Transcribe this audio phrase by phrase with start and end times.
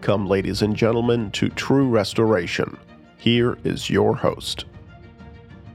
[0.00, 2.78] Welcome, ladies and gentlemen, to True Restoration.
[3.18, 4.64] Here is your host.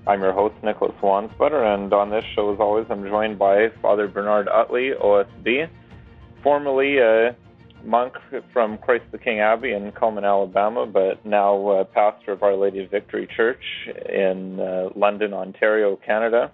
[0.08, 4.08] I'm your host, Nicholas Wansbutter, and on this show, as always, I'm joined by Father
[4.08, 5.70] Bernard Uttley, OSB,
[6.42, 7.36] formerly a
[7.84, 8.16] monk
[8.52, 12.90] from Christ the King Abbey in Cullman, Alabama, but now pastor of Our Lady of
[12.90, 13.62] Victory Church
[14.10, 16.52] in uh, London, Ontario, Canada,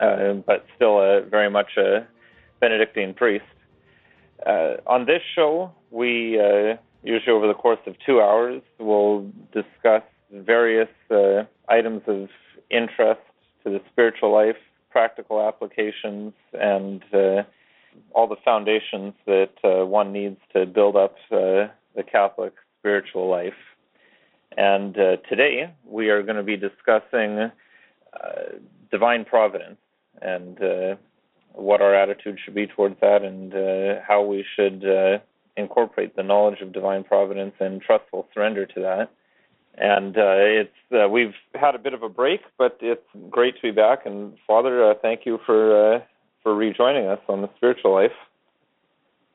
[0.00, 0.98] uh, but still
[1.30, 2.08] very much a
[2.58, 3.44] Benedictine priest.
[4.46, 10.02] Uh, on this show, we uh, usually over the course of two hours will discuss
[10.32, 12.28] various uh, items of
[12.70, 13.20] interest
[13.64, 14.56] to the spiritual life,
[14.90, 17.42] practical applications, and uh,
[18.14, 23.52] all the foundations that uh, one needs to build up uh, the Catholic spiritual life.
[24.56, 27.50] And today we are going to be discussing
[28.90, 29.78] divine providence
[30.20, 30.58] and
[31.54, 35.18] what our attitude should be towards that and uh, how we should uh,
[35.56, 39.10] incorporate the knowledge of divine providence and trustful surrender to that.
[39.76, 43.62] And uh, it's uh, we've had a bit of a break, but it's great to
[43.62, 44.04] be back.
[44.04, 46.00] And Father, uh, thank you for uh,
[46.42, 48.12] for rejoining us on the spiritual life.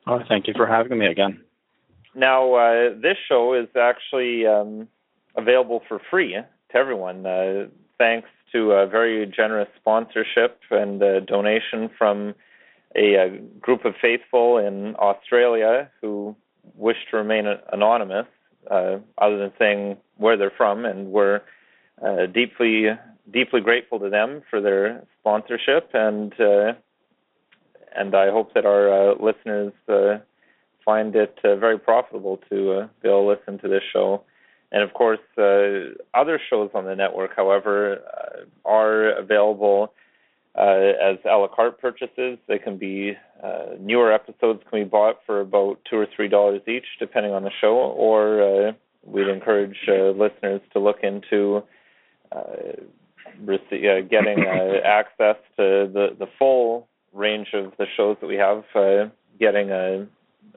[0.06, 1.42] Oh, thank you for having me again.
[2.14, 4.88] Now, this show is actually um,
[5.36, 7.22] available for free to everyone,
[7.98, 12.34] thanks to a very generous sponsorship and donation from
[12.96, 16.34] a, a group of faithful in Australia who
[16.74, 18.26] wish to remain anonymous,
[18.70, 21.40] uh, other than saying where they're from, and we're
[22.04, 22.88] uh, deeply
[23.30, 26.72] deeply grateful to them for their sponsorship, and uh,
[27.94, 30.18] and I hope that our uh, listeners uh,
[30.84, 34.22] find it uh, very profitable to be able to listen to this show.
[34.70, 39.92] And of course, uh, other shows on the network, however, uh, are available
[40.56, 42.38] uh, as a la carte purchases.
[42.48, 46.60] They can be uh, newer episodes can be bought for about two or three dollars
[46.68, 47.76] each, depending on the show.
[47.76, 48.72] Or uh,
[49.04, 51.62] we'd encourage uh, listeners to look into
[53.42, 54.44] rec- getting
[54.84, 58.64] access to the the full range of the shows that we have,
[59.40, 60.06] getting a,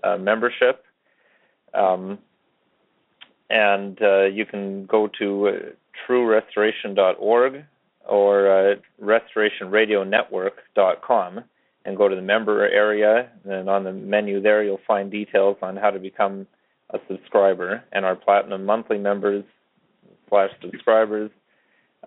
[0.04, 0.84] a membership.
[1.74, 2.20] Um,
[3.52, 5.52] and uh, you can go to uh,
[6.08, 7.66] truerestoration.org
[8.08, 11.44] or uh, restorationradionetwork.com
[11.84, 13.30] and go to the member area.
[13.44, 16.48] And on the menu there, you'll find details on how to become
[16.92, 17.84] a subscriber.
[17.92, 19.44] And our platinum monthly members
[20.30, 21.30] slash subscribers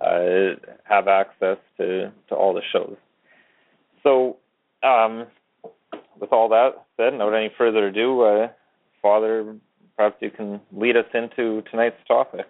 [0.01, 2.97] uh, have access to, to all the shows.
[4.03, 4.39] So,
[4.83, 5.27] um,
[6.19, 8.49] with all that said, without any further ado, uh,
[9.03, 9.57] Father
[9.97, 12.47] perhaps you can lead us into tonight's topic.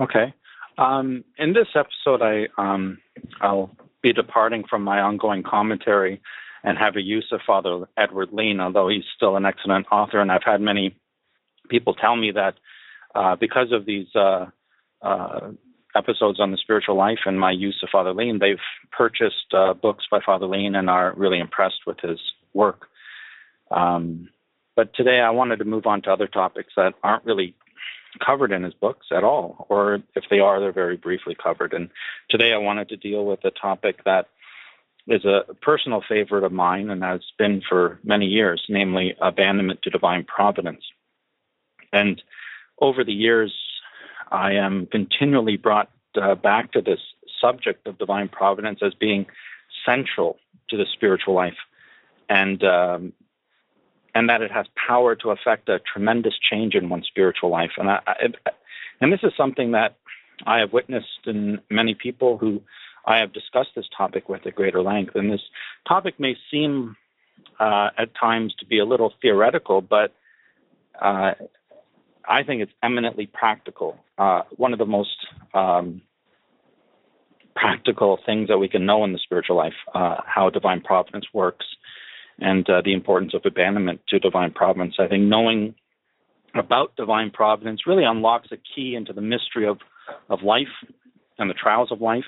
[0.00, 0.34] Okay.
[0.76, 2.98] Um, in this episode, I um,
[3.40, 3.70] I'll
[4.02, 6.20] be departing from my ongoing commentary
[6.62, 10.30] and have a use of Father Edward Leen, although he's still an excellent author, and
[10.30, 10.96] I've had many
[11.68, 12.54] people tell me that
[13.14, 14.46] uh, because of these uh,
[15.02, 15.50] uh,
[15.96, 18.56] episodes on the spiritual life and my use of Father Leen, they've
[18.96, 22.18] purchased uh, books by Father Leen and are really impressed with his
[22.54, 22.86] work.
[23.70, 24.28] Um,
[24.78, 27.52] but today I wanted to move on to other topics that aren't really
[28.24, 31.72] covered in his books at all, or if they are, they're very briefly covered.
[31.72, 31.90] And
[32.30, 34.28] today I wanted to deal with a topic that
[35.08, 39.90] is a personal favorite of mine and has been for many years, namely abandonment to
[39.90, 40.84] divine providence.
[41.92, 42.22] And
[42.80, 43.52] over the years,
[44.30, 47.00] I am continually brought uh, back to this
[47.40, 49.26] subject of divine providence as being
[49.84, 50.36] central
[50.70, 51.58] to the spiritual life.
[52.28, 53.12] And um,
[54.18, 57.70] and that it has power to affect a tremendous change in one's spiritual life.
[57.78, 58.14] And I, I,
[59.00, 59.94] and this is something that
[60.44, 62.60] I have witnessed in many people who
[63.06, 65.14] I have discussed this topic with at greater length.
[65.14, 65.44] And this
[65.86, 66.96] topic may seem
[67.60, 70.12] uh, at times to be a little theoretical, but
[71.00, 71.34] uh,
[72.28, 73.98] I think it's eminently practical.
[74.18, 75.16] Uh, one of the most
[75.54, 76.02] um,
[77.54, 81.66] practical things that we can know in the spiritual life, uh, how divine providence works,
[82.38, 84.96] and uh, the importance of abandonment to divine providence.
[84.98, 85.74] I think knowing
[86.54, 89.78] about divine providence really unlocks a key into the mystery of,
[90.30, 90.68] of life
[91.38, 92.24] and the trials of life,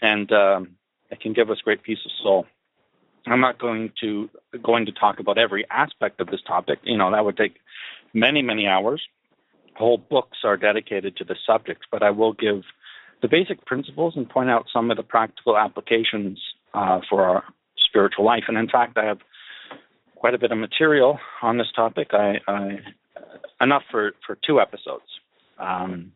[0.00, 0.76] and um,
[1.10, 2.46] it can give us great peace of soul.
[3.26, 4.30] I'm not going to
[4.62, 6.78] going to talk about every aspect of this topic.
[6.84, 7.56] You know that would take
[8.14, 9.02] many many hours.
[9.74, 12.62] Whole books are dedicated to the subject, but I will give
[13.22, 16.40] the basic principles and point out some of the practical applications
[16.72, 17.44] uh, for our
[17.86, 18.44] spiritual life.
[18.48, 19.18] And in fact, I have
[20.14, 22.08] quite a bit of material on this topic.
[22.12, 22.78] I, I
[23.60, 25.04] enough for, for two episodes.
[25.58, 26.12] Um,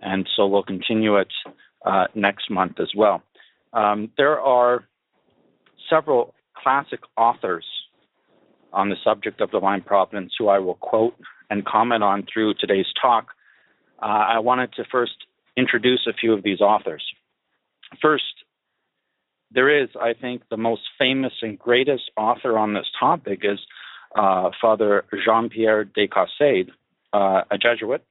[0.00, 1.32] and so we'll continue it
[1.84, 3.22] uh, next month as well.
[3.72, 4.84] Um, there are
[5.88, 7.64] several classic authors
[8.72, 11.14] on the subject of divine providence, who I will quote
[11.50, 13.28] and comment on through today's talk,
[14.02, 15.14] uh, I wanted to first
[15.56, 17.02] introduce a few of these authors.
[18.02, 18.44] First,
[19.50, 23.58] there is, I think, the most famous and greatest author on this topic is
[24.14, 26.70] uh, Father Jean Pierre de Caussade,
[27.12, 28.04] uh, a Jesuit.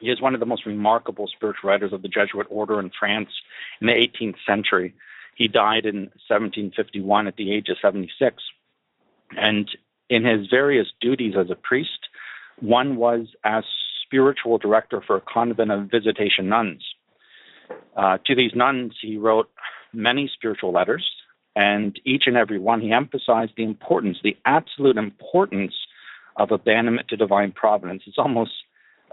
[0.00, 3.30] He is one of the most remarkable spiritual writers of the Jesuit order in France
[3.80, 4.94] in the 18th century.
[5.34, 8.42] He died in 1751 at the age of 76.
[9.36, 9.68] And
[10.08, 12.08] in his various duties as a priest,
[12.60, 13.64] one was as
[14.04, 16.82] spiritual director for a convent of visitation nuns.
[17.96, 19.50] Uh, to these nuns, he wrote
[19.92, 21.04] many spiritual letters,
[21.56, 25.74] and each and every one he emphasized the importance, the absolute importance
[26.36, 28.02] of abandonment to divine providence.
[28.06, 28.52] It's almost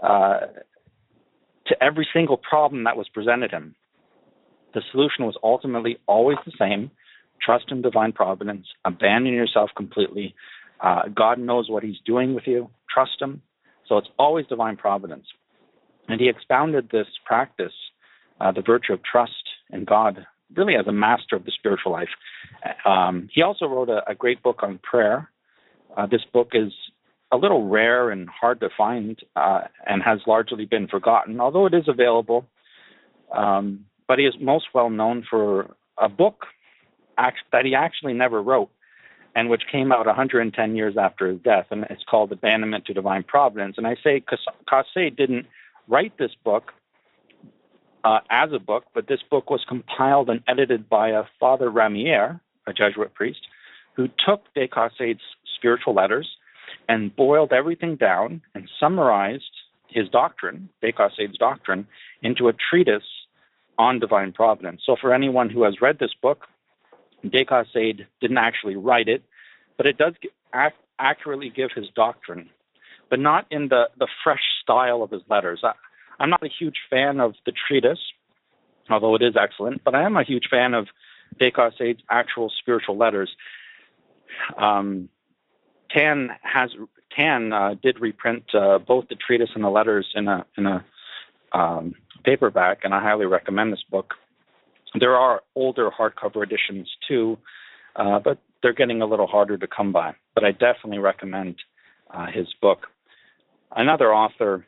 [0.02, 0.40] uh,
[1.66, 3.74] to every single problem that was presented him.
[4.74, 6.90] The solution was ultimately always the same
[7.42, 10.34] trust in divine providence, abandon yourself completely.
[10.80, 13.42] Uh, God knows what He's doing with you, trust Him.
[13.88, 15.26] So it's always divine providence.
[16.08, 17.72] And he expounded this practice,
[18.40, 19.32] uh, the virtue of trust
[19.70, 22.08] in God, really as a master of the spiritual life.
[22.84, 25.30] Um, he also wrote a, a, great book on prayer.
[25.96, 26.72] Uh, this book is
[27.32, 31.74] a little rare and hard to find uh, and has largely been forgotten, although it
[31.74, 32.46] is available.
[33.36, 36.46] Um, but he is most well known for a book
[37.18, 38.70] act- that he actually never wrote
[39.36, 43.22] and which came out 110 years after his death, and it's called Abandonment to Divine
[43.22, 43.76] Providence.
[43.76, 44.24] And I say
[44.66, 45.46] Caussade didn't
[45.88, 46.72] write this book
[48.06, 52.40] uh, as a book, but this book was compiled and edited by a Father Ramière,
[52.68, 53.40] a Jesuit priest,
[53.96, 55.22] who took de Caussade's
[55.56, 56.28] spiritual letters
[56.88, 59.50] and boiled everything down and summarized
[59.88, 61.88] his doctrine, de Caussade's doctrine,
[62.22, 63.02] into a treatise
[63.76, 64.82] on divine providence.
[64.86, 66.46] So, for anyone who has read this book,
[67.28, 69.24] de Caussade didn't actually write it,
[69.76, 70.14] but it does
[70.54, 72.50] ac- accurately give his doctrine,
[73.10, 75.62] but not in the, the fresh style of his letters.
[75.64, 75.72] I,
[76.18, 78.00] I'm not a huge fan of the treatise,
[78.90, 80.88] although it is excellent, but I am a huge fan of
[81.38, 83.30] de Caussade's actual spiritual letters.
[84.56, 85.08] Um,
[85.90, 86.70] Tan has
[87.14, 90.84] Tan uh, did reprint uh, both the treatise and the letters in a in a
[91.52, 94.14] um, paperback, and I highly recommend this book.
[94.98, 97.38] There are older hardcover editions too,
[97.96, 100.14] uh, but they're getting a little harder to come by.
[100.34, 101.56] But I definitely recommend
[102.12, 102.86] uh, his book.
[103.74, 104.66] Another author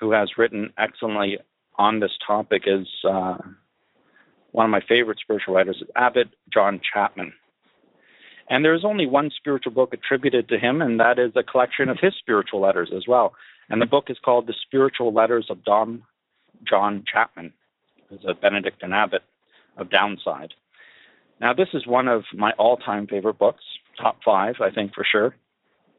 [0.00, 1.38] who has written excellently
[1.76, 3.36] on this topic is uh,
[4.52, 7.32] one of my favorite spiritual writers, Abbot John Chapman.
[8.48, 11.98] And there's only one spiritual book attributed to him, and that is a collection of
[12.00, 13.34] his spiritual letters as well.
[13.68, 16.02] And the book is called The Spiritual Letters of Dom
[16.68, 17.52] John Chapman,
[18.08, 19.22] who's a Benedictine abbot
[19.76, 20.54] of Downside.
[21.40, 23.62] Now, this is one of my all time favorite books,
[24.00, 25.36] top five, I think for sure.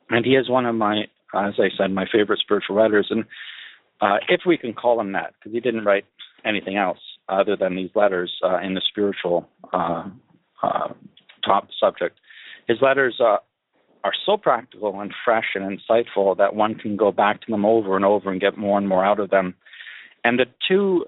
[0.10, 1.04] And he is one of my,
[1.34, 3.08] as I said, my favorite spiritual writers.
[3.10, 3.24] And
[4.02, 6.06] uh, if we can call him that, because he didn't write
[6.44, 10.04] anything else other than these letters uh, in the spiritual uh,
[10.64, 10.90] uh
[11.46, 12.20] top subject.
[12.68, 13.38] His letters uh,
[14.04, 17.96] are so practical and fresh and insightful that one can go back to them over
[17.96, 19.56] and over and get more and more out of them.
[20.24, 21.06] And the two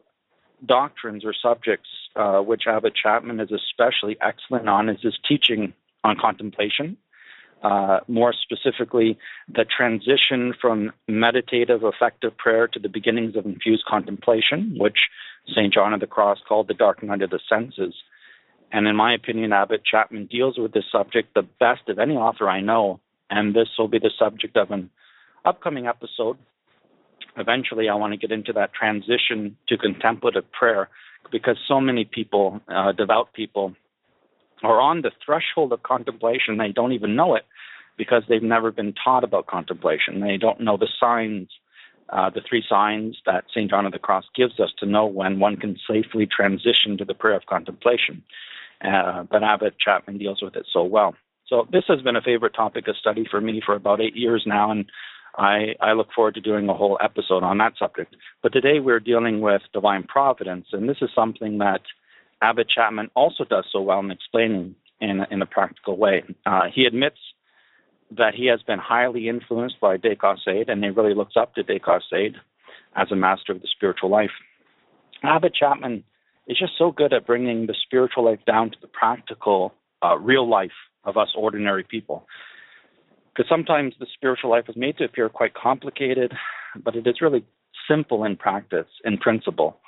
[0.65, 5.73] doctrines or subjects uh, which Abbot Chapman is especially excellent on, is his teaching
[6.03, 6.97] on contemplation.
[7.63, 9.17] Uh, more specifically,
[9.47, 15.07] the transition from meditative, effective prayer to the beginnings of infused contemplation, which
[15.47, 15.73] St.
[15.73, 17.95] John of the Cross called the dark night of the senses.
[18.71, 22.49] And in my opinion, Abbot Chapman deals with this subject the best of any author
[22.49, 24.89] I know, and this will be the subject of an
[25.45, 26.37] upcoming episode.
[27.37, 30.89] Eventually, I want to get into that transition to contemplative prayer
[31.31, 33.73] because so many people, uh, devout people,
[34.63, 36.57] are on the threshold of contemplation.
[36.57, 37.45] They don't even know it
[37.97, 40.21] because they've never been taught about contemplation.
[40.21, 41.49] They don't know the signs,
[42.09, 43.69] uh, the three signs that St.
[43.69, 47.13] John of the Cross gives us to know when one can safely transition to the
[47.13, 48.23] prayer of contemplation.
[48.83, 51.15] Uh, but Abbot Chapman deals with it so well.
[51.47, 54.43] So this has been a favorite topic of study for me for about eight years
[54.45, 54.85] now, and
[55.35, 58.15] I, I look forward to doing a whole episode on that subject.
[58.41, 61.81] But today we're dealing with divine providence, and this is something that
[62.43, 66.23] Abbot Chapman also does so well in explaining in, in a practical way.
[66.45, 67.17] Uh, he admits
[68.11, 71.63] that he has been highly influenced by de Caussade and he really looks up to
[71.63, 72.35] de Caussade
[72.97, 74.31] as a master of the spiritual life.
[75.23, 76.03] Abbot Chapman
[76.47, 79.73] is just so good at bringing the spiritual life down to the practical,
[80.03, 80.71] uh, real life
[81.05, 82.27] of us ordinary people
[83.33, 86.33] because sometimes the spiritual life is made to appear quite complicated,
[86.83, 87.43] but it is really
[87.87, 89.79] simple in practice, in principle.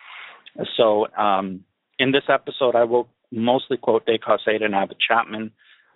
[0.76, 1.64] So, um,
[2.00, 5.52] in this episode, I will mostly quote De Caussade and Abbot Chapman.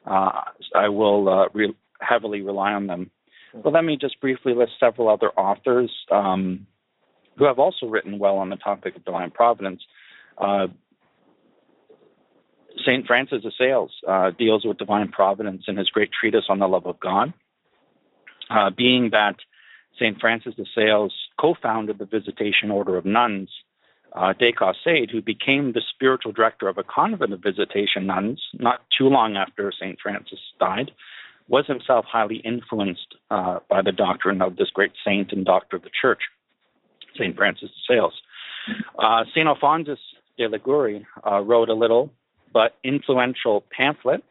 [0.06, 0.42] Uh,
[0.76, 3.12] I will uh, re- heavily rely on them.
[3.54, 6.68] But let me just briefly list several other authors um,
[7.38, 9.82] who have also written well on the topic of divine providence.
[10.38, 10.68] Uh,
[12.86, 13.06] St.
[13.08, 16.86] Francis of Sales uh, deals with divine providence in his great treatise on the love
[16.86, 17.34] of God.
[18.50, 19.36] Uh, being that
[20.00, 20.20] St.
[20.20, 23.50] Francis of Sales co founded the Visitation Order of Nuns,
[24.14, 28.82] uh, de Caussade, who became the spiritual director of a convent of visitation nuns not
[28.98, 29.98] too long after St.
[30.02, 30.92] Francis died,
[31.48, 35.84] was himself highly influenced uh, by the doctrine of this great saint and doctor of
[35.84, 36.20] the church,
[37.16, 37.36] St.
[37.36, 38.14] Francis of Sales.
[38.98, 39.48] Uh, St.
[39.48, 40.00] Alphonsus
[40.38, 42.12] de Liguori uh, wrote a little
[42.54, 44.24] but influential pamphlet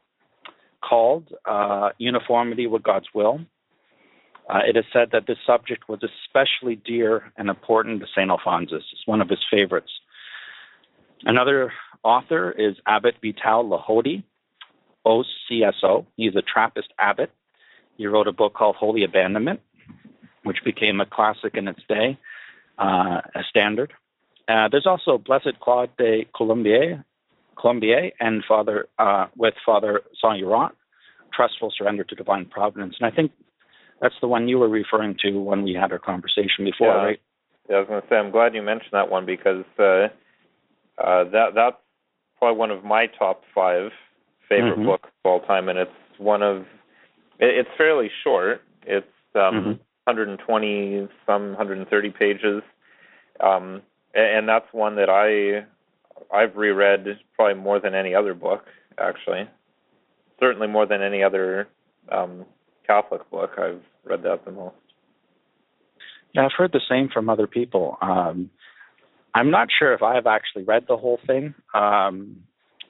[0.82, 3.40] called uh, Uniformity with God's Will.
[4.48, 8.30] Uh, it is said that this subject was especially dear and important to St.
[8.30, 8.82] Alphonsus.
[8.92, 9.90] It's one of his favorites.
[11.24, 14.22] Another author is Abbot Vital Lehodey,
[15.04, 16.06] OCSO.
[16.16, 17.30] He's a Trappist abbot.
[17.96, 19.60] He wrote a book called Holy Abandonment,
[20.44, 22.16] which became a classic in its day,
[22.78, 23.92] uh, a standard.
[24.46, 27.04] Uh, there's also Blessed Claude de Colombière,
[27.56, 30.72] Colombière and Father uh, with Father Saint Laurent,
[31.34, 32.96] Trustful Surrender to Divine Providence.
[32.98, 33.32] And I think
[34.00, 37.04] that's the one you were referring to when we had our conversation before, yeah.
[37.04, 37.20] right?
[37.68, 40.08] Yeah, I was going to say I'm glad you mentioned that one because uh,
[40.98, 41.76] uh, that that's
[42.38, 43.90] probably one of my top five
[44.48, 44.86] favorite Mhm.
[44.86, 46.62] books of all time, and it's one of
[47.38, 48.62] it, it's fairly short.
[48.86, 49.78] It's um, Mhm.
[50.06, 52.62] 120 some 130 pages,
[53.40, 53.82] um,
[54.14, 55.64] and, and that's one that I
[56.34, 58.66] I've reread probably more than any other book
[58.98, 59.48] actually.
[60.40, 61.68] Certainly more than any other
[62.10, 62.46] um,
[62.88, 63.50] Catholic book.
[63.59, 64.75] I've read that the most.
[66.35, 67.97] Yeah, I've heard the same from other people.
[68.00, 68.50] Um,
[69.35, 71.54] I'm not sure if I've actually read the whole thing.
[71.75, 72.42] Um,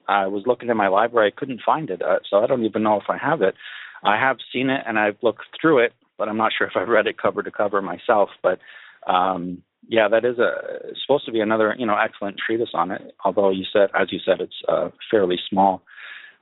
[0.09, 2.83] I was looking in my library, I couldn't find it, uh, so I don't even
[2.83, 3.55] know if I have it.
[4.02, 6.88] I have seen it and I've looked through it, but I'm not sure if I've
[6.88, 8.31] read it cover to cover myself.
[8.43, 8.59] But
[9.07, 13.14] um, yeah, that is a supposed to be another you know excellent treatise on it.
[13.25, 15.83] Although you said, as you said, it's uh, fairly small.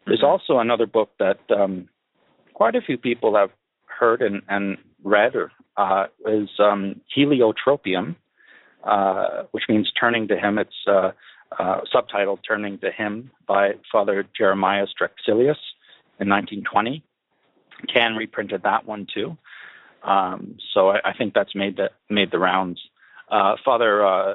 [0.06, 1.88] There's also another book that um,
[2.56, 3.50] quite a few people have
[3.84, 8.16] heard and, and read, or uh, is um, Heliotropium,
[8.82, 10.56] uh, which means turning to Him.
[10.58, 11.10] It's uh,
[11.58, 15.60] uh, subtitled "Turning to Him" by Father Jeremiah Drexelius
[16.18, 17.04] in 1920.
[17.94, 19.36] Tan reprinted that one too.
[20.02, 22.80] Um, so I, I think that's made the made the rounds.
[23.30, 24.34] Uh, Father uh,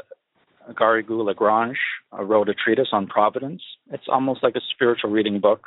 [0.73, 1.79] Garrigou Lagrange
[2.13, 3.63] uh, wrote a treatise on providence.
[3.91, 5.65] It's almost like a spiritual reading book.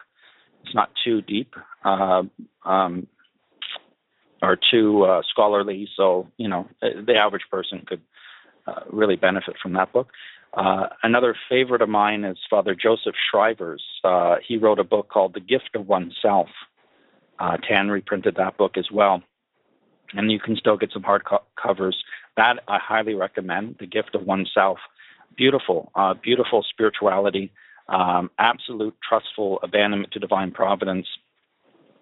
[0.64, 1.54] It's not too deep
[1.84, 2.22] uh,
[2.64, 3.06] um,
[4.42, 8.00] or too uh, scholarly, so you know the average person could
[8.66, 10.08] uh, really benefit from that book.
[10.54, 13.80] Uh, another favorite of mine is Father Joseph Schryvers.
[14.04, 16.48] Uh, he wrote a book called The Gift of Oneself.
[17.38, 19.22] Uh, Tan reprinted that book as well,
[20.14, 22.04] and you can still get some hard co- covers.
[22.36, 23.76] That I highly recommend.
[23.80, 24.78] The Gift of Oneself.
[25.36, 27.50] Beautiful, uh, beautiful spirituality,
[27.88, 31.06] um, absolute trustful abandonment to divine providence.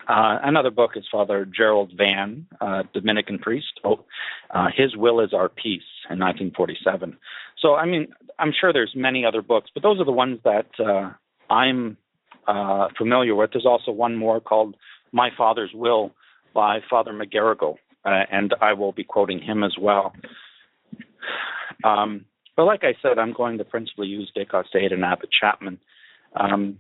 [0.09, 3.81] Uh, another book is Father Gerald Vann, uh, Dominican priest.
[3.85, 4.05] Oh,
[4.51, 7.17] uh, His Will is Our Peace in 1947.
[7.59, 8.09] So, I mean,
[8.39, 11.13] I'm sure there's many other books, but those are the ones that uh,
[11.53, 11.97] I'm
[12.49, 13.51] uh, familiar with.
[13.53, 14.77] There's also one more called
[15.13, 16.13] My Father's Will
[16.53, 20.13] by Father McGarrigle, uh, and I will be quoting him as well.
[21.85, 22.25] Um,
[22.57, 25.79] but like I said, I'm going to principally use De Caussade and Abbot Chapman.
[26.39, 26.79] Um,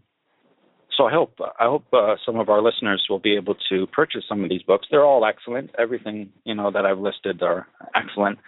[0.97, 4.25] so I hope I hope uh, some of our listeners will be able to purchase
[4.29, 4.87] some of these books.
[4.91, 5.71] They're all excellent.
[5.79, 8.39] Everything you know that I've listed are excellent,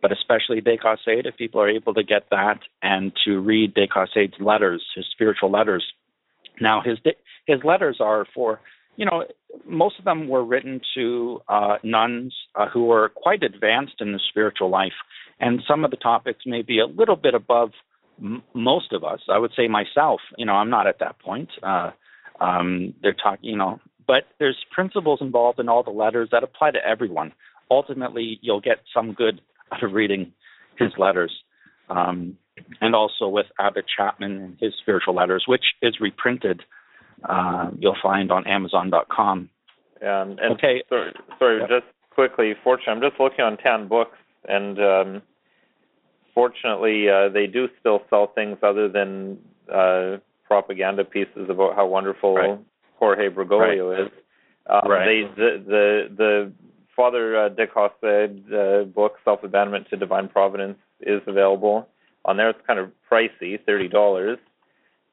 [0.00, 1.26] but especially De Caussade.
[1.26, 5.50] If people are able to get that and to read De Caussade's letters, his spiritual
[5.50, 5.84] letters.
[6.60, 6.98] Now his
[7.46, 8.60] his letters are for
[8.96, 9.24] you know
[9.66, 14.20] most of them were written to uh, nuns uh, who were quite advanced in the
[14.30, 14.92] spiritual life,
[15.40, 17.70] and some of the topics may be a little bit above
[18.20, 19.20] m- most of us.
[19.28, 21.50] I would say myself, you know, I'm not at that point.
[21.62, 21.90] Uh,
[22.40, 26.72] um, they're talking, you know, but there's principles involved in all the letters that apply
[26.72, 27.32] to everyone.
[27.70, 29.40] Ultimately, you'll get some good
[29.72, 30.32] out of reading
[30.78, 31.32] his letters.
[31.88, 32.36] Um,
[32.80, 36.62] and also with Abbot Chapman and his spiritual letters, which is reprinted.
[37.28, 39.48] Uh, you'll find on Amazon.com.
[40.00, 40.82] And, and Okay.
[40.88, 41.68] sorry, sorry Yep.
[41.68, 44.16] just quickly, fortunately, I'm just looking on Tan Books,
[44.48, 45.22] and um,
[46.34, 49.38] fortunately, uh, they do still sell things other than
[49.72, 52.58] uh, propaganda pieces about how wonderful Right.
[52.98, 54.12] Jorge Bergoglio is.
[54.66, 55.04] Um, Right.
[55.04, 56.52] They the the the
[56.94, 61.88] Father uh, De Caussade uh, book, Self Abandonment to Divine Providence, is available
[62.24, 62.50] on there.
[62.50, 64.38] It's kind of pricey, thirty dollars.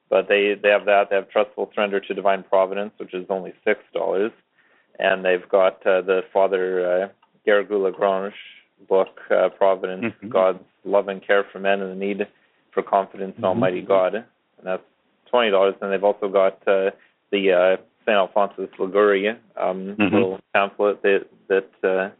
[0.08, 1.08] But they, they have that.
[1.08, 4.32] They have Trustful Surrender to Divine Providence, which is only six dollars
[5.00, 7.08] and they've got uh, the Father uh,
[7.46, 8.34] Garrigou Lagrange
[8.88, 10.28] book, uh, Providence, mm-hmm.
[10.28, 12.26] God's love and care for men and the need
[12.72, 13.46] for confidence in mm-hmm.
[13.46, 14.24] Almighty God, and
[14.64, 14.82] that's
[15.30, 15.74] twenty dollars.
[15.80, 16.90] And they've also got uh,
[17.30, 20.02] the uh, Saint Alphonsus Liguori um, mm-hmm.
[20.02, 22.10] little pamphlet that that uh,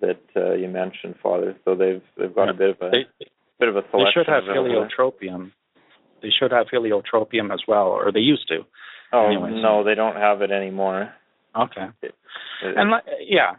[0.00, 1.56] that uh, you mentioned, Father.
[1.64, 2.50] So they've they've got yeah.
[2.50, 3.26] a bit of a they,
[3.58, 4.04] bit of a selection.
[4.04, 5.52] They should have heliotropium.
[6.22, 8.60] They should have heliotropium as well, or they used to.
[9.12, 9.62] Oh Anyways.
[9.62, 11.12] no, they don't have it anymore.
[11.56, 11.86] Okay.
[12.02, 12.14] It,
[12.64, 12.90] it, and
[13.28, 13.52] yeah,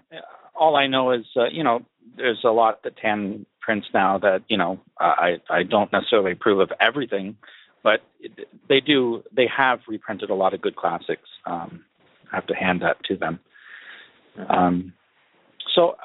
[0.53, 1.85] all I know is uh, you know
[2.17, 6.59] there's a lot that Tan prints now that you know I I don't necessarily approve
[6.59, 7.37] of everything,
[7.83, 8.01] but
[8.69, 11.29] they do they have reprinted a lot of good classics.
[11.45, 11.83] Um,
[12.31, 13.39] I have to hand that to them.
[14.49, 14.93] Um,
[15.73, 15.95] so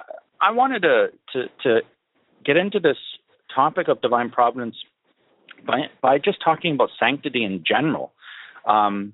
[0.40, 1.80] I wanted to, to to
[2.44, 2.96] get into this
[3.54, 4.76] topic of divine providence
[5.66, 8.12] by by just talking about sanctity in general.
[8.66, 9.12] Um,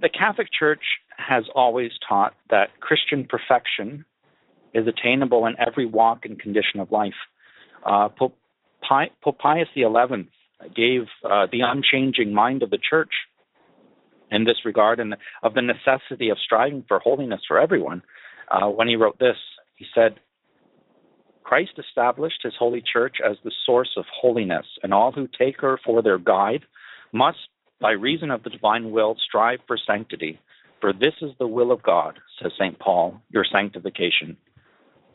[0.00, 0.82] the Catholic Church
[1.16, 4.04] has always taught that Christian perfection
[4.74, 7.14] is attainable in every walk and condition of life.
[7.84, 8.36] Uh, Pope,
[8.86, 9.84] Pi- Pope Pius XI
[10.74, 13.10] gave uh, the unchanging mind of the Church
[14.30, 18.02] in this regard and of the necessity of striving for holiness for everyone.
[18.50, 19.36] Uh, when he wrote this,
[19.76, 20.16] he said,
[21.42, 25.80] Christ established his holy church as the source of holiness, and all who take her
[25.84, 26.62] for their guide
[27.12, 27.38] must,
[27.80, 30.38] by reason of the divine will, strive for sanctity.
[30.80, 32.78] For this is the will of God, says St.
[32.78, 34.36] Paul, your sanctification.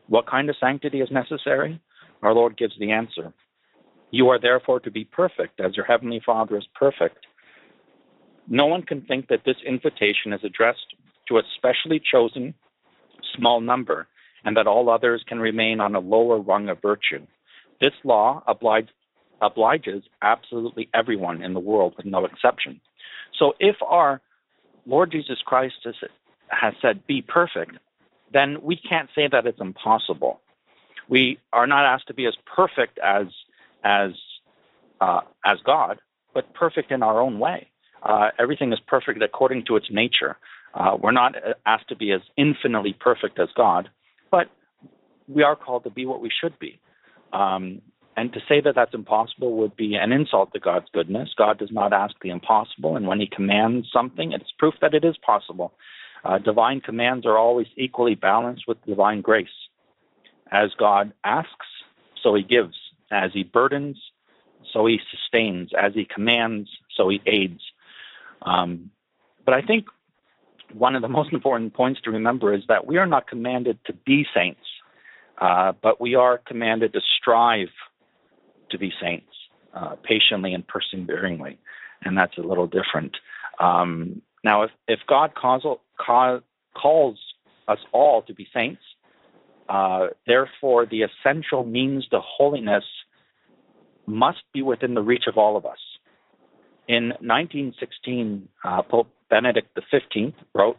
[0.08, 1.80] What kind of sanctity is necessary?
[2.22, 3.34] Our Lord gives the answer.
[4.12, 7.26] You are therefore to be perfect, as your heavenly Father is perfect.
[8.48, 10.96] No one can think that this invitation is addressed
[11.28, 12.54] to a specially chosen
[13.36, 14.08] small number,
[14.44, 17.26] and that all others can remain on a lower rung of virtue.
[17.82, 18.90] This law oblige,
[19.42, 22.80] obliges absolutely everyone in the world with no exception.
[23.38, 24.22] So if our
[24.86, 25.76] Lord Jesus Christ
[26.50, 27.78] has said, Be perfect,
[28.34, 30.42] then we can't say that it's impossible.
[31.08, 33.28] We are not asked to be as perfect as
[33.84, 34.12] as
[35.00, 36.00] uh, as God,
[36.34, 37.68] but perfect in our own way.
[38.02, 40.38] Uh, everything is perfect according to its nature.
[40.74, 41.36] Uh, we're not
[41.66, 43.90] asked to be as infinitely perfect as God,
[44.30, 44.48] but
[45.28, 46.80] we are called to be what we should be.
[47.34, 47.82] Um,
[48.18, 51.30] and to say that that's impossible would be an insult to God's goodness.
[51.38, 55.04] God does not ask the impossible, and when He commands something, it's proof that it
[55.04, 55.74] is possible.
[56.26, 59.48] Uh, divine commands are always equally balanced with divine grace.
[60.52, 61.68] As God asks,
[62.22, 62.76] so He gives.
[63.12, 63.98] As He burdens,
[64.74, 65.70] so He sustains.
[65.78, 67.62] As He commands, so He aids.
[68.42, 68.90] Um,
[69.46, 69.86] but I think
[70.74, 73.94] one of the most important points to remember is that we are not commanded to
[73.94, 74.66] be saints,
[75.40, 77.70] uh, but we are commanded to strive
[78.72, 79.32] to be saints
[79.76, 81.60] uh, patiently and perseveringly,
[82.02, 83.16] and that's a little different.
[83.60, 85.64] Um, now, if, if God calls,
[86.78, 87.18] calls
[87.68, 88.82] us all to be saints,
[89.68, 92.84] uh, therefore the essential means to holiness
[94.06, 95.80] must be within the reach of all of us.
[96.88, 100.78] In 1916, uh, Pope Benedict XV wrote,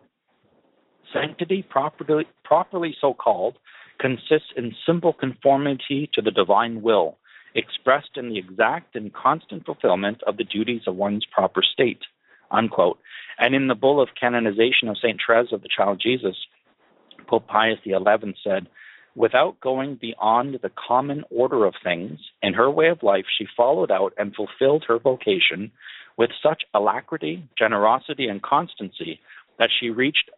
[1.12, 3.58] Sanctity, properly, properly so called,
[3.98, 7.18] consists in simple conformity to the divine will,
[7.56, 12.02] expressed in the exact and constant fulfillment of the duties of one's proper state.
[12.50, 12.98] Unquote.
[13.38, 15.20] And in the bull of canonization of St.
[15.24, 16.36] Therese of the Child Jesus,
[17.26, 17.94] Pope Pius XI
[18.42, 18.68] said,
[19.14, 23.90] Without going beyond the common order of things, in her way of life, she followed
[23.90, 25.72] out and fulfilled her vocation
[26.18, 29.20] with such alacrity, generosity, and constancy
[29.58, 30.30] that she reached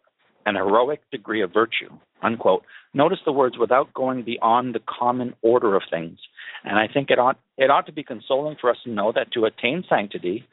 [0.45, 1.89] an heroic degree of virtue.
[2.21, 2.63] Unquote.
[2.93, 6.17] Notice the words without going beyond the common order of things.
[6.63, 9.31] And I think it ought it ought to be consoling for us to know that
[9.33, 10.47] to attain sanctity,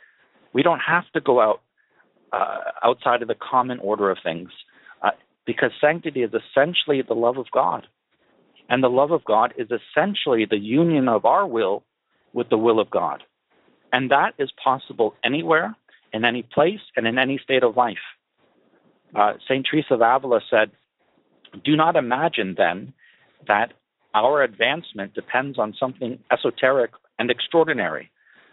[0.56, 1.60] we don't have to go out
[2.32, 4.48] uh, outside of the common order of things,
[5.02, 5.10] uh,
[5.44, 7.86] because sanctity is essentially the love of God.
[8.70, 11.84] And the love of God is essentially the union of our will
[12.32, 13.22] with the will of God.
[13.92, 15.76] And that is possible anywhere,
[16.14, 18.06] in any place, and in any state of life.
[19.14, 19.66] Uh, St.
[19.70, 20.70] Teresa of Avila said,
[21.66, 22.94] Do not imagine then
[23.46, 23.74] that
[24.14, 28.10] our advancement depends on something esoteric and extraordinary.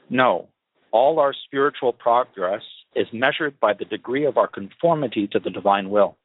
[0.09, 0.49] No,
[0.93, 2.61] all our spiritual progress
[2.95, 6.15] is measured by the degree of our conformity to the divine will.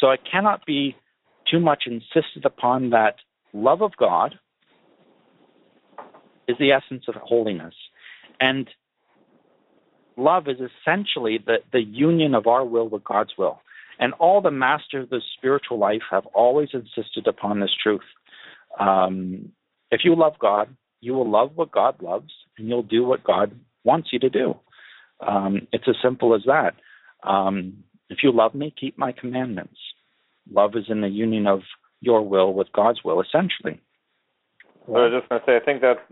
[0.00, 0.96] So I cannot be
[1.50, 3.16] too much insisted upon that
[3.52, 4.38] love of God
[6.46, 7.74] is the essence of holiness.
[8.40, 8.68] And
[10.16, 13.60] love is essentially the, the union of our will with God's will.
[13.98, 18.02] And all the masters of the spiritual life have always insisted upon this truth.
[18.78, 19.52] Um,
[19.90, 23.52] if you love God, you will love what God loves, and you'll do what God
[23.84, 24.56] wants you to do.
[25.20, 26.74] Um, it's as simple as that.
[27.22, 29.78] Um, if you love me, keep my commandments.
[30.50, 31.60] Love is in the union of
[32.00, 33.80] your will with God's will, essentially.
[34.86, 36.06] Well, I was just going to say, I think that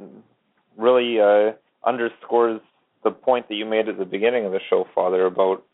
[0.77, 1.53] really uh,
[1.87, 2.61] underscores
[3.05, 5.65] the point that you made at the beginning of the show, Father, about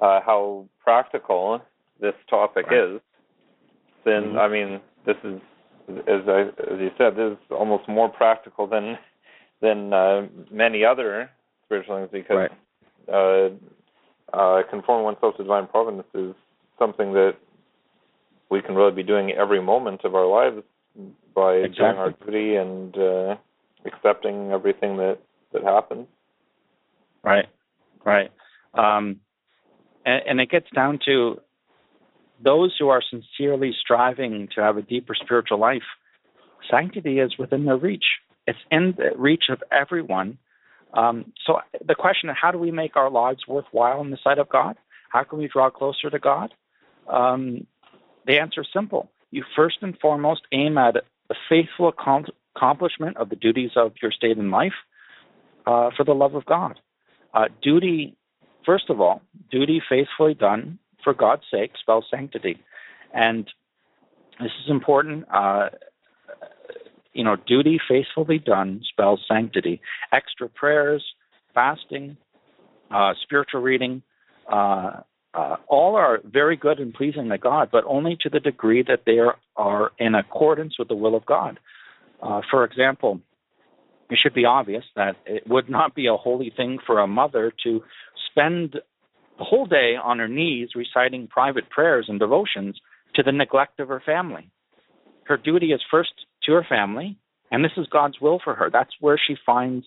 [0.00, 1.60] uh, how practical
[2.00, 2.94] this topic right.
[2.94, 3.00] is.
[4.04, 4.38] Then, mm-hmm.
[4.38, 5.40] I mean, this is,
[5.88, 6.40] as I,
[6.72, 8.98] as you said, this is almost more practical than
[9.60, 11.30] than uh, many other
[11.64, 12.50] spiritual things because
[13.08, 13.52] right.
[14.32, 16.34] uh, uh, conforming oneself to divine providence is
[16.78, 17.34] something that
[18.50, 20.62] we can really be doing every moment of our lives
[21.34, 21.84] by exactly.
[21.84, 23.36] doing our duty and uh,
[23.84, 25.18] accepting everything that
[25.52, 26.06] that happens.
[27.22, 27.46] Right,
[28.04, 28.30] right,
[28.74, 29.20] um,
[30.04, 31.40] and, and it gets down to
[32.44, 35.82] those who are sincerely striving to have a deeper spiritual life.
[36.70, 38.04] Sanctity is within their reach.
[38.46, 40.38] It's in the reach of everyone.
[40.92, 44.38] Um, so the question: is How do we make our lives worthwhile in the sight
[44.38, 44.76] of God?
[45.08, 46.52] How can we draw closer to God?
[47.08, 47.66] Um,
[48.26, 49.10] the answer is simple.
[49.30, 50.96] You first and foremost aim at
[51.28, 54.72] the faithful accomplishment of the duties of your state in life
[55.66, 56.78] uh, for the love of God.
[57.32, 58.16] Uh, duty,
[58.64, 62.58] first of all, duty faithfully done for God's sake spells sanctity.
[63.12, 63.46] And
[64.40, 65.26] this is important.
[65.32, 65.68] Uh,
[67.12, 69.80] you know, duty faithfully done spells sanctity.
[70.12, 71.04] Extra prayers,
[71.54, 72.16] fasting,
[72.90, 74.02] uh, spiritual reading,
[74.50, 75.00] uh,
[75.32, 79.02] uh, all are very good and pleasing to God, but only to the degree that
[79.04, 81.58] they are, are in accordance with the will of God.
[82.22, 83.20] Uh, for example,
[84.10, 87.52] it should be obvious that it would not be a holy thing for a mother
[87.64, 87.82] to
[88.30, 88.80] spend
[89.38, 92.80] the whole day on her knees reciting private prayers and devotions
[93.14, 94.50] to the neglect of her family.
[95.24, 96.12] Her duty is first
[96.44, 97.16] to her family,
[97.50, 98.70] and this is God's will for her.
[98.72, 99.86] That's where she finds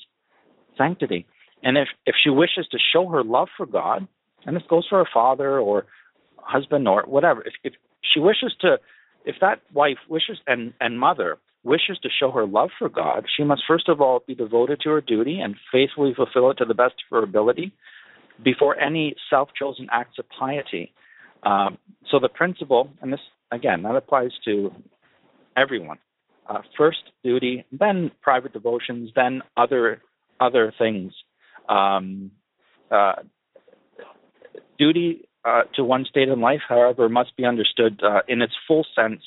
[0.77, 1.25] sanctity.
[1.63, 4.07] And if, if she wishes to show her love for God,
[4.45, 5.85] and this goes for her father or
[6.37, 7.41] husband or whatever.
[7.41, 8.77] If, if she wishes to,
[9.25, 13.43] if that wife wishes and, and mother wishes to show her love for God, she
[13.43, 16.73] must first of all be devoted to her duty and faithfully fulfill it to the
[16.73, 17.73] best of her ability
[18.43, 20.93] before any self chosen acts of piety.
[21.43, 21.77] Um,
[22.09, 23.19] so the principle, and this
[23.51, 24.71] again, that applies to
[25.55, 25.97] everyone.
[26.49, 30.01] Uh, first duty, then private devotions, then other
[30.39, 31.13] other things.
[31.67, 32.31] Um,
[32.91, 33.13] uh,
[34.77, 38.85] Duty uh, to one state in life, however, must be understood uh, in its full
[38.95, 39.21] sense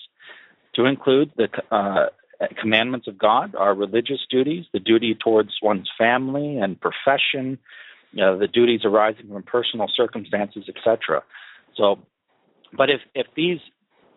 [0.75, 2.07] to include the uh,
[2.61, 7.59] commandments of God, our religious duties, the duty towards one's family and profession,
[8.12, 11.23] you know, the duties arising from personal circumstances, etc.
[11.77, 11.99] So,
[12.73, 13.61] but if if these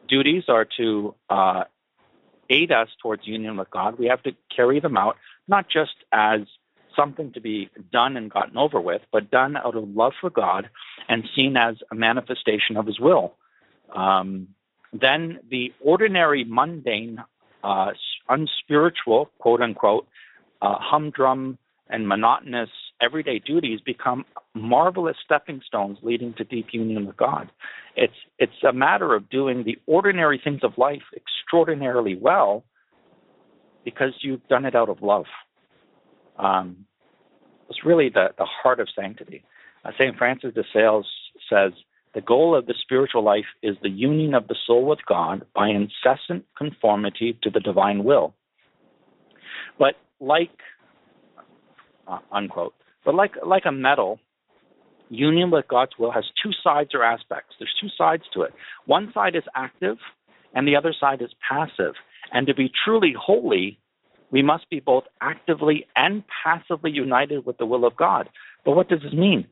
[0.08, 1.64] duties are to uh,
[2.50, 6.42] aid us towards union with God, we have to carry them out not just as
[6.96, 10.70] something to be done and gotten over with, but done out of love for God
[11.10, 13.34] and seen as a manifestation of His will.
[13.96, 14.50] Um,
[14.92, 17.24] then the ordinary, mundane,
[17.64, 17.92] uh,
[18.30, 20.08] unspiritual, quote unquote,
[20.62, 21.58] uh, humdrum
[21.90, 22.70] and monotonous
[23.04, 27.50] everyday duties become marvelous stepping stones leading to deep union with God.
[27.96, 32.64] It's it's a matter of doing the ordinary things of life extraordinarily well
[33.84, 35.26] because you've done it out of love.
[36.38, 36.86] Um,
[37.70, 39.44] it's really the, the heart of sanctity.
[39.84, 40.18] Uh, St.
[40.18, 41.08] Francis de Sales
[41.50, 41.74] says,
[42.14, 45.70] the goal of the spiritual life is the union of the soul with God by
[45.70, 48.36] incessant conformity to the divine will.
[49.80, 50.52] But like,
[52.08, 54.20] uh, unquote, but like, like a medal,
[55.10, 57.56] union with God's will has two sides or aspects.
[57.60, 58.54] There's two sides to it.
[58.86, 59.98] One side is active,
[60.54, 61.94] and the other side is passive.
[62.32, 63.80] And to be truly holy,
[64.32, 68.30] we must be both actively and passively united with the will of God.
[68.66, 69.46] But what does this mean?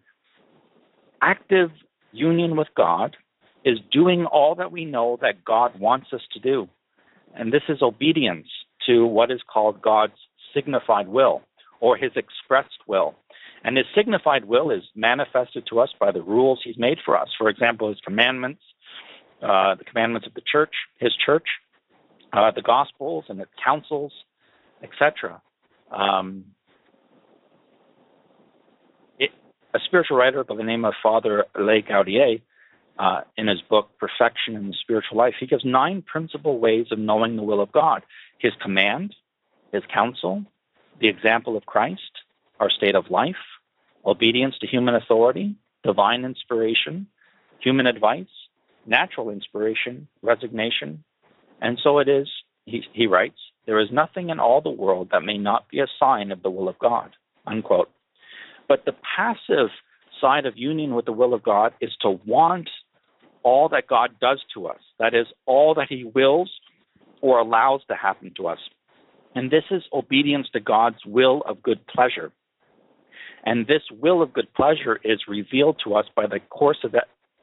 [1.22, 1.70] Active
[2.12, 3.16] union with God
[3.64, 6.68] is doing all that we know that God wants us to do.
[7.36, 8.48] And this is obedience
[8.88, 10.18] to what is called God's
[10.54, 11.42] signified will
[11.80, 13.16] or his expressed will.
[13.64, 17.30] And his signified will is manifested to us by the rules he's made for us.
[17.38, 18.62] For example, his commandments,
[19.42, 21.46] uh, the commandments of the church, his church,
[22.34, 24.14] uh, the gospels and its counsels,
[24.84, 25.42] etc.
[25.92, 26.46] Um,
[29.74, 32.42] a spiritual writer by the name of Father Le Gaudier,
[33.00, 37.00] uh, in his book Perfection in the Spiritual Life, he gives nine principal ways of
[37.00, 38.04] knowing the will of God
[38.38, 39.16] his command,
[39.72, 40.44] his counsel,
[41.00, 42.12] the example of Christ,
[42.62, 43.44] our state of life,
[44.06, 47.08] obedience to human authority, divine inspiration,
[47.60, 48.28] human advice,
[48.86, 51.04] natural inspiration, resignation.
[51.60, 52.30] And so it is,
[52.66, 55.88] he, he writes, there is nothing in all the world that may not be a
[56.00, 57.10] sign of the will of God.
[57.48, 57.90] Unquote.
[58.68, 59.70] But the passive
[60.20, 62.70] side of union with the will of God is to want
[63.42, 64.80] all that God does to us.
[65.00, 66.52] That is, all that He wills
[67.22, 68.60] or allows to happen to us.
[69.34, 72.32] And this is obedience to God's will of good pleasure.
[73.44, 76.94] And this will of good pleasure is revealed to us by the course of,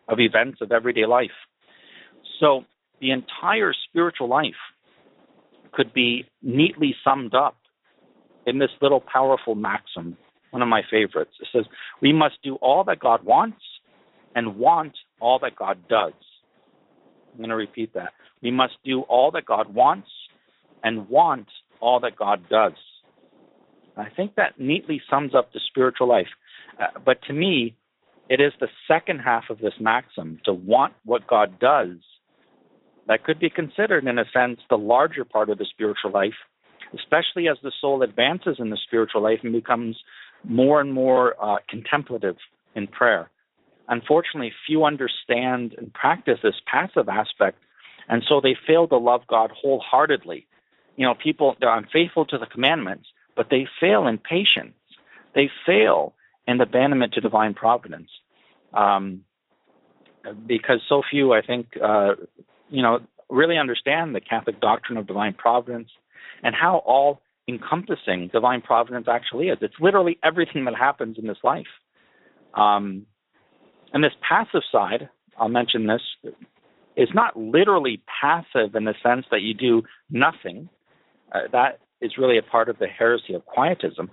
[0.08, 1.30] of events of everyday life.
[2.40, 2.64] So
[3.00, 4.52] the entire spiritual life
[5.72, 7.56] could be neatly summed up
[8.46, 10.16] in this little powerful maxim,
[10.50, 11.32] one of my favorites.
[11.40, 11.64] It says,
[12.00, 13.60] We must do all that God wants
[14.34, 16.12] and want all that God does.
[17.32, 18.12] I'm going to repeat that.
[18.42, 20.08] We must do all that God wants
[20.82, 21.48] and want
[21.80, 22.72] all that God does.
[23.98, 26.28] I think that neatly sums up the spiritual life.
[26.80, 27.74] Uh, but to me,
[28.28, 31.96] it is the second half of this maxim to want what God does
[33.08, 36.34] that could be considered, in a sense, the larger part of the spiritual life,
[36.94, 39.96] especially as the soul advances in the spiritual life and becomes
[40.44, 42.36] more and more uh, contemplative
[42.74, 43.30] in prayer.
[43.88, 47.58] Unfortunately, few understand and practice this passive aspect,
[48.08, 50.46] and so they fail to love God wholeheartedly.
[50.96, 54.74] You know, people are unfaithful to the commandments, but they fail in patience.
[55.32, 56.12] They fail
[56.48, 58.10] in abandonment to divine providence.
[58.74, 59.20] Um,
[60.44, 62.14] because so few, I think, uh,
[62.68, 62.98] you know,
[63.30, 65.88] really understand the Catholic doctrine of divine providence
[66.42, 69.58] and how all encompassing divine providence actually is.
[69.60, 71.72] It's literally everything that happens in this life.
[72.54, 73.06] Um,
[73.92, 76.02] and this passive side, I'll mention this,
[76.96, 80.68] is not literally passive in the sense that you do nothing.
[81.32, 84.10] Uh, that is really a part of the heresy of quietism.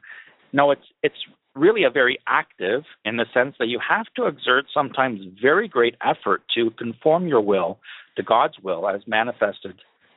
[0.53, 1.15] No, it's it's
[1.55, 5.95] really a very active in the sense that you have to exert sometimes very great
[6.05, 7.79] effort to conform your will
[8.17, 9.75] to God's will as manifested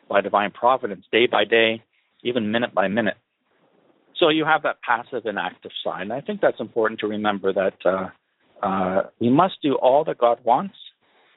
[0.08, 1.82] by divine providence day by day,
[2.22, 3.16] even minute by minute.
[4.18, 6.02] So you have that passive and active side.
[6.02, 8.08] And I think that's important to remember that uh,
[8.66, 10.74] uh, we must do all that God wants,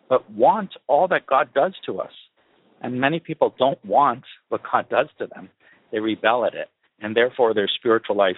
[0.09, 2.11] but want all that God does to us.
[2.81, 5.49] And many people don't want what God does to them.
[5.91, 6.69] They rebel at it.
[6.99, 8.37] And therefore, their spiritual life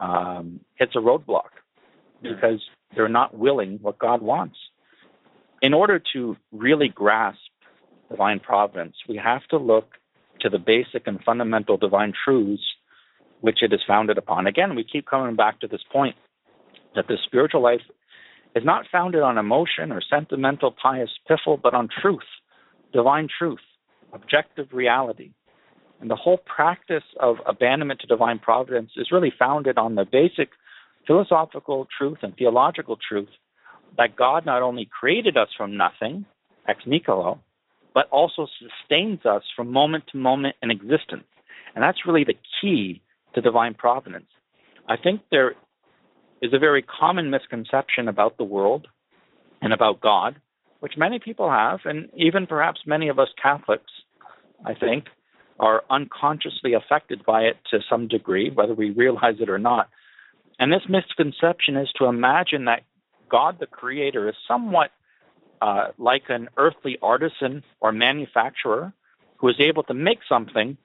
[0.00, 1.50] um, hits a roadblock
[2.22, 2.60] because
[2.94, 4.56] they're not willing what God wants.
[5.62, 7.38] In order to really grasp
[8.10, 9.94] divine providence, we have to look
[10.40, 12.62] to the basic and fundamental divine truths
[13.40, 14.46] which it is founded upon.
[14.46, 16.14] Again, we keep coming back to this point
[16.94, 17.80] that the spiritual life
[18.54, 22.18] is not founded on emotion or sentimental pious piffle, but on truth,
[22.92, 23.60] divine truth,
[24.12, 25.30] objective reality.
[26.00, 30.50] And the whole practice of abandonment to divine providence is really founded on the basic
[31.06, 33.28] philosophical truth and theological truth
[33.98, 36.24] that God not only created us from nothing,
[36.68, 37.40] ex nihilo,
[37.94, 41.24] but also sustains us from moment to moment in existence.
[41.74, 43.02] And that's really the key
[43.34, 44.28] to divine providence.
[44.88, 45.54] I think there
[46.40, 48.86] is a very common misconception about the world
[49.60, 50.36] and about God,
[50.80, 53.92] which many people have, and even perhaps many of us Catholics,
[54.64, 55.04] I think,
[55.60, 59.88] are unconsciously affected by it to some degree, whether we realize it or not.
[60.58, 62.82] And this misconception is to imagine that
[63.30, 64.90] God, the Creator, is somewhat
[65.60, 68.92] uh, like an earthly artisan or manufacturer
[69.36, 70.78] who is able to make something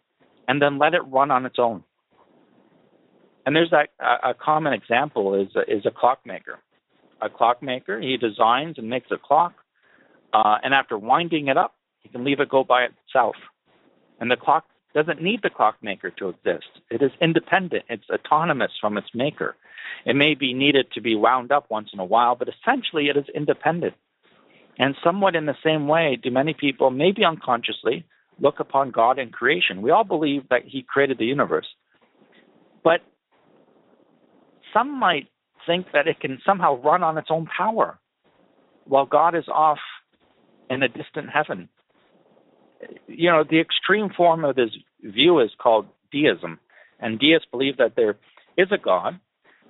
[0.48, 1.84] and then let it run on its own.
[3.46, 6.60] And there's that a common example is is a clockmaker.
[7.22, 9.54] A clockmaker he designs and makes a clock,
[10.34, 13.36] uh, and after winding it up, he can leave it go by itself.
[14.20, 16.68] And the clock doesn't need the clockmaker to exist.
[16.90, 17.86] It is independent.
[17.90, 19.56] It's autonomous from its maker.
[20.06, 23.18] It may be needed to be wound up once in a while, but essentially it
[23.18, 23.94] is independent.
[24.78, 28.06] And somewhat in the same way, do many people, maybe unconsciously,
[28.40, 29.82] look upon God in creation.
[29.82, 31.68] We all believe that He created the universe.
[32.84, 33.02] But
[34.74, 35.28] some might
[35.66, 38.00] think that it can somehow run on its own power
[38.86, 39.80] while God is off
[40.70, 41.70] in a distant heaven.
[43.08, 46.60] You know, the extreme form of this view is called deism.
[47.00, 48.18] And deists believe that there
[48.58, 49.20] is a God,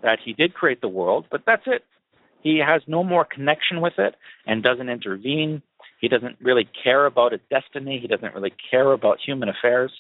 [0.04, 1.84] that he did create the world, but that's it.
[2.42, 4.16] He has no more connection with it
[4.46, 5.64] and doesn't intervene.
[6.00, 8.00] He doesn't really care about its destiny.
[8.00, 9.92] He doesn't really care about human affairs.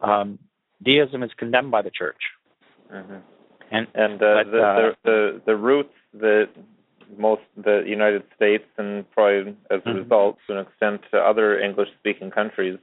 [0.00, 0.38] Um,
[0.82, 2.20] deism is condemned by the church.
[2.92, 3.16] Mm-hmm.
[3.72, 6.48] And and uh, but, the, uh, the the the roots that
[7.16, 9.98] most the United States and probably as a mm-hmm.
[9.98, 12.78] result to an extent to other English speaking countries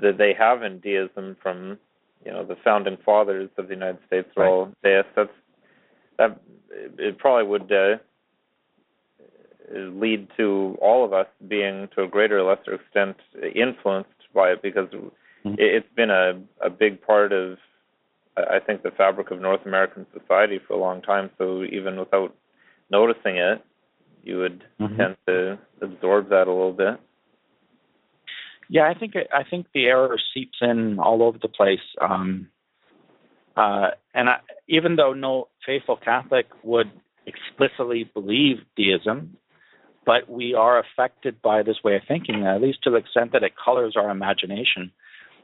[0.00, 1.78] that they have in deism from
[2.24, 4.50] you know the founding fathers of the United States were right.
[4.50, 5.10] all deists.
[5.16, 5.30] That's
[6.18, 6.40] that
[6.98, 7.96] it probably would uh,
[9.72, 13.16] lead to all of us being to a greater or lesser extent
[13.54, 15.54] influenced by it because mm-hmm.
[15.58, 17.58] it's been a a big part of
[18.36, 21.30] I think the fabric of North American society for a long time.
[21.38, 22.34] So even without
[22.90, 23.64] noticing it,
[24.22, 24.96] you would mm-hmm.
[24.96, 27.00] tend to absorb that a little bit.
[28.68, 31.80] Yeah, I think I think the error seeps in all over the place.
[32.00, 32.48] Um,
[33.56, 34.36] uh, and I,
[34.68, 36.90] even though no faithful Catholic would
[37.26, 39.36] explicitly believe deism,
[40.04, 43.42] but we are affected by this way of thinking, at least to the extent that
[43.42, 44.92] it colors our imagination.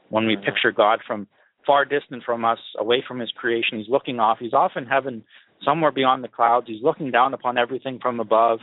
[0.09, 0.45] When we mm-hmm.
[0.45, 1.27] picture God from
[1.65, 4.37] far distant from us, away from His creation, He's looking off.
[4.39, 5.23] He's off in heaven,
[5.65, 6.67] somewhere beyond the clouds.
[6.67, 8.59] He's looking down upon everything from above.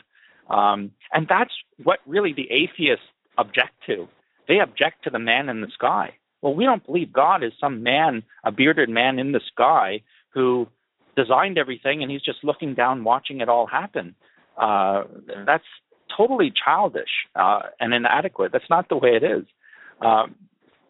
[0.49, 3.05] Um, and that's what really the atheists
[3.37, 4.09] object to.
[4.49, 6.15] They object to the man in the sky.
[6.41, 10.67] Well, we don't believe God is some man, a bearded man in the sky who
[11.17, 14.15] designed everything and he's just looking down watching it all happen.
[14.57, 15.05] Uh,
[15.47, 15.65] that's
[16.17, 18.53] totally childish uh, and inadequate.
[18.53, 19.45] That's not the way it is.
[20.01, 20.35] Um,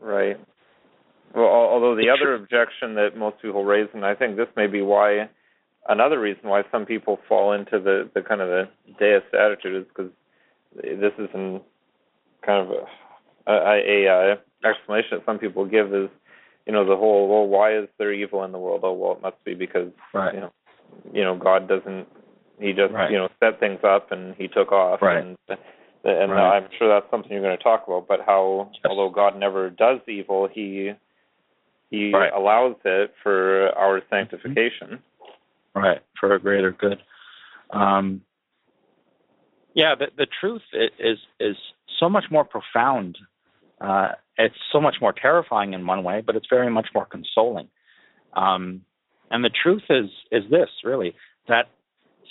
[0.01, 0.39] right.
[1.35, 4.83] Well, although the other objection that most people raise, and I think this may be
[4.83, 5.29] why
[5.89, 8.69] another reason why some people fall into the, the kind of the
[8.99, 10.13] deist attitude is because
[10.77, 11.61] this is an
[12.45, 16.09] kind of a, a, a, a explanation that some people give is,
[16.67, 18.81] you know, the whole well, why is there evil in the world?
[18.85, 20.35] Oh, well, it must be because right.
[20.35, 20.53] you know,
[21.13, 22.07] you know, God doesn't.
[22.61, 23.11] He just right.
[23.11, 25.03] you know set things up and he took off.
[25.03, 25.25] Right.
[25.25, 25.37] And,
[26.05, 26.57] and right.
[26.59, 28.07] I'm sure that's something you're going to talk about.
[28.07, 28.83] But how, yes.
[28.85, 30.93] although God never does evil, he
[31.91, 34.15] he allows it for our mm-hmm.
[34.15, 35.01] sanctification.
[35.75, 36.99] Right, for a greater good.
[37.71, 38.23] Um,
[39.75, 41.57] yeah, the, the truth is is
[41.99, 43.17] so much more profound
[43.83, 47.69] uh, it's so much more terrifying in one way, but it's very much more consoling.
[48.33, 48.83] Um,
[49.31, 51.15] and the truth is is this really
[51.49, 51.69] that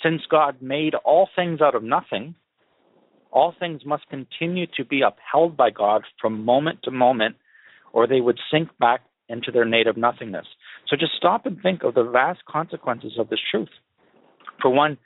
[0.02, 2.34] since God made all things out of nothing,
[3.30, 7.36] all things must continue to be upheld by God from moment to moment,
[7.92, 9.02] or they would sink back
[9.32, 10.46] into their native nothingness.
[10.88, 13.70] So just stop and think of the vast consequences of this truth.
[14.60, 14.98] For one,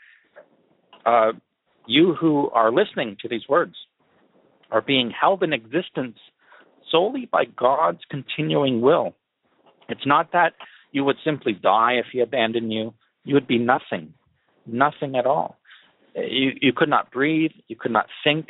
[1.07, 1.33] uh,
[1.87, 3.77] you who are listening to these words
[4.71, 6.19] are being held in existence
[6.91, 9.15] solely by God's continuing will.
[9.89, 10.55] It's not that
[10.91, 12.93] you would simply die if He abandoned you.
[13.25, 14.15] You would be nothing,
[14.67, 15.57] nothing at all.
[16.15, 18.47] You, you could not breathe, you could not think,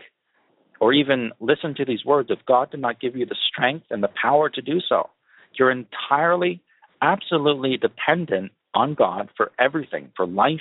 [0.80, 4.02] or even listen to these words if God did not give you the strength and
[4.02, 5.10] the power to do so.
[5.58, 6.62] You're entirely,
[7.02, 10.60] absolutely dependent on God for everything, for life,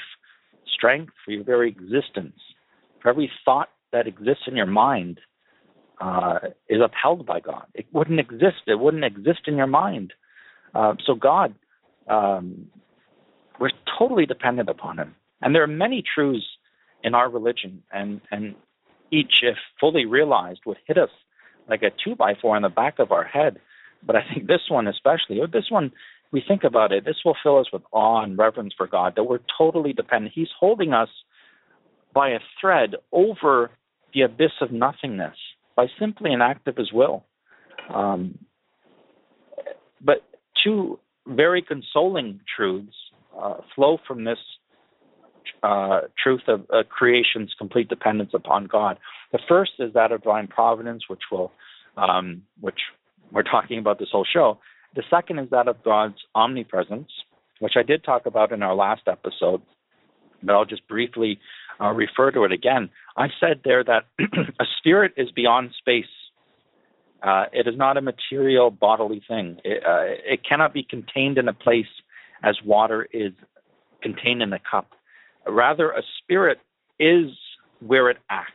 [0.73, 2.39] strength, for your very existence,
[3.01, 5.19] for every thought that exists in your mind
[6.01, 7.65] uh, is upheld by God.
[7.73, 8.63] It wouldn't exist.
[8.67, 10.13] It wouldn't exist in your mind.
[10.73, 11.55] Uh, so God,
[12.08, 12.67] um,
[13.60, 15.15] we're totally dependent upon Him.
[15.41, 16.45] And there are many truths
[17.03, 18.55] in our religion, and and
[19.12, 21.12] each, if fully realized, would hit us
[21.69, 23.60] like a two by four in the back of our head.
[24.05, 25.91] But I think this one especially, or this one,
[26.31, 29.23] we think about it, this will fill us with awe and reverence for God, that
[29.23, 30.33] we're totally dependent.
[30.35, 31.09] He's holding us
[32.13, 33.71] by a thread over
[34.13, 35.35] the abyss of nothingness
[35.75, 37.25] by simply an act of his will.
[37.93, 38.39] Um,
[40.01, 40.23] but
[40.63, 42.95] two very consoling truths
[43.37, 44.37] uh, flow from this
[45.63, 48.97] uh, truth of uh, creation's complete dependence upon God.
[49.31, 51.51] The first is that of divine providence, which will,
[51.97, 52.79] um, which
[53.36, 54.60] we're talking about this whole show.
[54.96, 57.10] The second is that of God's omnipresence,
[57.60, 59.62] which I did talk about in our last episode,
[60.42, 61.40] but I'll just briefly
[61.81, 62.90] uh, refer to it again.
[63.17, 66.06] I said there that a spirit is beyond space.
[67.21, 69.60] Uh, it is not a material bodily thing.
[69.65, 71.88] It, uh, it, cannot be contained in a place
[72.42, 73.33] as water is
[74.02, 74.92] contained in a cup.
[75.46, 76.60] Rather, a spirit
[77.00, 77.31] is
[77.86, 78.52] where it acts.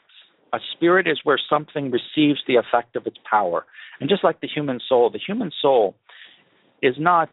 [0.53, 3.67] A spirit is where something receives the effect of its power.
[4.01, 5.95] And just like the human soul, the human soul
[6.83, 7.31] is not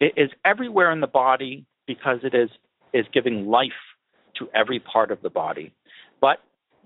[0.00, 2.50] is everywhere in the body because it is
[2.92, 3.70] is giving life
[4.38, 5.72] to every part of the body.
[6.20, 6.38] But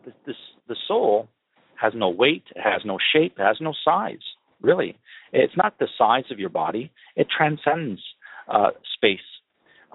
[0.05, 0.35] the, the,
[0.69, 1.29] the soul
[1.77, 4.23] has no weight, it has no shape, it has no size,
[4.61, 4.99] really.
[5.33, 8.01] It's not the size of your body, it transcends
[8.49, 9.21] uh, space,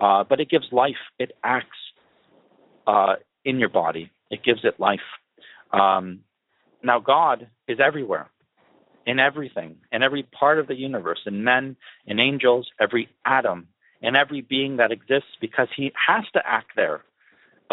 [0.02, 1.78] uh, but it gives life, it acts
[2.88, 5.00] uh, in your body, it gives it life.
[5.74, 6.20] Um,
[6.84, 8.30] now, God is everywhere,
[9.06, 13.68] in everything, in every part of the universe, in men, in angels, every atom,
[14.02, 17.04] in every being that exists, because He has to act there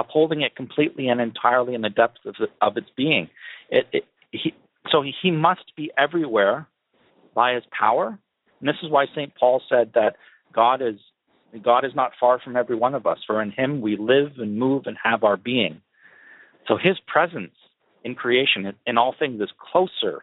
[0.01, 3.29] upholding it completely and entirely in the depths of, of its being.
[3.69, 4.55] It, it, he,
[4.91, 6.67] so he must be everywhere
[7.35, 8.19] by his power.
[8.61, 9.33] And this is why St.
[9.39, 10.17] Paul said that
[10.53, 10.97] God is
[11.65, 14.57] God is not far from every one of us, for in him we live and
[14.57, 15.81] move and have our being.
[16.69, 17.55] So his presence
[18.05, 20.23] in creation in all things is closer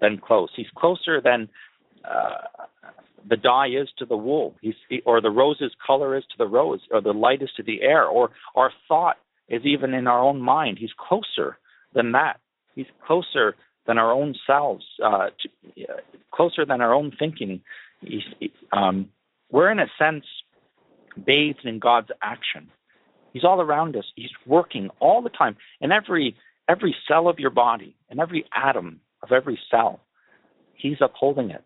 [0.00, 0.50] than close.
[0.54, 1.48] He's closer than
[2.04, 2.64] uh,
[3.28, 4.74] the dye is to the wool, He's,
[5.04, 8.06] or the rose's color is to the rose, or the light is to the air,
[8.06, 9.16] or our thought
[9.48, 10.78] is even in our own mind.
[10.78, 11.58] He's closer
[11.94, 12.40] than that.
[12.74, 13.56] He's closer
[13.86, 15.96] than our own selves, uh, to, uh,
[16.32, 17.62] closer than our own thinking.
[18.72, 19.08] Um,
[19.50, 20.24] we're in a sense
[21.24, 22.68] bathed in God's action.
[23.32, 24.04] He's all around us.
[24.14, 26.36] He's working all the time in every
[26.68, 30.00] every cell of your body, and every atom of every cell.
[30.74, 31.64] He's upholding it.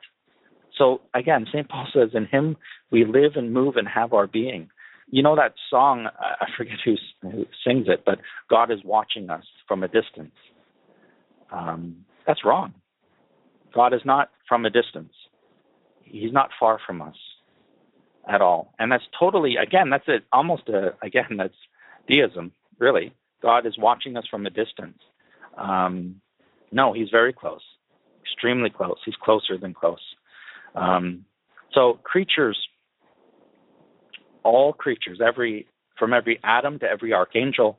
[0.76, 1.68] So again, St.
[1.68, 2.56] Paul says, In him
[2.90, 4.70] we live and move and have our being.
[5.10, 9.44] You know that song, I forget who, who sings it, but God is watching us
[9.66, 10.34] from a distance.
[11.52, 12.74] Um, that's wrong.
[13.74, 15.12] God is not from a distance,
[16.04, 17.14] He's not far from us
[18.28, 18.72] at all.
[18.78, 21.54] And that's totally, again, that's it, almost a, again, that's
[22.08, 23.14] deism, really.
[23.42, 24.98] God is watching us from a distance.
[25.56, 26.20] Um,
[26.72, 27.62] no, He's very close,
[28.22, 28.98] extremely close.
[29.04, 29.98] He's closer than close.
[30.74, 31.24] Um,
[31.72, 32.58] so creatures,
[34.44, 35.66] all creatures, every
[35.98, 37.78] from every atom to every archangel,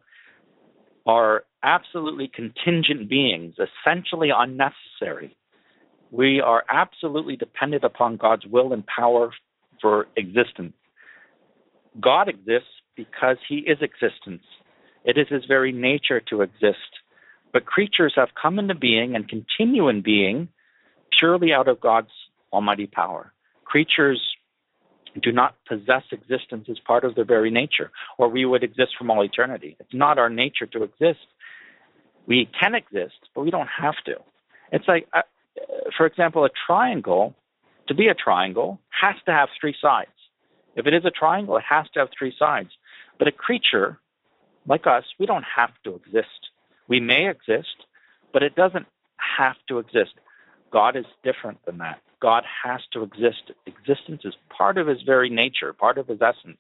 [1.06, 5.36] are absolutely contingent beings, essentially unnecessary.
[6.12, 9.32] We are absolutely dependent upon God's will and power
[9.82, 10.74] for existence.
[12.00, 14.44] God exists because he is existence.
[15.04, 16.78] It is his very nature to exist.
[17.54, 20.50] But creatures have come into being and continue in being
[21.18, 22.12] purely out of God's
[22.54, 23.34] almighty power.
[23.66, 24.36] Creatures
[25.22, 29.12] do not possess existence as part of their very nature, or we would exist from
[29.12, 29.76] all eternity.
[29.80, 31.26] It's not our nature to exist.
[32.28, 34.16] We can exist, but we don't have to.
[34.72, 35.24] It's like, uh,
[35.98, 37.36] for example, a triangle,
[37.88, 40.12] to be a triangle, has to have three sides.
[40.76, 42.70] If it is a triangle, it has to have three sides.
[43.20, 44.00] But a creature,
[44.68, 46.50] like us, we don't have to exist.
[46.88, 47.86] We may exist,
[48.34, 48.86] but it doesn't
[49.38, 50.14] have to exist.
[50.72, 52.02] God is different than that.
[52.22, 53.52] God has to exist.
[53.66, 56.60] Existence is part of his very nature, part of his essence.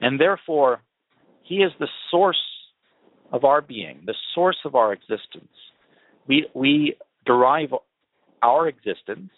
[0.00, 0.82] And therefore,
[1.42, 2.42] he is the source
[3.32, 5.52] of our being, the source of our existence.
[6.26, 7.74] We, we derive
[8.42, 9.30] our existence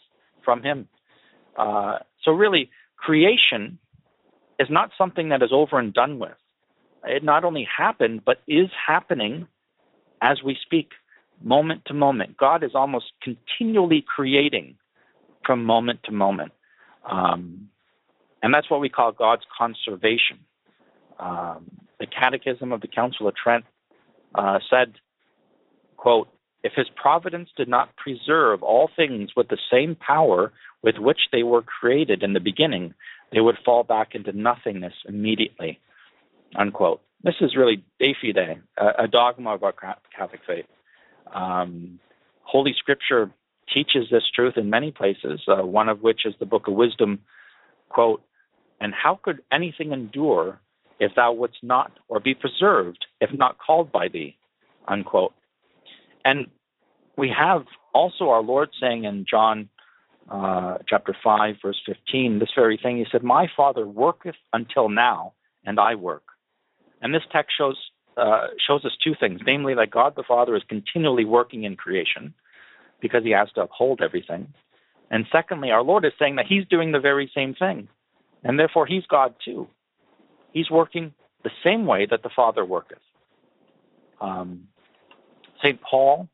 [0.45, 0.89] from him.
[1.57, 3.79] Uh, so, really, creation
[4.59, 6.33] is not something that is over and done with.
[7.07, 9.47] It not only happened, but is happening
[10.21, 10.91] as we speak,
[11.43, 12.37] moment to moment.
[12.37, 14.77] God is almost continually creating
[15.45, 16.53] from moment to moment.
[17.09, 17.69] Um,
[18.43, 20.39] and that's what we call God's conservation.
[21.19, 23.65] Um, the Catechism of the Council of Trent
[24.35, 24.95] uh, said,
[25.97, 26.29] quote,
[26.63, 30.53] if his providence did not preserve all things with the same power
[30.83, 32.95] with which they were created in the beginning,
[33.33, 35.79] they would fall back into nothingness immediately.
[36.57, 37.01] Unquote.
[37.23, 40.67] This is really de fide, a, a dogma of our Catholic faith.
[41.35, 41.99] Um,
[42.43, 43.31] Holy Scripture
[43.73, 47.21] teaches this truth in many places, uh, one of which is the Book of Wisdom,
[47.89, 48.23] quote,
[48.81, 50.61] And how could anything endure
[51.01, 54.37] if thou wouldst not, or be preserved if not called by thee?
[54.87, 55.33] Unquote.
[56.25, 56.47] And
[57.17, 59.69] we have also our Lord saying in John
[60.31, 62.99] uh, chapter 5, verse 15, this very thing.
[62.99, 65.35] He said, My Father worketh until now,
[65.65, 66.24] and I work.
[67.05, 67.77] And this text shows,
[68.17, 72.33] uh, shows us two things namely, that God the Father is continually working in creation,
[73.01, 74.55] because he has to uphold everything.
[75.11, 77.89] And secondly, our Lord is saying that he's doing the very same thing.
[78.43, 79.69] And therefore, he's God too.
[80.53, 82.99] He's working the same way that the Father worketh.
[84.21, 84.69] Um,
[85.63, 85.79] St.
[85.83, 86.29] Paul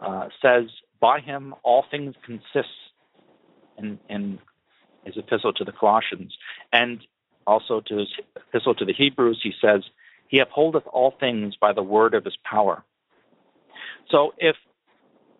[0.00, 2.72] uh, says, By him all things consist
[3.76, 4.38] in, in
[5.04, 6.34] his epistle to the Colossians.
[6.72, 7.00] And
[7.46, 9.82] also to his epistle to the Hebrews, he says,
[10.28, 12.84] He upholdeth all things by the word of his power.
[14.10, 14.56] So if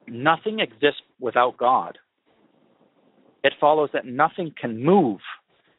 [0.06, 1.98] nothing exists without God,
[3.42, 5.20] it follows that nothing can move,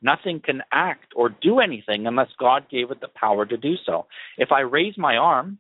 [0.02, 4.08] nothing can act or do anything unless God gave it the power to do so.
[4.38, 5.60] If I raise my arm,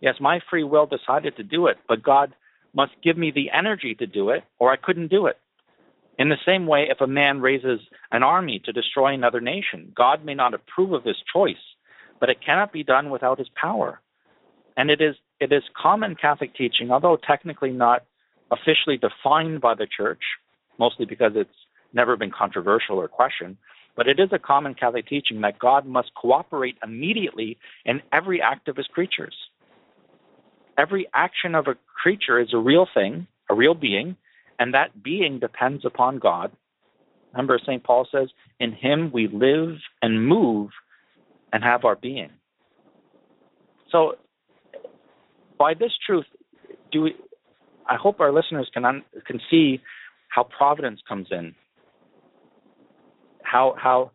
[0.00, 2.34] yes, my free will decided to do it, but God
[2.74, 5.38] must give me the energy to do it, or I couldn't do it.
[6.18, 7.80] In the same way, if a man raises
[8.12, 11.56] an army to destroy another nation, God may not approve of his choice,
[12.20, 14.00] but it cannot be done without his power.
[14.76, 18.04] And it is it is common Catholic teaching, although technically not
[18.50, 20.22] officially defined by the Church,
[20.78, 21.50] mostly because it's
[21.92, 23.56] never been controversial or questioned,
[23.96, 28.68] but it is a common Catholic teaching that God must cooperate immediately in every act
[28.68, 29.34] of his creatures.
[30.78, 34.16] Every action of a creature is a real thing, a real being,
[34.58, 36.52] and that being depends upon God.
[37.32, 37.82] Remember, St.
[37.82, 38.28] Paul says,
[38.60, 40.70] In him we live and move
[41.52, 42.30] and have our being.
[43.90, 44.14] So
[45.58, 46.26] by this truth,
[46.92, 47.14] do we,
[47.88, 49.80] I hope our listeners can un, can see
[50.28, 51.54] how providence comes in,
[53.42, 54.10] how how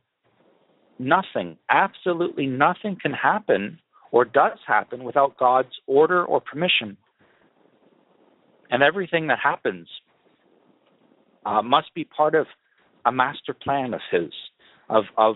[0.98, 3.80] nothing, absolutely nothing can happen
[4.12, 6.98] or does happen without God's order or permission.
[8.72, 9.88] And everything that happens
[11.46, 12.48] uh, must be part of
[13.06, 14.32] a master plan of His,
[14.90, 15.36] of, of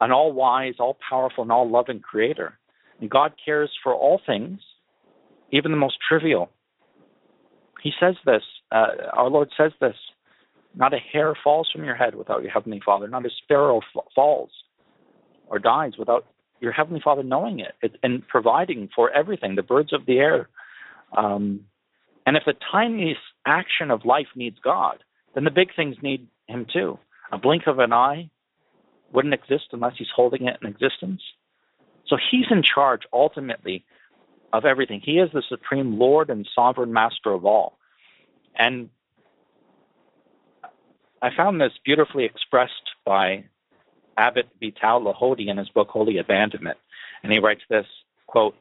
[0.00, 2.58] an all wise, all powerful, and all loving Creator.
[3.00, 4.60] And God cares for all things,
[5.50, 6.50] even the most trivial.
[7.82, 8.42] He says this,
[8.72, 9.94] uh, our Lord says this
[10.74, 14.04] not a hair falls from your head without your Heavenly Father, not a sparrow f-
[14.14, 14.50] falls
[15.48, 16.26] or dies without
[16.60, 20.48] your Heavenly Father knowing it, it and providing for everything, the birds of the air.
[21.16, 21.60] Um,
[22.26, 25.02] and if the tiniest action of life needs God,
[25.38, 26.98] then the big things need Him too.
[27.30, 28.28] A blink of an eye
[29.12, 31.22] wouldn't exist unless He's holding it in existence.
[32.08, 33.84] So He's in charge ultimately
[34.52, 35.00] of everything.
[35.00, 37.78] He is the supreme Lord and sovereign master of all.
[38.56, 38.90] And
[41.22, 42.72] I found this beautifully expressed
[43.06, 43.44] by
[44.16, 46.78] Abbot Vital Lehodey in his book Holy Abandonment.
[47.22, 47.86] And he writes this
[48.26, 48.56] quote,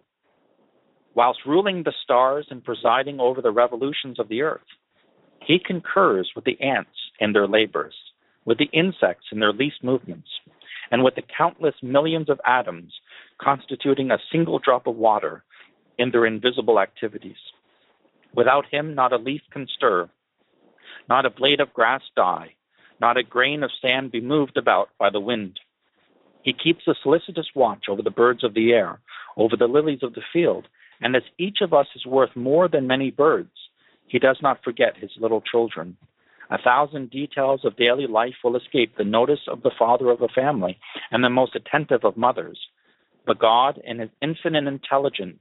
[1.16, 4.62] Whilst ruling the stars and presiding over the revolutions of the earth,
[5.48, 6.92] he concurs with the ants
[7.22, 7.96] in their labors,
[8.44, 10.28] with the insects in their least movements,
[10.92, 12.94] and with the countless millions of atoms
[13.42, 15.46] constituting a single drop of water
[15.98, 17.38] in their invisible activities.
[18.36, 20.10] Without him, not a leaf can stir,
[21.08, 22.54] not a blade of grass die,
[23.00, 25.60] not a grain of sand be moved about by the wind.
[26.44, 29.00] He keeps a solicitous watch over the birds of the air,
[29.38, 30.68] over the lilies of the field,
[31.00, 33.52] and as each of us is worth more than many birds,
[34.08, 35.98] he does not forget his little children.
[36.50, 40.30] A thousand details of daily life will escape the notice of the father of a
[40.30, 40.78] family
[41.12, 42.58] and the most attentive of mothers.
[43.26, 45.40] But God, in his infinite intelligence,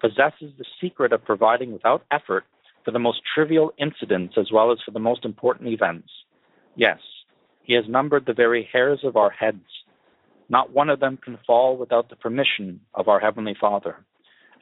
[0.00, 2.44] possesses the secret of providing without effort
[2.84, 6.08] for the most trivial incidents as well as for the most important events.
[6.74, 6.98] Yes,
[7.62, 9.64] he has numbered the very hairs of our heads.
[10.48, 14.04] Not one of them can fall without the permission of our Heavenly Father.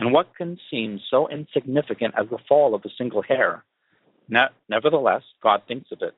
[0.00, 3.64] And what can seem so insignificant as the fall of a single hair?
[4.30, 6.14] Ne- nevertheless, God thinks of it.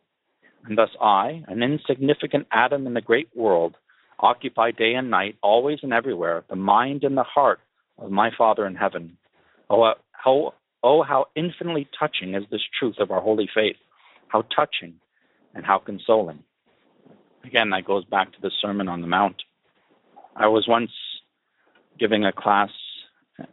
[0.65, 3.75] And thus I, an insignificant atom in the great world,
[4.21, 7.59] occupy day and night, always and everywhere, the mind and the heart
[7.99, 9.19] of my Father in heaven.
[9.69, 10.55] Oh, uh, how,
[10.85, 13.77] oh, how infinitely touching is this truth of our holy faith!
[14.29, 14.95] How touching
[15.55, 16.45] and how consoling.
[17.45, 19.43] Again, that goes back to the Sermon on the Mount.
[20.37, 20.93] I was once
[21.99, 22.71] giving a class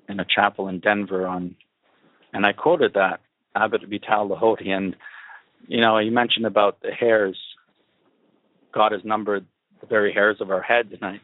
[0.07, 1.55] in a chapel in Denver on,
[2.33, 3.21] and I quoted that
[3.55, 4.95] Abbot Vital Lehodey, and
[5.67, 7.37] you know, he mentioned about the hairs.
[8.73, 9.45] God has numbered
[9.81, 11.19] the very hairs of our head, and I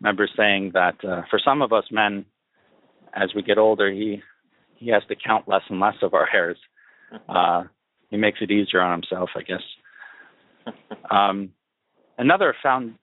[0.00, 2.24] remember saying that uh, for some of us men,
[3.14, 4.22] as we get older, he
[4.76, 6.58] he has to count less and less of our hairs.
[7.28, 7.62] Uh,
[8.10, 9.62] he makes it easier on himself, I guess.
[11.10, 11.50] Um,
[12.18, 12.94] another found,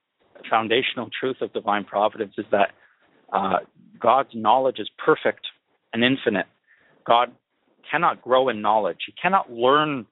[0.49, 2.71] foundational truth of divine providence is that
[3.31, 3.59] uh,
[3.99, 5.47] God's knowledge is perfect
[5.93, 6.47] and infinite.
[7.05, 7.31] God
[7.89, 10.05] cannot grow in knowledge, He cannot learn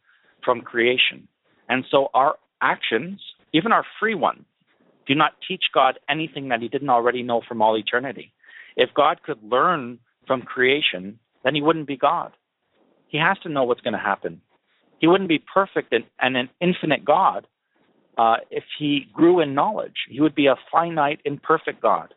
[0.43, 1.27] from creation.
[1.67, 3.21] And so our actions,
[3.53, 4.45] even our free ones,
[5.07, 8.31] do not teach God anything that He didn't already know from all eternity.
[8.75, 12.31] If God could learn from creation, then He wouldn't be God.
[13.07, 14.41] He has to know what's going to happen.
[14.99, 17.47] He wouldn't be perfect and, and an infinite God
[18.17, 19.95] uh, if he grew in knowledge.
[20.09, 22.13] He would be a finite, imperfect God.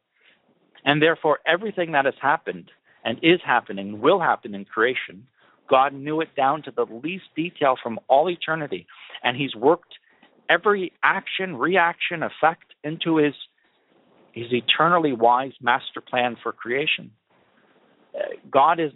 [0.84, 2.70] And therefore, everything that has happened
[3.04, 5.26] and is happening, will happen in creation,
[5.68, 8.86] God knew it down to the least detail from all eternity.
[9.22, 9.94] And he's worked
[10.48, 13.34] every action, reaction, effect into his,
[14.32, 17.10] his eternally wise master plan for creation.
[18.14, 18.92] Uh, God is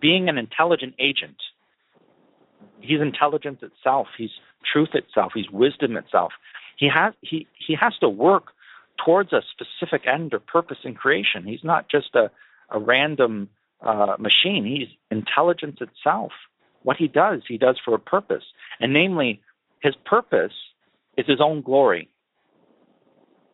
[0.00, 1.36] being an intelligent agent
[2.80, 4.08] he's intelligence itself.
[4.16, 4.30] He's
[4.72, 5.32] truth itself.
[5.34, 6.32] He's wisdom itself.
[6.76, 8.52] He has he he has to work
[9.04, 11.44] towards a specific end or purpose in creation.
[11.44, 12.30] He's not just a
[12.70, 13.48] a random
[13.80, 14.64] uh, machine.
[14.64, 16.32] He's intelligence itself.
[16.82, 18.44] What he does, he does for a purpose,
[18.80, 19.42] and namely,
[19.80, 20.52] his purpose
[21.16, 22.08] is his own glory.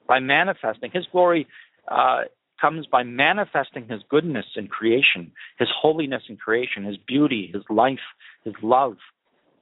[0.07, 1.49] By manifesting his glory,
[1.89, 2.25] uh,
[2.61, 7.99] comes by manifesting his goodness in creation, his holiness in creation, his beauty, his life,
[8.45, 8.97] his love,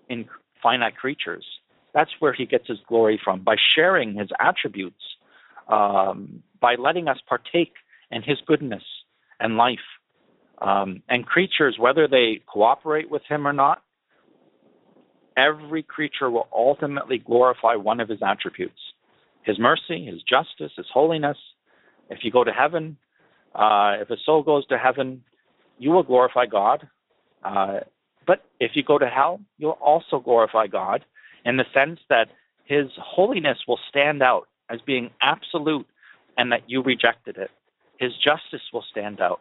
[0.09, 0.27] in
[0.63, 1.45] finite creatures.
[1.95, 5.14] That's where he gets his glory from by sharing his attributes,
[5.69, 7.73] um, by letting us partake
[8.11, 8.83] in his goodness
[9.41, 9.79] and life.
[10.59, 13.83] Um, and creatures, whether they cooperate with him or not,
[15.37, 18.81] every creature will ultimately glorify one of his attributes
[19.43, 21.37] his mercy, his justice, his holiness.
[22.09, 22.97] If you go to heaven,
[23.55, 25.23] uh, if a soul goes to heaven,
[25.79, 26.89] you will glorify God.
[27.45, 27.81] Uh,
[28.27, 31.05] But if you go to hell, you'll also glorify God
[31.45, 32.29] in the sense that
[32.65, 35.87] his holiness will stand out as being absolute
[36.37, 37.51] and that you rejected it.
[37.99, 39.41] His justice will stand out.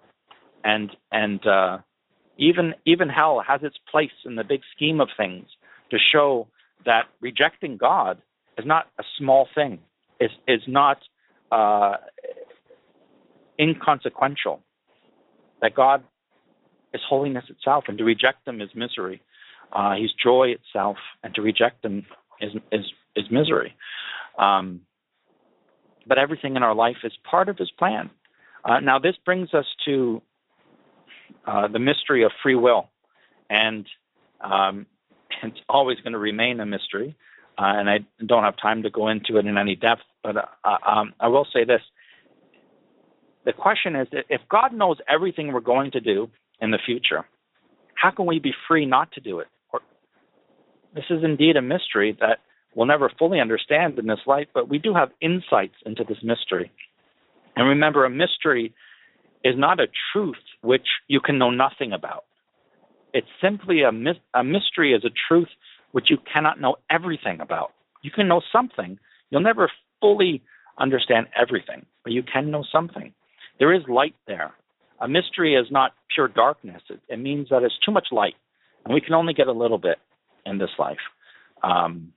[0.64, 1.80] And and uh,
[2.38, 5.48] even even hell has its place in the big scheme of things
[5.92, 6.48] to show
[6.86, 8.22] that rejecting God
[8.58, 9.80] is not a small thing.
[10.20, 11.00] It's, it's not
[11.52, 11.96] uh,
[13.60, 14.62] inconsequential.
[15.62, 16.04] That God
[16.94, 19.22] is holiness itself, and to reject Him is misery.
[19.72, 22.06] Uh, he's joy itself, and to reject Him
[22.42, 23.74] is is is misery.
[24.38, 24.82] Um,
[26.08, 28.10] but everything in our life is part of His plan.
[28.66, 30.22] Uh, now, this brings us to
[31.45, 32.89] uh, the mystery of free will,
[33.49, 33.86] and
[34.41, 34.86] um,
[35.43, 37.16] it's always going to remain a mystery.
[37.56, 40.78] Uh, and I don't have time to go into it in any depth, but uh,
[40.88, 41.82] um, I will say this.
[43.45, 46.30] The question is if God knows everything we're going to do
[46.60, 47.26] in the future,
[47.93, 49.47] how can we be free not to do it?
[49.72, 49.82] Or,
[50.95, 52.39] this is indeed a mystery that
[52.76, 56.72] we'll never fully understand in this life, but we do have insights into this mystery.
[57.56, 58.74] And remember, a mystery
[59.44, 62.24] is not a truth which you can know nothing about.
[63.14, 65.50] It's simply a, a mystery is a truth
[65.92, 67.72] which you cannot know everything about.
[68.02, 68.98] You can know something.
[69.30, 69.70] You'll never
[70.02, 70.42] fully
[70.80, 73.14] understand everything, but you can know something.
[73.60, 74.54] There is light there.
[75.00, 76.82] A mystery is not pure darkness.
[76.90, 78.36] It, it means that it's too much light,
[78.84, 79.98] and we can only get a little bit
[80.46, 80.98] in this life.
[81.62, 82.14] Um,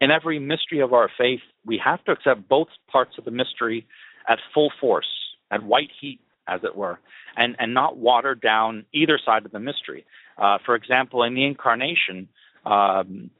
[0.00, 3.86] in every mystery of our faith, we have to accept both parts of the mystery
[4.28, 5.08] at full force,
[5.50, 6.98] at white heat, as it were,
[7.36, 10.04] and, and not water down either side of the mystery.
[10.36, 12.28] Uh, for example, in the incarnation,
[12.66, 13.30] um,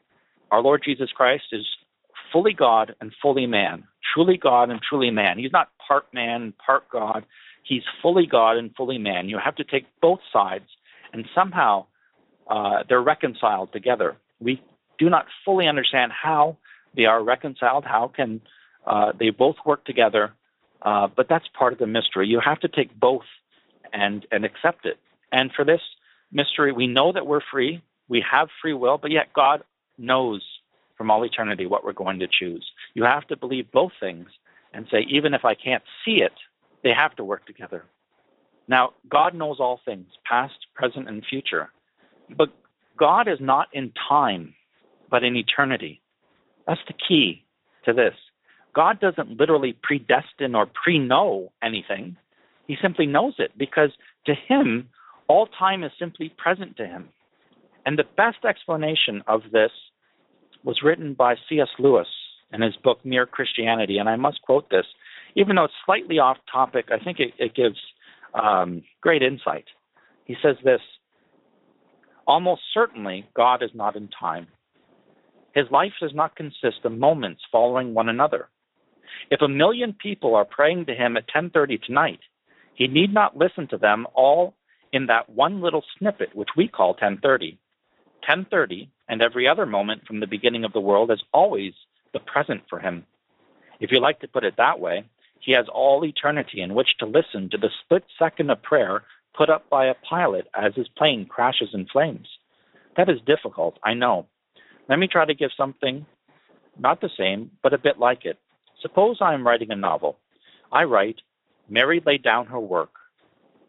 [0.50, 1.66] our Lord Jesus Christ is
[2.32, 3.84] fully God and fully man,
[4.14, 5.38] truly God and truly man.
[5.38, 7.26] He's not part man, part God.
[7.62, 9.28] He's fully God and fully man.
[9.28, 10.66] You have to take both sides,
[11.12, 11.86] and somehow
[12.48, 14.16] uh, they're reconciled together.
[14.40, 14.62] We
[14.98, 16.56] do not fully understand how
[16.96, 17.84] they are reconciled.
[17.84, 18.40] How can
[18.86, 20.32] uh, they both work together?
[20.82, 22.28] Uh, but that's part of the mystery.
[22.28, 23.24] You have to take both
[23.92, 24.98] and and accept it.
[25.32, 25.80] And for this
[26.32, 27.82] mystery, we know that we're free.
[28.08, 29.62] We have free will, but yet God
[29.98, 30.42] knows
[30.96, 32.64] from all eternity what we're going to choose.
[32.94, 34.28] You have to believe both things
[34.72, 36.32] and say, even if I can't see it,
[36.82, 37.84] they have to work together.
[38.68, 41.70] Now, God knows all things, past, present, and future.
[42.36, 42.50] But
[42.98, 44.54] God is not in time,
[45.10, 46.00] but in eternity.
[46.66, 47.44] That's the key
[47.84, 48.14] to this.
[48.74, 52.16] God doesn't literally predestine or pre know anything.
[52.66, 53.90] He simply knows it because
[54.26, 54.88] to him,
[55.28, 57.08] all time is simply present to him.
[57.86, 59.70] And the best explanation of this
[60.64, 61.68] was written by C.S.
[61.78, 62.08] Lewis
[62.52, 63.98] in his book Mere Christianity.
[63.98, 64.86] And I must quote this,
[65.34, 67.76] even though it's slightly off topic, I think it, it gives
[68.34, 69.66] um, great insight.
[70.24, 70.80] He says this
[72.26, 74.46] Almost certainly, God is not in time.
[75.54, 78.48] His life does not consist of moments following one another.
[79.30, 82.20] If a million people are praying to him at 10:30 tonight,
[82.74, 84.54] he need not listen to them all
[84.92, 87.56] in that one little snippet which we call 10:30.
[88.22, 91.72] 10:30 and every other moment from the beginning of the world is always
[92.12, 93.06] the present for him.
[93.78, 95.04] If you like to put it that way,
[95.38, 99.50] he has all eternity in which to listen to the split second of prayer put
[99.50, 102.28] up by a pilot as his plane crashes in flames.
[102.96, 104.26] That is difficult, I know.
[104.88, 106.06] Let me try to give something
[106.78, 108.38] not the same, but a bit like it.
[108.82, 110.18] Suppose I am writing a novel.
[110.72, 111.16] I write,
[111.68, 112.90] Mary laid down her work.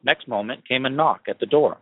[0.03, 1.78] Next moment came a knock at the door.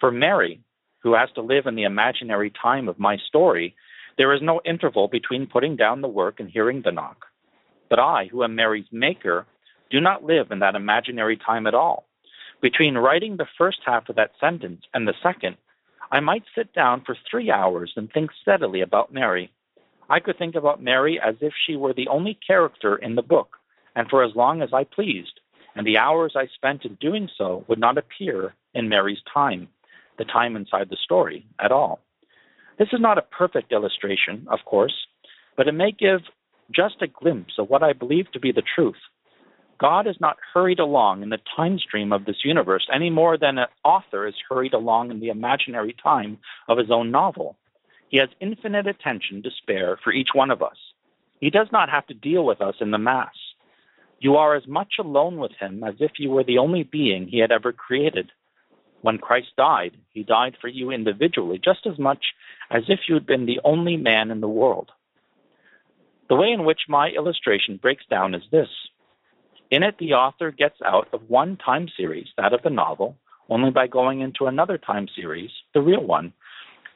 [0.00, 0.60] For Mary,
[1.02, 3.74] who has to live in the imaginary time of my story,
[4.16, 7.26] there is no interval between putting down the work and hearing the knock.
[7.90, 9.46] But I, who am Mary's maker,
[9.90, 12.06] do not live in that imaginary time at all.
[12.60, 15.56] Between writing the first half of that sentence and the second,
[16.10, 19.50] I might sit down for three hours and think steadily about Mary.
[20.08, 23.58] I could think about Mary as if she were the only character in the book,
[23.94, 25.40] and for as long as I pleased,
[25.74, 29.68] and the hours I spent in doing so would not appear in Mary's time,
[30.16, 32.00] the time inside the story, at all.
[32.78, 34.94] This is not a perfect illustration, of course,
[35.56, 36.20] but it may give
[36.74, 38.96] just a glimpse of what I believe to be the truth.
[39.78, 43.58] God is not hurried along in the time stream of this universe any more than
[43.58, 47.56] an author is hurried along in the imaginary time of his own novel.
[48.08, 50.76] He has infinite attention to spare for each one of us.
[51.40, 53.34] He does not have to deal with us in the mass.
[54.18, 57.38] You are as much alone with him as if you were the only being he
[57.38, 58.32] had ever created.
[59.02, 62.24] When Christ died, he died for you individually just as much
[62.70, 64.90] as if you had been the only man in the world.
[66.28, 68.68] The way in which my illustration breaks down is this.
[69.70, 73.16] In it, the author gets out of one time series, that of the novel,
[73.48, 76.32] only by going into another time series, the real one.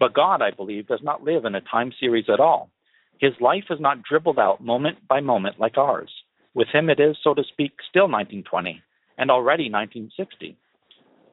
[0.00, 2.70] But God, I believe, does not live in a time series at all.
[3.18, 6.10] His life is not dribbled out moment by moment like ours.
[6.54, 8.82] With him, it is, so to speak, still 1920
[9.18, 10.56] and already 1960.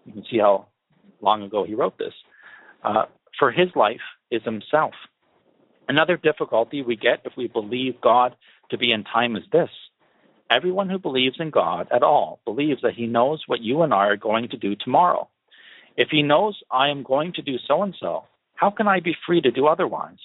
[0.06, 0.68] You can see how
[1.22, 2.14] long ago he wrote this.
[2.84, 3.06] Uh,
[3.38, 4.94] for his life is himself.
[5.88, 8.36] Another difficulty we get if we believe God
[8.70, 9.70] to be in time is this
[10.50, 14.08] Everyone who believes in God at all believes that he knows what you and I
[14.08, 15.30] are going to do tomorrow.
[15.95, 18.24] If he knows I am going to do so and so,
[18.56, 20.18] how can I be free to do otherwise?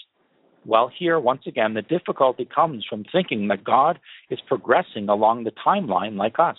[0.66, 3.98] Well, here, once again, the difficulty comes from thinking that God
[4.30, 6.56] is progressing along the timeline like us.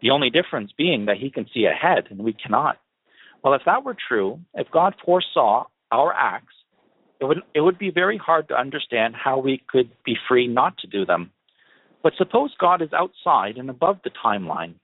[0.00, 2.78] The only difference being that he can see ahead and we cannot.
[3.42, 6.54] Well, if that were true, if God foresaw our acts,
[7.20, 10.78] it would, it would be very hard to understand how we could be free not
[10.78, 11.30] to do them.
[12.04, 14.74] But suppose God is outside and above the timeline.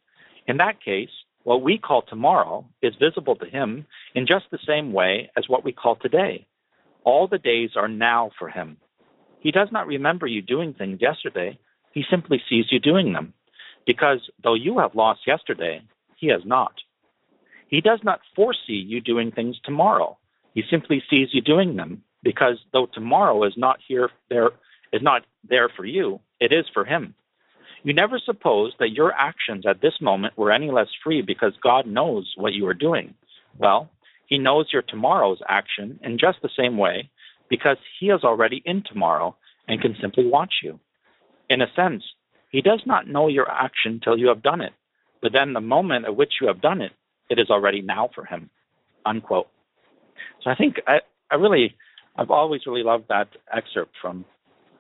[0.49, 1.11] In that case,
[1.45, 5.63] what we call tomorrow is visible to him in just the same way as what
[5.63, 6.47] we call today.
[7.05, 8.79] All the days are now for him.
[9.41, 11.59] He does not remember you doing things yesterday,
[11.93, 13.35] he simply sees you doing them.
[13.87, 15.83] Because though you have lost yesterday,
[16.17, 16.73] he has not.
[17.69, 20.19] He does not foresee you doing things tomorrow.
[20.55, 24.51] He simply sees you doing them because though tomorrow is not here there
[24.93, 27.15] is not there for you, it is for him.
[27.83, 31.87] You never suppose that your actions at this moment were any less free because God
[31.87, 33.15] knows what you are doing.
[33.59, 33.91] Well,
[34.27, 37.11] he knows your tomorrow's action in just the same way
[37.49, 39.37] because he is already in tomorrow
[39.67, 40.79] and can simply watch you.
[41.49, 42.03] In a sense,
[42.51, 44.73] he does not know your action till you have done it,
[45.23, 46.93] but then the moment at which you have done it,
[47.29, 48.51] it is already now for him.
[49.07, 49.49] Unquote.
[50.43, 50.99] So I think I,
[51.31, 51.75] I really,
[52.17, 54.25] I've always really loved that excerpt from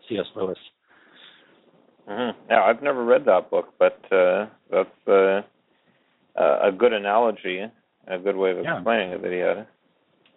[0.08, 0.26] C.S.
[0.36, 0.58] Lewis.
[2.10, 2.50] Mm-hmm.
[2.50, 5.42] Yeah, I've never read that book, but uh, that's uh,
[6.36, 7.60] a good analogy,
[8.06, 9.16] a good way of explaining yeah.
[9.16, 9.66] it that he had.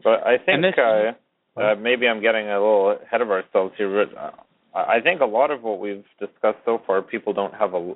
[0.03, 4.05] But I think this, uh, uh, maybe I'm getting a little ahead of ourselves here.
[4.05, 4.31] But uh,
[4.75, 7.93] I think a lot of what we've discussed so far, people don't have a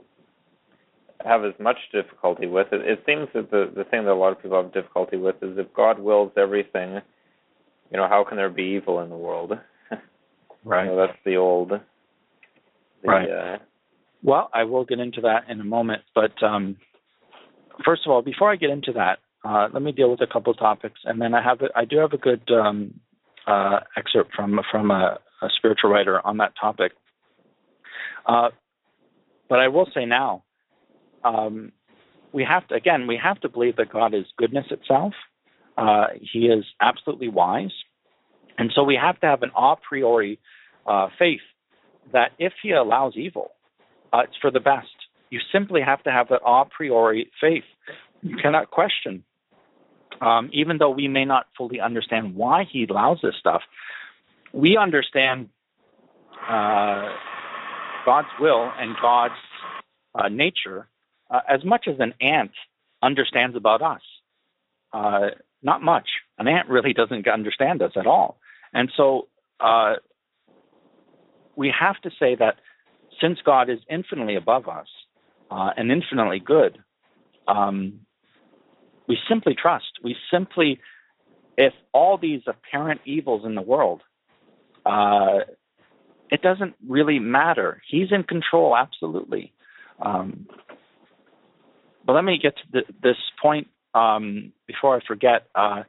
[1.26, 2.82] have as much difficulty with it.
[2.82, 5.58] It seems that the the thing that a lot of people have difficulty with is
[5.58, 7.02] if God wills everything,
[7.92, 9.54] you know, how can there be evil in the world?
[10.64, 10.86] right.
[10.86, 11.74] You know, that's the old
[13.04, 13.30] the, right.
[13.30, 13.58] Uh,
[14.24, 16.78] well, I will get into that in a moment, but um,
[17.86, 20.52] first of all, before I get into that, uh, let me deal with a couple
[20.52, 23.00] of topics, and then I have a, I do have a good um,
[23.46, 26.94] uh, excerpt from from a, a, spiritual writer on that topic.
[28.26, 28.50] Uh,
[29.48, 30.44] but I will say now,
[31.24, 31.72] um,
[32.34, 35.14] we have to again we have to believe that God is goodness itself.
[35.78, 37.74] Uh, he is absolutely wise,
[38.58, 40.40] and so we have to have an a priori
[40.88, 41.42] uh, faith
[42.14, 43.52] that if he allows evil,
[44.14, 44.88] uh, it's for the best.
[45.30, 47.66] You simply have to have that a priori faith.
[48.22, 49.24] You cannot question.
[50.22, 53.62] Um, even though we may not fully understand why he allows this stuff,
[54.54, 55.50] we understand
[56.50, 57.10] uh,
[58.06, 59.34] God's will and God's
[60.16, 60.88] uh, nature
[61.30, 62.52] uh, as much as an ant
[63.04, 64.02] understands about us.
[64.94, 65.28] Uh,
[65.62, 66.08] not much.
[66.38, 68.40] An ant really doesn't understand us at all.
[68.74, 69.28] And so
[69.60, 69.96] uh,
[71.58, 72.56] we have to say that
[73.20, 74.88] since God is infinitely above us
[75.52, 76.78] uh, and infinitely good,
[77.48, 78.02] um,
[79.08, 80.00] we simply trust.
[80.04, 80.80] We simply,
[81.58, 84.04] if all these apparent evils in the world,
[84.86, 85.40] uh,
[86.30, 87.82] it doesn't really matter.
[87.90, 89.54] He's in control, absolutely.
[90.00, 90.48] Um,
[92.06, 95.48] but let me get to the, this point um, before I forget.
[95.56, 95.84] Uh,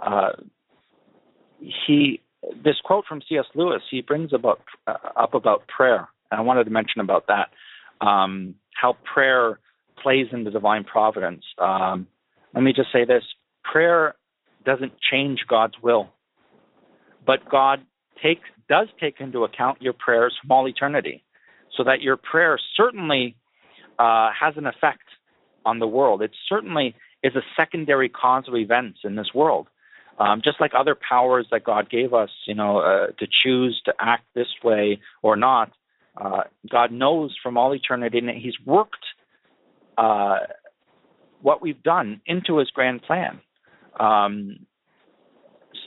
[0.00, 0.32] uh,
[1.60, 2.20] he
[2.64, 3.46] this quote from C.S.
[3.54, 7.50] Lewis, he brings about uh, up about prayer, and I wanted to mention about that,
[8.06, 9.58] um, how prayer
[10.02, 11.44] plays into divine providence.
[11.58, 12.06] Um,
[12.54, 13.22] let me just say this:
[13.62, 14.14] prayer
[14.64, 16.08] doesn't change God's will,
[17.26, 17.80] but God
[18.22, 21.24] take does take into account your prayers from all eternity,
[21.76, 23.36] so that your prayer certainly
[23.98, 25.04] uh, has an effect
[25.64, 26.22] on the world.
[26.22, 29.68] It certainly is a secondary cause of events in this world.
[30.18, 33.94] Um, just like other powers that God gave us, you know, uh, to choose to
[33.98, 35.72] act this way or not,
[36.16, 39.04] uh, God knows from all eternity, and He's worked
[39.98, 40.38] uh,
[41.42, 43.40] what we've done into His grand plan.
[43.98, 44.60] Um,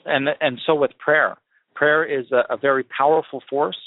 [0.05, 1.37] and and so with prayer,
[1.73, 3.79] prayer is a, a very powerful force.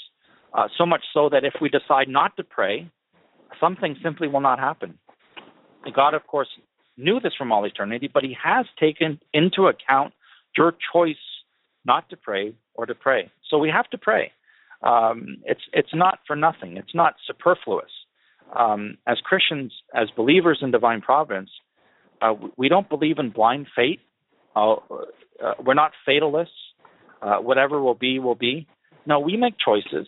[0.53, 2.89] Uh, so much so that if we decide not to pray,
[3.59, 4.97] something simply will not happen.
[5.95, 6.49] God, of course,
[6.97, 10.13] knew this from all eternity, but He has taken into account
[10.57, 11.15] your choice
[11.85, 13.31] not to pray or to pray.
[13.49, 14.31] So we have to pray.
[14.83, 16.77] Um, it's it's not for nothing.
[16.77, 17.91] It's not superfluous.
[18.57, 21.51] Um, as Christians, as believers in divine providence,
[22.21, 24.01] Uh, we don't believe in blind fate.
[24.55, 24.73] Uh,
[25.43, 26.61] uh, we're not fatalists.
[27.21, 28.67] Uh, whatever will be, will be.
[29.05, 30.07] No, we make choices,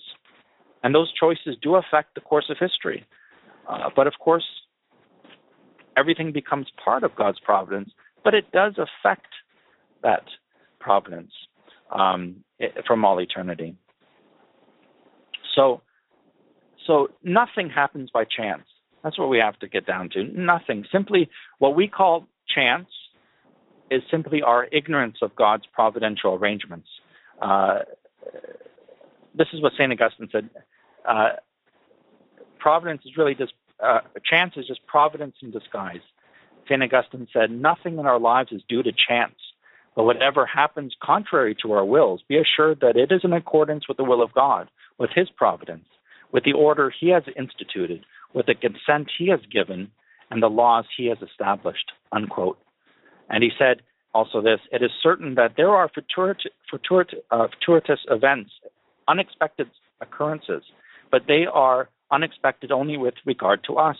[0.82, 3.00] and those choices do affect the course of history.
[3.70, 4.48] Uh, but of course,
[5.98, 7.90] everything becomes part of God's providence,
[8.24, 9.32] but it does affect
[10.04, 10.26] that
[10.80, 11.32] providence
[11.92, 12.44] um,
[12.86, 13.76] from all eternity.
[15.56, 15.82] So,
[16.86, 18.64] so nothing happens by chance.
[19.04, 20.24] That's what we have to get down to.
[20.24, 20.86] Nothing.
[20.92, 21.30] Simply
[21.60, 22.88] what we call chance
[23.92, 26.88] is simply our ignorance of God's providential arrangements.
[27.42, 27.80] Uh,
[29.36, 29.92] this is what St.
[29.92, 30.50] Augustine said.
[31.08, 31.30] Uh,
[32.60, 36.02] providence is really just, uh, chance is just providence in disguise.
[36.66, 36.82] St.
[36.82, 39.36] Augustine said, Nothing in our lives is due to chance,
[39.96, 43.98] but whatever happens contrary to our wills, be assured that it is in accordance with
[43.98, 45.86] the will of God, with His providence,
[46.32, 49.92] with the order He has instituted, with the consent He has given,
[50.30, 51.92] and the laws He has established.
[52.12, 52.58] Unquote.
[53.30, 53.82] And he said
[54.14, 56.52] also this it is certain that there are fortuitous,
[57.32, 58.52] uh, fortuitous events,
[59.08, 59.68] unexpected
[60.02, 60.64] occurrences,
[61.12, 63.98] but they are unexpected only with regard to us.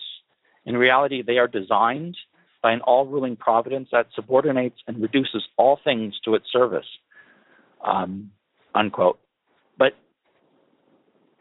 [0.64, 2.16] In reality, they are designed
[2.64, 6.86] by an all ruling providence that subordinates and reduces all things to its service.
[7.84, 8.30] Um,
[8.74, 9.20] unquote.
[9.78, 9.92] But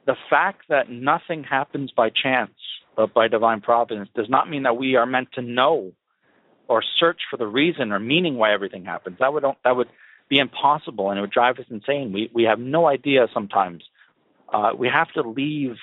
[0.05, 2.51] the fact that nothing happens by chance
[2.97, 5.93] but by divine providence does not mean that we are meant to know
[6.67, 9.15] or search for the reason or meaning why everything happens.
[9.21, 9.87] That would that would
[10.29, 12.11] be impossible and it would drive us insane.
[12.11, 13.81] We we have no idea sometimes.
[14.51, 15.77] Uh, we have to leave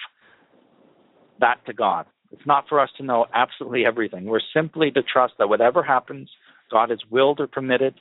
[1.41, 2.05] that to God.
[2.33, 4.25] It's not for us to know absolutely everything.
[4.25, 6.31] We're simply to trust that whatever happens,
[6.71, 7.95] God has willed or permitted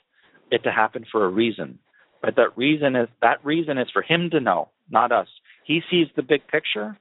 [0.52, 1.80] it to happen for a reason.
[2.22, 5.28] But that reason is that reason is for Him to know, not us.
[5.66, 6.98] He sees the big picture.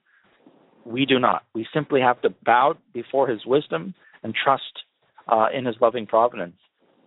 [0.85, 1.43] We do not.
[1.55, 4.85] We simply have to bow before His wisdom and trust
[5.27, 6.57] uh, in His loving providence.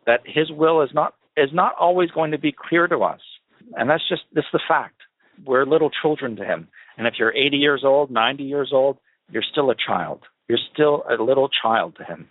[0.05, 3.21] That His will is not is not always going to be clear to us,
[3.75, 4.95] and that's just this the fact.
[5.45, 6.67] We're little children to Him,
[6.97, 8.97] and if you're 80 years old, 90 years old,
[9.31, 10.21] you're still a child.
[10.47, 12.27] You're still a little child to him.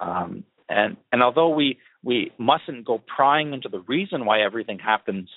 [0.00, 5.28] Um, and and although we we mustn't go prying into the reason why everything happens,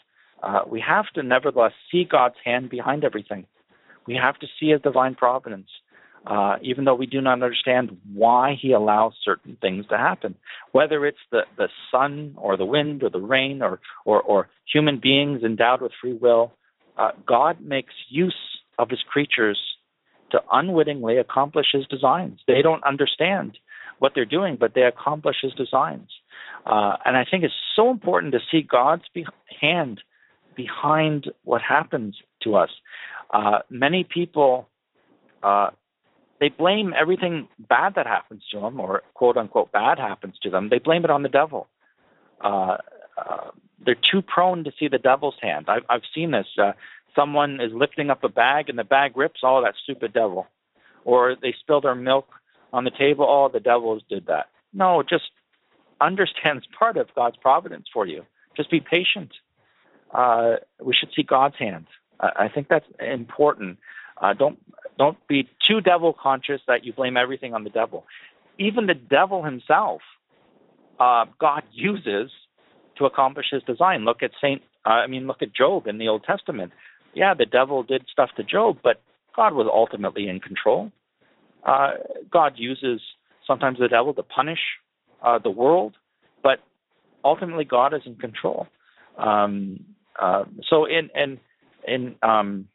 [0.43, 3.45] uh, we have to nevertheless see God's hand behind everything.
[4.05, 5.69] We have to see His divine providence,
[6.25, 10.35] uh, even though we do not understand why He allows certain things to happen.
[10.71, 14.99] Whether it's the, the sun or the wind or the rain or or, or human
[15.01, 16.53] beings endowed with free will,
[16.97, 19.59] uh, God makes use of His creatures
[20.31, 22.39] to unwittingly accomplish his designs.
[22.47, 23.57] They don't understand
[23.99, 26.09] what they're doing, but they accomplish his designs.
[26.65, 29.25] Uh, and I think it's so important to see God's be-
[29.61, 30.01] hand
[30.55, 32.69] behind what happens to us.
[33.31, 34.67] Uh, many people
[35.43, 35.69] uh,
[36.39, 40.69] they blame everything bad that happens to them, or quote unquote bad happens to them.
[40.69, 41.67] They blame it on the devil.
[42.41, 42.77] Uh,
[43.17, 43.51] uh,
[43.83, 45.65] they're too prone to see the devil's hand.
[45.67, 46.47] I've, I've seen this.
[47.17, 50.47] Someone is lifting up a bag and the bag rips, oh, that stupid devil.
[51.03, 52.27] Or they spill their milk
[52.71, 54.47] on the table, oh, the devils did that.
[54.73, 55.31] No, just
[55.99, 58.25] understand it's part of God's providence for you.
[58.55, 59.31] Just be patient.
[60.13, 61.87] Uh, we should see God's hand.
[62.19, 63.77] I think that's important.
[64.19, 64.57] Uh, don't
[64.97, 68.05] don't be too devil conscious that you blame everything on the devil.
[68.57, 70.01] Even the devil himself,
[70.99, 72.31] uh, God uses
[72.97, 74.05] to accomplish His design.
[74.05, 74.63] Look at Saint.
[74.85, 76.71] Uh, I mean, look at Job in the Old Testament
[77.17, 79.01] yeah, the devil did stuff to Job, but
[79.35, 80.91] God was ultimately in control.
[81.65, 81.91] Uh,
[82.31, 83.01] God uses
[83.45, 84.59] sometimes the devil to punish
[85.25, 85.95] uh, the world,
[86.43, 86.59] but
[87.25, 88.67] ultimately God is in control.
[89.17, 89.79] Um,
[90.21, 91.39] uh, so in in
[91.87, 92.67] in um,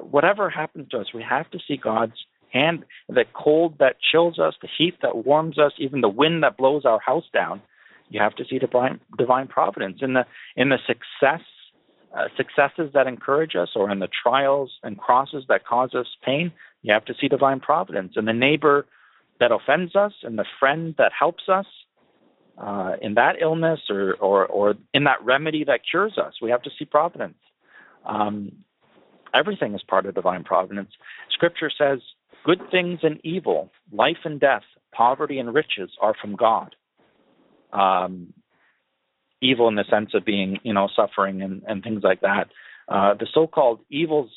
[0.00, 2.16] whatever happens to us, we have to see God's
[2.52, 2.84] hand.
[3.08, 6.86] The cold that chills us, the heat that warms us, even the wind that blows
[6.86, 7.60] our house down.
[8.08, 10.24] You have to see divine divine providence in the
[10.56, 11.42] in the success
[12.16, 16.52] uh, successes that encourage us or in the trials and crosses that cause us pain,
[16.82, 18.14] you have to see divine providence.
[18.16, 18.86] And the neighbor
[19.38, 21.66] that offends us and the friend that helps us
[22.58, 26.62] uh, in that illness or, or, or in that remedy that cures us, we have
[26.62, 27.36] to see providence.
[28.06, 28.52] Um,
[29.34, 30.92] everything is part of divine providence.
[31.30, 31.98] Scripture says,
[32.44, 34.62] good things and evil, life and death,
[34.92, 36.74] poverty and riches are from God.
[37.72, 38.32] Um,
[39.40, 42.48] evil in the sense of being, you know, suffering and, and things like that.
[42.88, 44.30] Uh, the so-called evils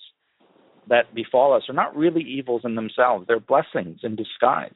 [0.88, 4.74] that befall us are not really evils in themselves; they're blessings in disguise.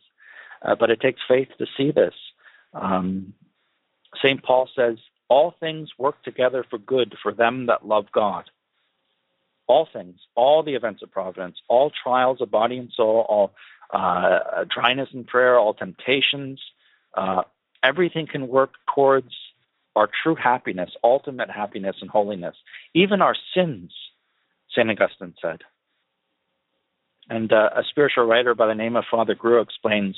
[0.62, 2.14] Uh, but it takes faith to see this.
[2.74, 3.34] Um,
[4.22, 4.98] Saint Paul says,
[5.28, 8.50] "All things work together for good for them that love God."
[9.66, 13.54] All things, all the events of providence, all trials of body and soul, all
[13.94, 16.60] uh, dryness in prayer, all temptations,
[17.16, 17.44] uh,
[17.82, 19.34] everything can work towards
[19.96, 22.56] our true happiness, ultimate happiness and holiness,
[22.94, 23.92] even our sins,
[24.72, 24.90] St.
[24.90, 25.60] Augustine said.
[27.30, 30.18] And uh, a spiritual writer by the name of Father Grou explains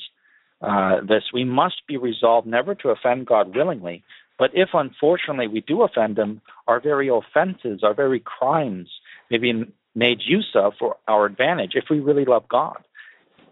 [0.62, 1.24] uh, this.
[1.34, 4.04] We must be resolved never to offend God willingly,
[4.40, 8.90] but if unfortunately we do offend Him, our very offenses, our very crimes
[9.30, 12.84] may be made use of for our advantage if we really love God.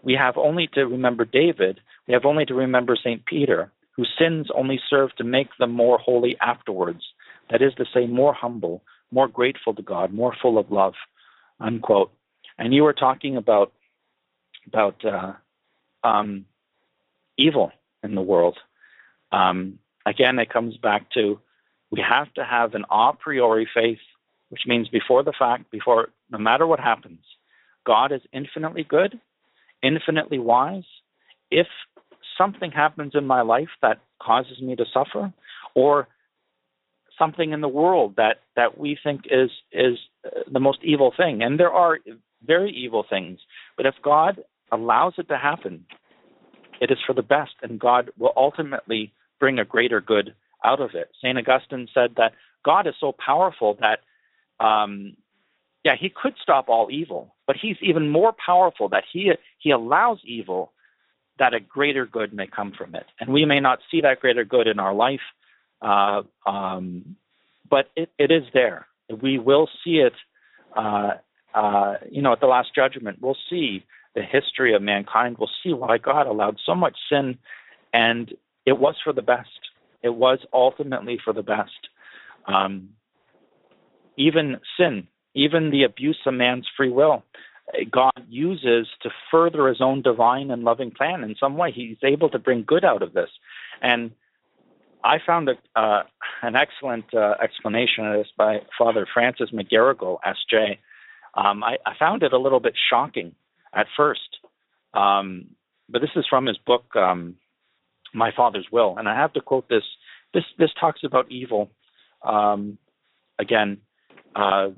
[0.01, 3.25] We have only to remember David, we have only to remember St.
[3.25, 7.03] Peter, whose sins only serve to make them more holy afterwards.
[7.49, 10.95] That is to say, more humble, more grateful to God, more full of love.
[11.59, 12.11] Unquote.
[12.57, 13.71] And you were talking about
[14.67, 15.33] about uh,
[16.03, 16.45] um,
[17.37, 17.71] evil
[18.01, 18.57] in the world.
[19.31, 21.39] Um, again, it comes back to
[21.91, 23.99] we have to have an a priori faith,
[24.49, 27.19] which means before the fact, before no matter what happens,
[27.85, 29.19] God is infinitely good,
[29.81, 30.85] infinitely wise.
[31.51, 31.67] If
[32.37, 35.33] something happens in my life that causes me to suffer,
[35.75, 36.07] or
[37.17, 41.41] something in the world that that we think is is uh, the most evil thing,
[41.41, 41.99] and there are
[42.45, 43.39] very evil things,
[43.77, 45.85] but if God allows it to happen,
[46.81, 50.91] it is for the best, and God will ultimately bring a greater good out of
[50.93, 51.09] it.
[51.19, 51.37] St.
[51.37, 52.33] Augustine said that
[52.65, 53.99] God is so powerful that,
[54.65, 55.15] um,
[55.85, 60.19] yeah, he could stop all evil, but he's even more powerful that he, he allows
[60.25, 60.72] evil
[61.39, 63.05] that a greater good may come from it.
[63.19, 65.21] And we may not see that greater good in our life,
[65.81, 67.15] uh, um,
[67.69, 68.87] but it, it is there.
[69.21, 70.13] We will see it,
[70.75, 71.11] uh,
[71.53, 73.19] uh, you know, at the Last Judgment.
[73.21, 75.37] We'll see the history of mankind.
[75.39, 77.37] We'll see why God allowed so much sin
[77.93, 78.33] and
[78.65, 79.49] it was for the best.
[80.01, 81.89] It was ultimately for the best.
[82.45, 82.89] Um,
[84.17, 87.23] even sin, even the abuse of man's free will,
[87.91, 91.71] God uses to further his own divine and loving plan in some way.
[91.71, 93.29] He's able to bring good out of this.
[93.81, 94.11] And
[95.03, 96.03] I found a, uh,
[96.41, 100.77] an excellent uh, explanation of this by Father Francis McGarrigle, SJ.
[101.35, 103.33] Um, I, I, found it a little bit shocking
[103.73, 104.37] at first,
[104.93, 105.47] um,
[105.89, 107.35] but this is from his book, um,
[108.13, 108.95] my father's will.
[108.97, 109.83] And I have to quote this.
[110.33, 111.71] This this talks about evil.
[112.23, 112.77] Um,
[113.39, 113.77] again,
[114.35, 114.69] uh,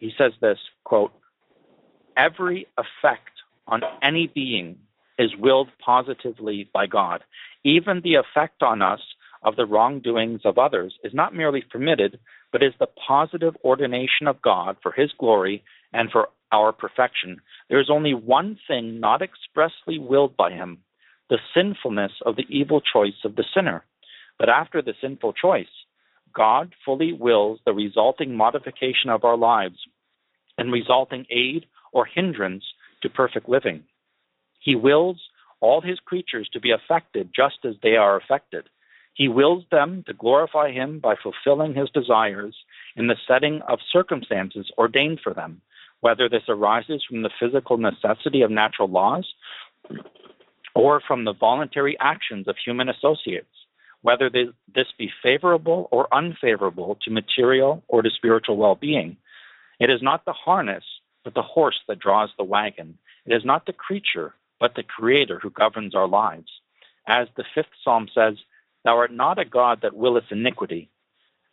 [0.00, 1.12] he says this quote:
[2.16, 3.30] Every effect
[3.66, 4.78] on any being
[5.18, 7.22] is willed positively by God.
[7.64, 9.00] Even the effect on us
[9.42, 12.18] of the wrongdoings of others is not merely permitted,
[12.52, 17.40] but is the positive ordination of God for His glory and for our perfection.
[17.68, 20.78] There is only one thing not expressly willed by Him
[21.28, 23.84] the sinfulness of the evil choice of the sinner.
[24.36, 25.68] But after the sinful choice,
[26.34, 29.78] God fully wills the resulting modification of our lives
[30.58, 32.64] and resulting aid or hindrance
[33.02, 33.84] to perfect living.
[34.60, 35.20] He wills
[35.60, 38.68] all his creatures to be affected just as they are affected.
[39.14, 42.56] He wills them to glorify him by fulfilling his desires
[42.96, 45.60] in the setting of circumstances ordained for them,
[46.00, 49.26] whether this arises from the physical necessity of natural laws
[50.74, 53.48] or from the voluntary actions of human associates,
[54.02, 59.16] whether this be favorable or unfavorable to material or to spiritual well being.
[59.78, 60.84] It is not the harness,
[61.24, 62.98] but the horse that draws the wagon.
[63.26, 66.50] It is not the creature, but the Creator who governs our lives.
[67.06, 68.34] As the fifth psalm says,
[68.84, 70.88] Thou art not a God that willeth iniquity.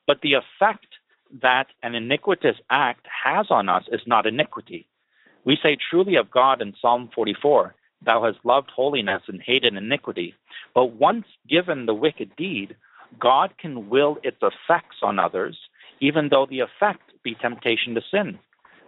[0.05, 0.87] But the effect
[1.41, 4.87] that an iniquitous act has on us is not iniquity.
[5.43, 10.35] We say truly of God in Psalm 44 Thou hast loved holiness and hated iniquity.
[10.75, 12.75] But once given the wicked deed,
[13.19, 15.57] God can will its effects on others,
[15.99, 18.37] even though the effect be temptation to sin.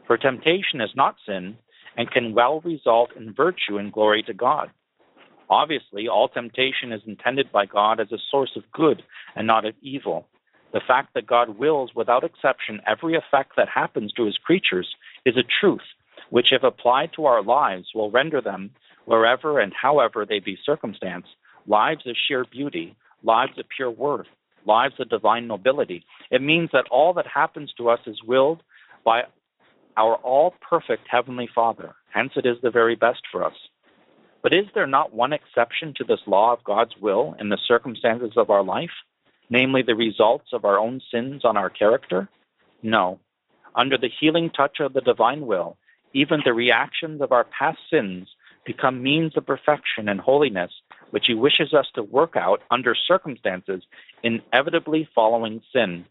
[0.10, 1.60] For temptation is not sin
[1.96, 4.72] and can well result in virtue and glory to God.
[5.52, 9.04] Obviously, all temptation is intended by God as a source of good
[9.36, 10.26] and not of evil.
[10.74, 14.96] The fact that God wills without exception every effect that happens to his creatures
[15.26, 15.86] is a truth
[16.32, 18.72] which, if applied to our lives, will render them
[19.06, 21.30] wherever and however they be circumstanced,
[21.68, 24.28] lives of sheer beauty, lives of pure worth,
[24.66, 26.04] lives of divine nobility.
[26.32, 28.64] It means that all that happens to us is willed
[29.06, 29.26] by
[30.00, 31.94] our all perfect Heavenly Father.
[32.14, 33.54] Hence, it is the very best for us.
[34.42, 38.32] But is there not one exception to this law of God's will in the circumstances
[38.38, 38.96] of our life,
[39.50, 42.30] namely the results of our own sins on our character?
[42.82, 43.20] No.
[43.76, 45.78] Under the healing touch of the divine will,
[46.14, 48.30] even the reactions of our past sins
[48.66, 50.72] become means of perfection and holiness,
[51.12, 53.84] which he wishes us to work out under circumstances
[54.24, 56.06] inevitably following sin.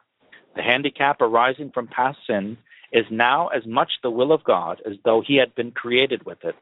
[0.56, 2.58] The handicap arising from past sin
[2.92, 6.44] is now as much the will of God as though he had been created with
[6.44, 6.56] it,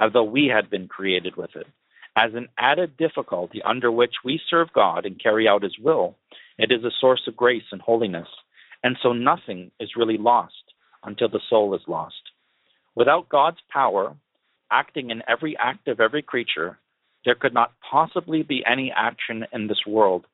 [0.00, 1.66] as though we had been created with it.
[2.16, 6.16] as an added difficulty under which we serve God and carry out His will.
[6.58, 8.28] It is a source of grace and holiness,
[8.84, 10.54] and so nothing is really lost
[11.04, 12.22] until the soul is lost.
[12.94, 14.14] Without God's power
[14.70, 16.78] acting in every act of every creature,
[17.24, 20.26] there could not possibly be any action in this world,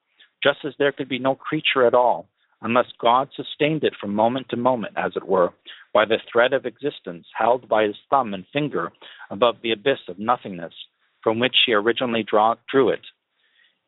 [0.42, 2.28] just as there could be no creature at all
[2.62, 5.52] unless God sustained it from moment to moment, as it were,
[5.92, 8.92] by the thread of existence held by his thumb and finger
[9.30, 10.74] above the abyss of nothingness
[11.22, 13.06] from which he originally draw, drew it.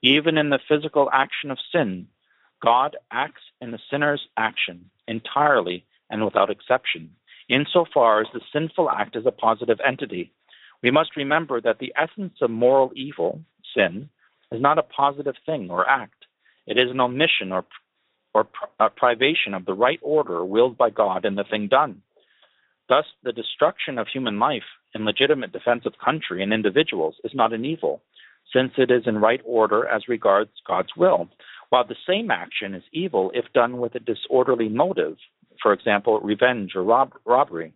[0.03, 2.07] Even in the physical action of sin,
[2.63, 7.11] God acts in the sinner's action entirely and without exception,
[7.49, 10.33] insofar as the sinful act is a positive entity.
[10.83, 13.41] We must remember that the essence of moral evil,
[13.75, 14.09] sin,
[14.51, 16.27] is not a positive thing or act.
[16.67, 17.65] It is an omission or
[18.35, 18.47] or
[18.79, 22.03] uh, privation of the right order willed by God in the thing done.
[22.89, 24.65] Thus, the destruction of human life
[24.95, 28.03] in legitimate defense of country and individuals is not an evil,
[28.53, 31.29] since it is in right order as regards God's will,
[31.69, 35.17] while the same action is evil if done with a disorderly motive,
[35.63, 37.73] for example, revenge or rob- robbery.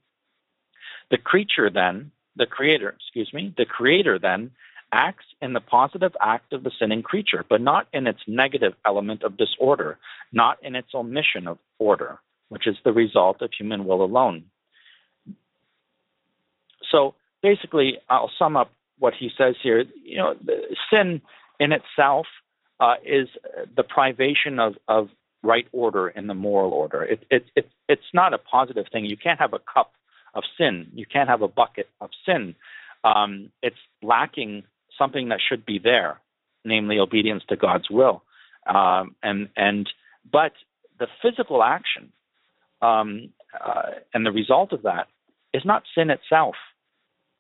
[1.11, 4.51] The creature then, the creator, excuse me, the creator then
[4.93, 9.23] acts in the positive act of the sinning creature, but not in its negative element
[9.23, 9.99] of disorder,
[10.33, 12.19] not in its omission of order,
[12.49, 14.45] which is the result of human will alone.
[16.91, 19.85] So basically, I'll sum up what he says here.
[20.03, 20.35] You know,
[20.91, 21.21] sin
[21.59, 22.27] in itself
[22.81, 23.29] uh, is
[23.77, 25.09] the privation of, of
[25.43, 27.03] right order in the moral order.
[27.03, 29.05] It, it, it, it's not a positive thing.
[29.05, 29.93] You can't have a cup
[30.35, 30.89] of sin.
[30.95, 32.55] You can't have a bucket of sin.
[33.05, 34.65] Um, it's lacking
[34.99, 36.21] something that should be there,
[36.65, 38.23] namely obedience to God's will.
[38.67, 39.89] Um, and and
[40.31, 40.53] but
[40.99, 42.13] the physical action
[42.81, 45.09] um, uh, and the result of that
[45.53, 46.55] is not sin itself,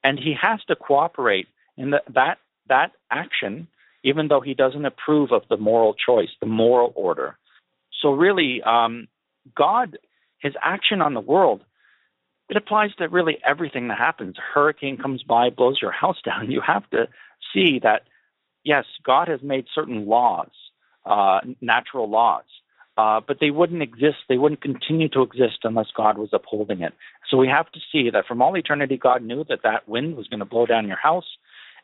[0.03, 2.39] and he has to cooperate in the, that
[2.69, 3.69] that action,
[4.03, 7.37] even though he doesn't approve of the moral choice, the moral order.
[8.03, 9.09] So really, um,
[9.57, 9.99] God,
[10.39, 11.63] his action on the world
[12.49, 14.37] it applies to really everything that happens.
[14.39, 16.51] A hurricane comes by, blows your house down.
[16.51, 17.09] You have to
[17.55, 18.03] see that,
[18.65, 20.51] yes, God has made certain laws,
[21.07, 22.45] uh, natural laws,
[22.97, 26.93] uh, but they wouldn't exist, they wouldn't continue to exist unless God was upholding it.
[27.31, 30.29] So we have to see that from all eternity, God knew that that wind was
[30.29, 31.27] going to blow down your house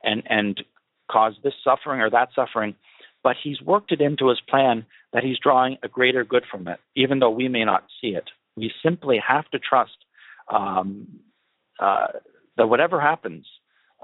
[0.05, 0.63] and, and
[1.11, 2.75] cause this suffering or that suffering,
[3.23, 6.79] but He's worked it into His plan that He's drawing a greater good from it,
[6.95, 8.31] even though we may not see it.
[8.57, 9.97] We simply have to trust
[10.49, 11.09] um,
[11.81, 12.09] uh,
[12.57, 13.47] that whatever happens,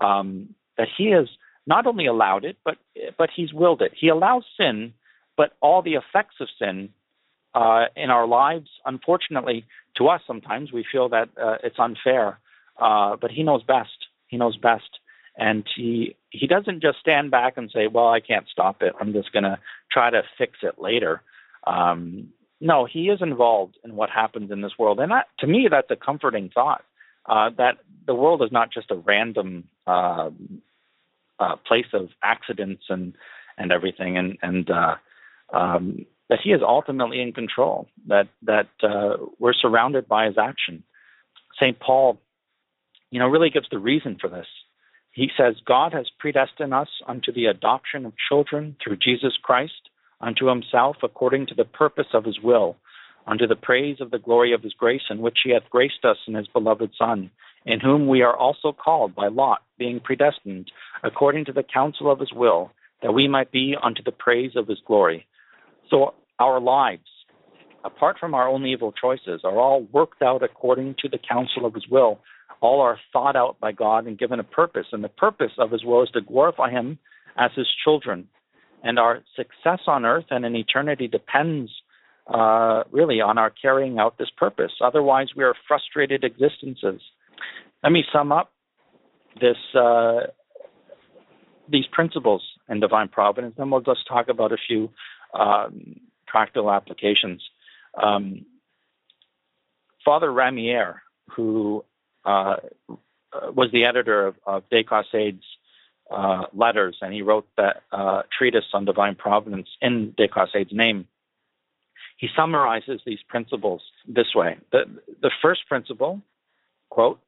[0.03, 1.29] um, that He has
[1.67, 2.76] not only allowed it, but
[3.18, 3.93] but He's willed it.
[3.99, 4.95] He allows sin,
[5.37, 6.91] but all the effects of sin
[7.55, 9.64] uh, in our lives, unfortunately,
[9.97, 12.38] to us sometimes we feel that uh, it's unfair.
[12.79, 14.07] Uh, but He knows best.
[14.29, 14.99] He knows best,
[15.37, 18.95] and He He doesn't just stand back and say, "Well, I can't stop it.
[19.01, 19.59] I'm just going to
[19.91, 21.22] try to fix it later."
[21.67, 22.29] Um,
[22.61, 25.91] no, he is involved in what happens in this world, and that, to me, that's
[25.91, 26.84] a comforting thought.
[27.26, 30.30] Uh, that the world is not just a random uh,
[31.38, 33.14] uh, place of accidents and
[33.58, 34.96] and everything, and and uh,
[35.53, 37.88] um, that he is ultimately in control.
[38.08, 40.83] That that uh, we're surrounded by his action.
[41.58, 42.18] Saint Paul,
[43.11, 44.46] you know, really gives the reason for this.
[45.17, 49.88] He says, God has predestined us unto the adoption of children through Jesus Christ
[50.21, 52.76] unto himself according to the purpose of his will,
[53.26, 56.18] unto the praise of the glory of his grace, in which he hath graced us
[56.29, 57.30] in his beloved Son,
[57.67, 60.71] in whom we are also called by lot, being predestined,
[61.03, 62.71] according to the counsel of his will,
[63.03, 65.26] that we might be unto the praise of his glory.
[65.91, 67.09] So our lives,
[67.84, 71.75] apart from our own evil choices, are all worked out according to the counsel of
[71.75, 72.21] his will.
[72.63, 75.84] All are thought out by God and given a purpose, and the purpose of his
[75.84, 76.99] will is to glorify him
[77.37, 78.29] as his children
[78.87, 81.71] and our success on earth and in eternity depends
[82.33, 84.72] uh, really on our carrying out this purpose.
[84.80, 87.01] Otherwise, we are frustrated existences.
[87.83, 88.53] Let me sum up
[89.41, 90.26] this uh,
[91.68, 94.91] these principles in divine providence, then we'll just talk about a few
[95.34, 97.42] um, practical applications.
[98.00, 98.46] Um,
[100.04, 100.96] Father Ramière,
[101.34, 101.84] who
[102.25, 102.57] uh,
[103.54, 105.45] was the editor of, of de Caussade's
[106.11, 111.07] uh, letters, and he wrote that uh, treatise on divine providence in de Caussade's name.
[112.18, 114.58] He summarizes these principles this way.
[114.72, 114.84] The,
[115.21, 116.22] the first principle,
[116.88, 117.21] quote,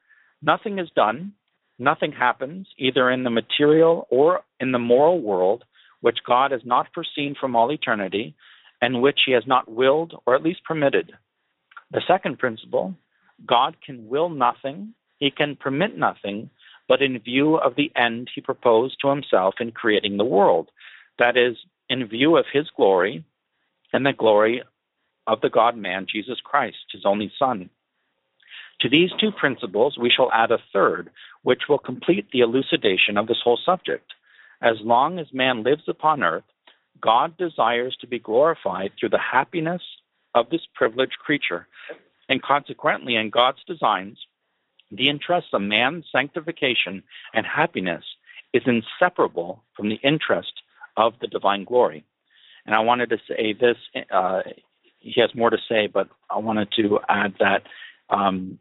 [0.43, 1.33] nothing is done,
[1.79, 5.65] nothing happens, either in the material or in the moral world,
[6.01, 8.35] which God has not foreseen from all eternity,
[8.81, 11.13] and which he has not willed or at least permitted.
[11.91, 12.95] The second principle,
[13.47, 16.51] God can will nothing, he can permit nothing,
[16.89, 20.71] but in view of the end he proposed to himself in creating the world.
[21.19, 21.57] That is,
[21.89, 23.25] in view of his glory
[23.93, 24.63] and the glory
[25.27, 27.71] of the God man, Jesus Christ, his only Son.
[28.81, 31.11] To these two principles, we shall add a third,
[31.43, 34.13] which will complete the elucidation of this whole subject.
[34.63, 36.45] As long as man lives upon earth,
[37.01, 39.83] God desires to be glorified through the happiness
[40.35, 41.67] of this privileged creature.
[42.29, 44.19] And consequently, in God's designs,
[44.91, 47.03] the interest of man's sanctification
[47.35, 48.05] and happiness
[48.53, 50.53] is inseparable from the interest
[50.97, 52.05] of the divine glory.
[52.65, 53.77] And I wanted to say this,
[54.11, 54.43] uh,
[54.99, 57.63] he has more to say, but I wanted to add that
[58.11, 58.59] um,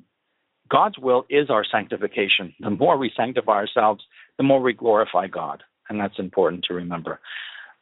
[0.69, 2.53] God's will is our sanctification.
[2.59, 4.03] The more we sanctify ourselves,
[4.37, 5.63] the more we glorify God.
[5.89, 7.19] And that's important to remember.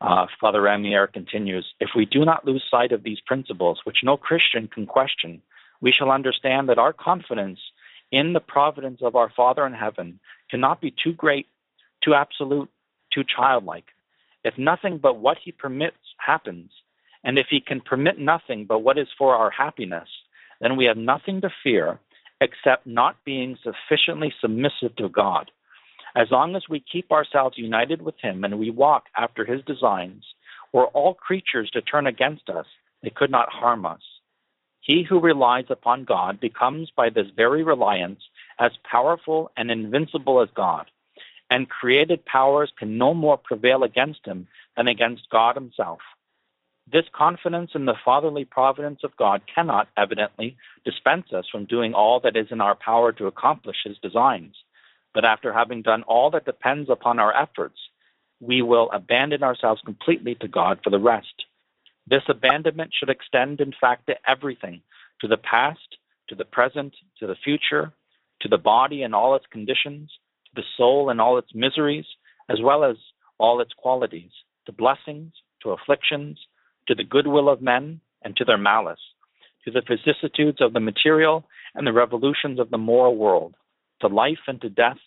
[0.02, 4.18] Uh, Father Ramière continues If we do not lose sight of these principles, which no
[4.18, 5.41] Christian can question,
[5.82, 7.60] we shall understand that our confidence
[8.12, 11.48] in the providence of our Father in heaven cannot be too great,
[12.03, 12.70] too absolute,
[13.14, 13.86] too childlike.
[14.44, 16.72] If nothing but what He permits happens,
[17.24, 20.10] and if He can permit nothing but what is for our happiness,
[20.62, 21.99] then we have nothing to fear
[22.41, 25.52] except not being sufficiently submissive to God.
[26.16, 30.24] As long as we keep ourselves united with Him and we walk after His designs,
[30.72, 32.66] were all creatures to turn against us,
[33.02, 34.02] they could not harm us.
[34.82, 38.22] He who relies upon God becomes by this very reliance
[38.60, 40.86] as powerful and invincible as God,
[41.49, 44.48] and created powers can no more prevail against him
[44.78, 45.99] than against God himself.
[46.91, 52.20] This confidence in the fatherly providence of God cannot, evidently, dispense us from doing all
[52.22, 54.56] that is in our power to accomplish his designs.
[55.14, 57.80] But after having done all that depends upon our efforts,
[58.40, 61.45] we will abandon ourselves completely to God for the rest.
[62.06, 64.82] This abandonment should extend, in fact, to everything
[65.22, 65.98] to the past,
[66.30, 67.94] to the present, to the future,
[68.41, 70.12] to the body and all its conditions,
[70.45, 72.06] to the soul and all its miseries,
[72.49, 72.98] as well as
[73.40, 74.32] all its qualities,
[74.66, 75.34] to blessings,
[75.64, 76.38] to afflictions,
[76.88, 78.99] to the goodwill of men and to their malice,
[79.66, 83.56] to the vicissitudes of the material and the revolutions of the moral world,
[84.02, 84.98] to life and to death,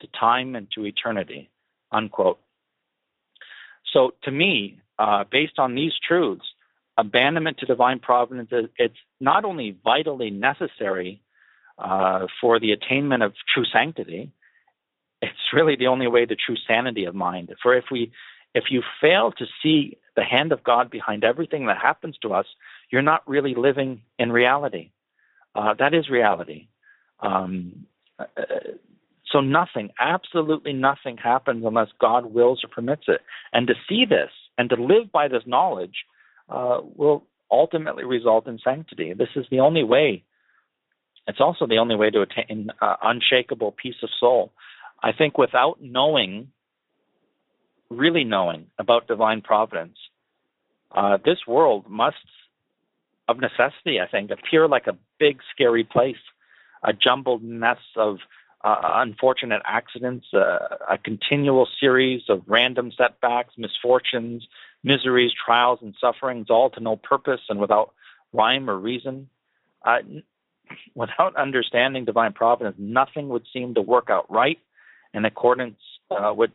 [0.00, 1.50] to time and to eternity.
[1.92, 2.38] Unquote.
[3.92, 6.44] So, to me, uh, based on these truths,
[6.96, 11.22] abandonment to divine providence it's not only vitally necessary
[11.78, 14.30] uh, for the attainment of true sanctity,
[15.22, 17.52] it's really the only way to true sanity of mind.
[17.62, 18.12] For if we
[18.54, 22.46] if you fail to see the hand of God behind everything that happens to us,
[22.90, 24.90] you're not really living in reality.
[25.54, 26.68] Uh, that is reality.
[27.20, 27.86] Um,
[28.18, 28.24] uh,
[29.30, 33.20] so nothing, absolutely nothing happens unless God wills or permits it.
[33.52, 36.04] And to see this and to live by this knowledge
[36.48, 39.12] uh, will ultimately result in sanctity.
[39.14, 40.24] This is the only way.
[41.26, 44.52] It's also the only way to attain uh, unshakable peace of soul.
[45.02, 46.48] I think without knowing,
[47.90, 49.98] really knowing about divine providence,
[50.92, 52.16] uh, this world must,
[53.28, 56.16] of necessity, I think, appear like a big, scary place,
[56.82, 58.18] a jumbled mess of
[58.62, 64.46] uh, unfortunate accidents, uh, a continual series of random setbacks, misfortunes,
[64.82, 67.92] miseries, trials, and sufferings, all to no purpose and without
[68.32, 69.28] rhyme or reason.
[69.84, 69.98] Uh,
[70.94, 74.58] without understanding divine providence, nothing would seem to work out right
[75.14, 75.78] in accordance
[76.10, 76.50] uh, with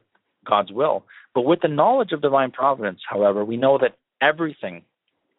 [0.46, 1.06] God's will.
[1.34, 4.84] But with the knowledge of divine providence, however, we know that everything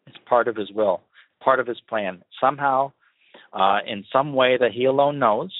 [0.07, 1.01] is part of His will,
[1.43, 2.91] part of His plan, somehow,
[3.53, 5.51] uh, in some way that He alone knows,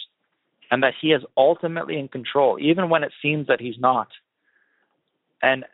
[0.69, 4.09] and that He is ultimately in control, even when it seems that He's not.
[5.41, 5.65] And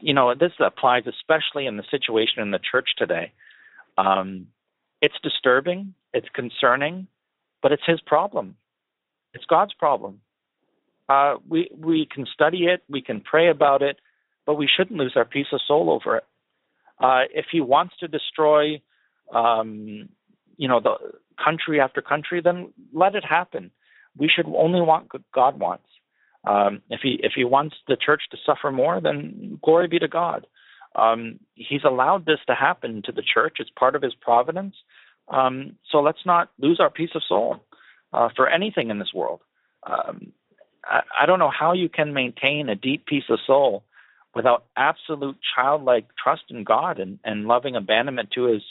[0.00, 3.32] you know, this applies especially in the situation in the church today.
[3.98, 4.46] Um,
[5.02, 7.06] it's disturbing, it's concerning,
[7.62, 8.56] but it's his problem.
[9.34, 10.20] It's God's problem.
[11.10, 13.96] Uh, we we can study it, we can pray about it,
[14.46, 16.24] but we shouldn't lose our peace of soul over it.
[17.02, 18.80] Uh, if he wants to destroy,
[19.34, 20.08] um,
[20.56, 20.94] you know, the
[21.44, 23.72] country after country, then let it happen.
[24.16, 25.88] We should only want what God wants.
[26.44, 30.08] Um, if he if he wants the church to suffer more, then glory be to
[30.08, 30.46] God.
[30.94, 33.56] Um, he's allowed this to happen to the church.
[33.58, 34.76] It's part of his providence.
[35.26, 37.64] Um, so let's not lose our peace of soul
[38.12, 39.40] uh, for anything in this world.
[39.84, 40.32] Um,
[40.84, 43.84] I, I don't know how you can maintain a deep peace of soul
[44.34, 48.62] without absolute childlike trust in God and, and loving abandonment to his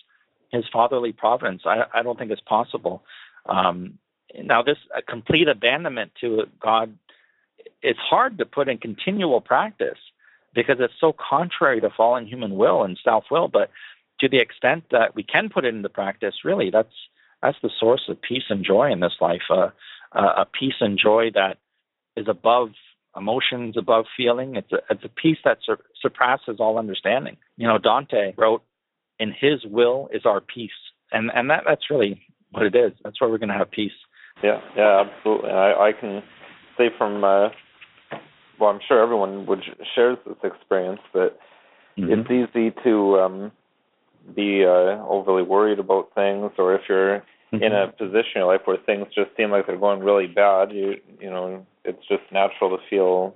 [0.51, 1.61] his fatherly providence.
[1.65, 3.03] I, I don't think it's possible.
[3.45, 3.99] Um,
[4.43, 4.77] now, this
[5.07, 6.97] complete abandonment to God
[7.81, 9.97] it's hard to put in continual practice
[10.53, 13.47] because it's so contrary to fallen human will and self will.
[13.47, 13.69] But
[14.19, 16.93] to the extent that we can put it into practice, really, that's
[17.41, 19.43] that's the source of peace and joy in this life.
[19.49, 19.69] Uh,
[20.11, 21.57] uh, a peace and joy that
[22.19, 22.69] is above
[23.15, 24.55] emotions, above feeling.
[24.55, 27.37] It's a, it's a peace that sur- surpasses all understanding.
[27.57, 28.63] You know, Dante wrote,
[29.19, 30.71] "In His will is our peace,"
[31.11, 32.21] and and that that's really
[32.51, 32.91] what it is.
[33.03, 33.91] That's where we're going to have peace.
[34.43, 35.49] Yeah, yeah, absolutely.
[35.49, 36.23] I, I can
[36.77, 37.49] say from, uh,
[38.59, 39.63] well, I'm sure everyone would
[39.95, 41.31] shares this experience that
[41.97, 42.11] mm-hmm.
[42.11, 43.51] it's easy to um,
[44.35, 47.19] be uh, overly worried about things, or if you're
[47.53, 47.63] mm-hmm.
[47.63, 50.71] in a position in your life where things just seem like they're going really bad,
[50.71, 53.35] you you know, it's just natural to feel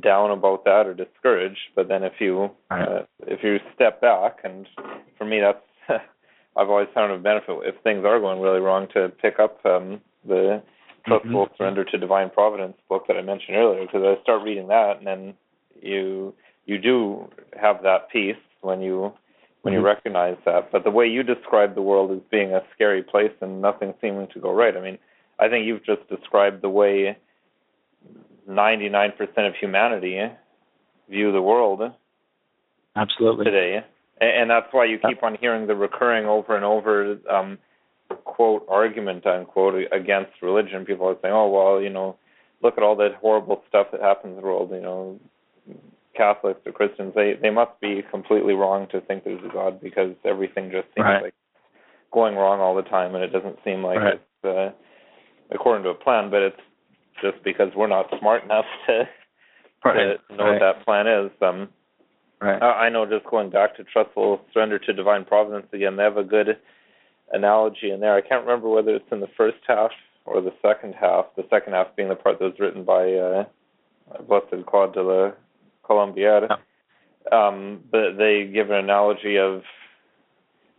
[0.00, 1.58] down about that or discouraged.
[1.74, 4.66] But then if you uh, if you step back, and
[5.18, 5.64] for me that's
[6.56, 10.00] I've always found a benefit if things are going really wrong to pick up um,
[10.26, 10.62] the
[11.06, 11.54] Trustful mm-hmm.
[11.56, 15.06] Surrender to Divine Providence book that I mentioned earlier because I start reading that and
[15.06, 15.34] then
[15.80, 16.34] you
[16.66, 17.28] you do
[17.58, 19.12] have that peace when you
[19.62, 19.86] when you mm-hmm.
[19.86, 20.70] recognize that.
[20.72, 24.28] But the way you describe the world as being a scary place and nothing seeming
[24.34, 24.98] to go right, I mean,
[25.38, 27.16] I think you've just described the way
[28.50, 29.12] 99%
[29.46, 30.20] of humanity
[31.08, 31.82] view the world
[32.96, 33.84] absolutely today
[34.20, 37.58] and, that's why you keep on hearing the recurring over and over um,
[38.24, 40.84] quote argument unquote against religion.
[40.84, 42.16] People are saying, "Oh well, you know,
[42.62, 44.70] look at all that horrible stuff that happens in the world.
[44.72, 45.20] You know,
[46.14, 50.14] Catholics or Christians, they they must be completely wrong to think there's a God because
[50.24, 51.22] everything just seems right.
[51.22, 51.34] like
[52.12, 54.14] going wrong all the time, and it doesn't seem like right.
[54.14, 54.70] it's uh,
[55.54, 56.30] according to a plan.
[56.30, 56.60] But it's
[57.20, 59.08] just because we're not smart enough to
[59.84, 60.18] right.
[60.28, 61.30] to know what that plan is.
[61.42, 61.68] Um,
[62.40, 62.62] right.
[62.62, 66.24] I know just going back to trustful surrender to divine providence again, they have a
[66.24, 66.58] good
[67.32, 68.16] analogy in there.
[68.16, 69.90] I can't remember whether it's in the first half
[70.24, 71.26] or the second half.
[71.36, 73.44] The second half being the part that was written by uh,
[74.26, 75.30] Blessed Claude de la
[75.88, 76.48] Colombière.
[76.48, 76.56] Yeah.
[77.32, 79.62] Um, but they give an analogy of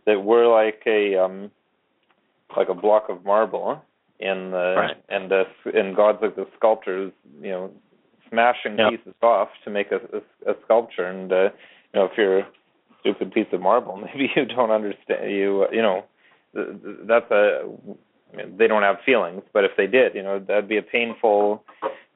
[0.06, 1.50] that we're like a um,
[2.56, 3.82] like a block of marble
[4.18, 4.96] in the right.
[5.08, 5.44] and the
[5.74, 7.70] and God's like the sculptors, you know,
[8.30, 8.90] smashing yep.
[8.90, 11.06] pieces off to make a, a, a sculpture.
[11.06, 12.46] And uh, you know, if you're a
[13.00, 15.30] stupid piece of marble, maybe you don't understand.
[15.30, 16.04] You you know,
[16.54, 17.68] that's a
[18.56, 21.62] they don't have feelings, but if they did, you know, that'd be a painful,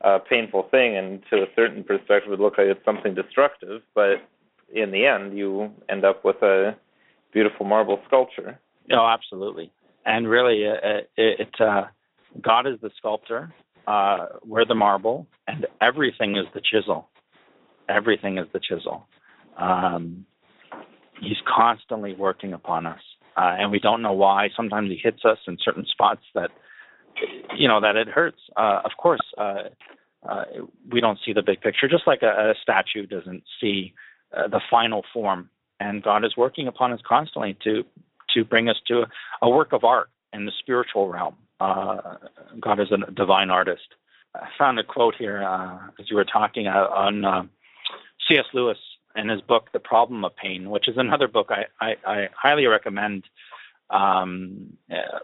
[0.02, 3.82] uh, painful thing, and to a certain perspective, it would look like it's something destructive.
[3.94, 4.26] But
[4.72, 6.76] in the end, you end up with a
[7.32, 8.58] beautiful marble sculpture.
[8.90, 9.70] Oh, absolutely.
[10.06, 11.84] And really, uh, it, it uh,
[12.40, 13.52] God is the sculptor.
[13.86, 17.08] Uh, we're the marble, and everything is the chisel.
[17.88, 19.06] Everything is the chisel.
[19.58, 20.26] Um,
[21.20, 23.00] he's constantly working upon us
[23.36, 24.48] uh, and we don't know why.
[24.56, 26.50] Sometimes he hits us in certain spots that
[27.54, 28.38] you know that it hurts.
[28.56, 29.64] Uh, of course, uh,
[30.28, 30.44] uh,
[30.90, 33.92] we don't see the big picture, just like a, a statue doesn't see
[34.36, 35.50] uh, the final form.
[35.78, 37.84] And God is working upon us constantly to
[38.36, 39.04] to bring us to
[39.42, 41.36] a, work of art in the spiritual realm.
[41.60, 42.16] Uh,
[42.60, 43.88] God is a divine artist.
[44.34, 47.42] I found a quote here uh, as you were talking uh, on uh,
[48.28, 48.44] C.S.
[48.52, 48.78] Lewis
[49.16, 52.66] in his book, The Problem of Pain, which is another book I, I, I highly
[52.66, 53.24] recommend.
[53.88, 55.20] Um, uh,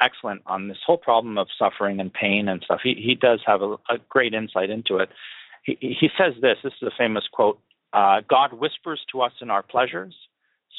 [0.00, 2.80] excellent on this whole problem of suffering and pain and stuff.
[2.82, 5.08] He, he does have a, a great insight into it.
[5.62, 7.60] He, he says this this is a famous quote
[7.92, 10.14] uh, God whispers to us in our pleasures,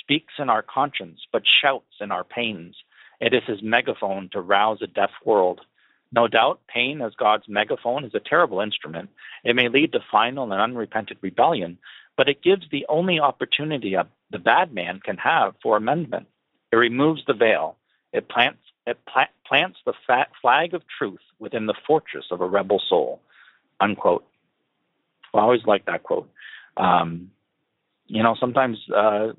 [0.03, 2.75] speaks in our conscience, but shouts in our pains.
[3.19, 5.61] It is his megaphone to rouse a deaf world.
[6.11, 9.09] No doubt, pain as God's megaphone is a terrible instrument.
[9.43, 11.77] It may lead to final and unrepentant rebellion,
[12.17, 16.27] but it gives the only opportunity a, the bad man can have for amendment.
[16.71, 17.77] It removes the veil.
[18.11, 22.45] It plants it pla- plants the fat flag of truth within the fortress of a
[22.47, 23.21] rebel soul.
[23.79, 24.25] Unquote.
[25.33, 26.29] I always like that quote.
[26.77, 27.31] Um,
[28.07, 29.29] you know, sometimes uh,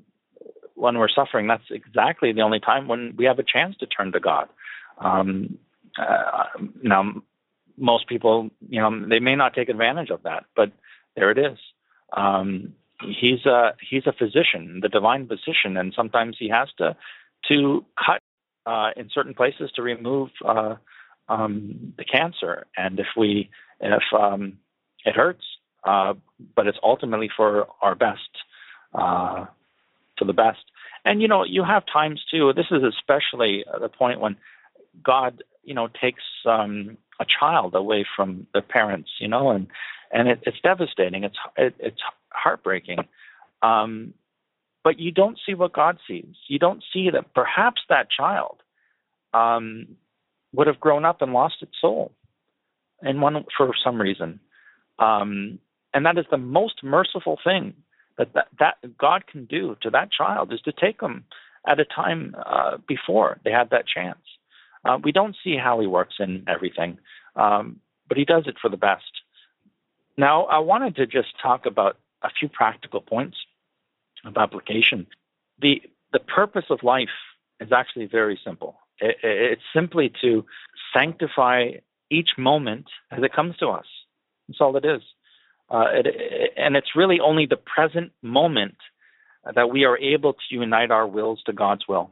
[0.75, 4.11] when we're suffering, that's exactly the only time when we have a chance to turn
[4.11, 4.49] to God.
[4.99, 5.57] Um,
[5.97, 6.45] uh,
[6.83, 7.13] now,
[7.77, 10.71] most people, you know, they may not take advantage of that, but
[11.15, 11.57] there it is.
[12.15, 16.95] Um, he's a he's a physician, the divine physician, and sometimes he has to
[17.49, 18.21] to cut
[18.65, 20.75] uh, in certain places to remove uh,
[21.29, 22.65] um, the cancer.
[22.77, 23.49] And if we
[23.79, 24.59] if um,
[25.05, 25.43] it hurts,
[25.83, 26.13] uh,
[26.55, 28.29] but it's ultimately for our best,
[30.17, 30.63] for the best.
[31.03, 32.51] And you know, you have times too.
[32.53, 34.35] This is especially the point when
[35.03, 39.67] God, you know, takes um, a child away from their parents, you know, and
[40.11, 41.23] and it, it's devastating.
[41.23, 42.99] It's it, it's heartbreaking.
[43.61, 44.13] Um,
[44.83, 46.35] but you don't see what God sees.
[46.47, 48.61] You don't see that perhaps that child
[49.33, 49.87] um,
[50.53, 52.11] would have grown up and lost its soul,
[53.01, 54.39] and one for some reason.
[54.99, 55.59] Um,
[55.93, 57.73] and that is the most merciful thing
[58.17, 61.25] that, that that God can do to that child is to take them
[61.67, 64.19] at a time uh, before they had that chance.
[64.83, 66.99] Uh, we don't see how He works in everything.
[67.35, 69.11] Um, but He does it for the best.
[70.17, 73.37] Now, I wanted to just talk about a few practical points
[74.25, 75.07] of application.
[75.59, 75.81] The,
[76.13, 77.09] the purpose of life
[77.59, 78.79] is actually very simple.
[78.99, 80.45] It, it's simply to
[80.93, 81.71] sanctify
[82.09, 83.85] each moment as it comes to us.
[84.47, 85.01] That's all it is.
[85.69, 86.07] Uh, it,
[86.57, 88.75] and it's really only the present moment
[89.55, 92.11] that we are able to unite our wills to God's will.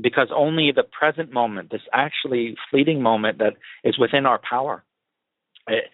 [0.00, 4.84] Because only the present moment, this actually fleeting moment that is within our power,
[5.66, 5.84] it,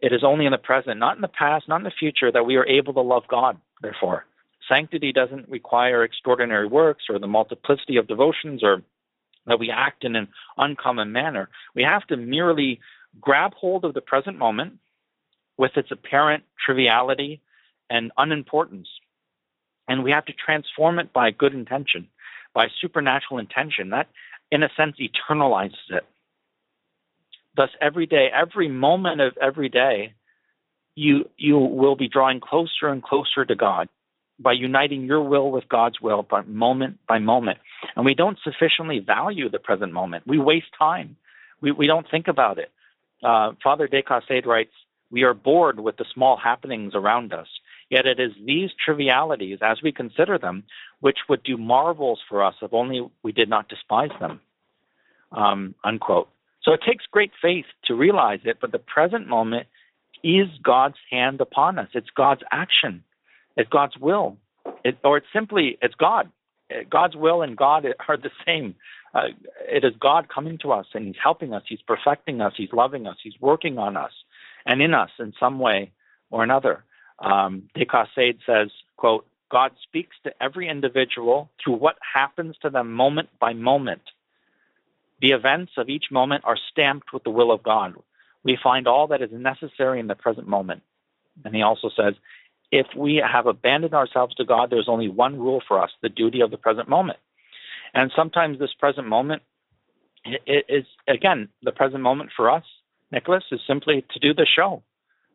[0.00, 2.44] it is only in the present, not in the past, not in the future, that
[2.44, 4.24] we are able to love God, therefore.
[4.68, 8.82] Sanctity doesn't require extraordinary works or the multiplicity of devotions or
[9.46, 11.48] that we act in an uncommon manner.
[11.74, 12.80] We have to merely
[13.20, 14.74] grab hold of the present moment
[15.58, 17.40] with its apparent triviality
[17.90, 18.88] and unimportance
[19.88, 22.08] and we have to transform it by good intention,
[22.54, 23.90] by supernatural intention.
[23.90, 24.08] That,
[24.50, 26.04] in a sense, eternalizes it.
[27.56, 30.14] Thus, every day, every moment of every day,
[30.94, 33.88] you you will be drawing closer and closer to God
[34.38, 37.58] by uniting your will with God's will, by moment by moment.
[37.96, 40.26] And we don't sufficiently value the present moment.
[40.26, 41.16] We waste time.
[41.60, 42.70] We we don't think about it.
[43.22, 44.72] Uh, Father De Caussade writes,
[45.12, 47.46] "We are bored with the small happenings around us.
[47.90, 50.64] Yet it is these trivialities, as we consider them,
[51.00, 54.40] which would do marvels for us if only we did not despise them.
[55.30, 56.30] Um, unquote.
[56.62, 59.66] So it takes great faith to realize it, but the present moment
[60.24, 61.88] is God's hand upon us.
[61.92, 63.04] It's God's action.
[63.58, 64.38] It's God's will.
[64.84, 66.30] It, or it's simply, it's God.
[66.88, 68.74] God's will and God are the same.
[69.14, 69.28] Uh,
[69.68, 71.64] it is God coming to us and He's helping us.
[71.68, 72.54] He's perfecting us.
[72.56, 73.16] He's loving us.
[73.22, 74.12] He's working on us
[74.66, 75.92] and in us in some way
[76.30, 76.84] or another.
[77.18, 82.92] Um, De Caussade says, quote, God speaks to every individual through what happens to them
[82.92, 84.02] moment by moment.
[85.20, 87.94] The events of each moment are stamped with the will of God.
[88.42, 90.82] We find all that is necessary in the present moment.
[91.44, 92.14] And he also says,
[92.72, 96.40] if we have abandoned ourselves to God, there's only one rule for us the duty
[96.40, 97.18] of the present moment.
[97.94, 99.42] And sometimes this present moment
[100.46, 102.64] is, again, the present moment for us,
[103.12, 104.82] Nicholas, is simply to do the show,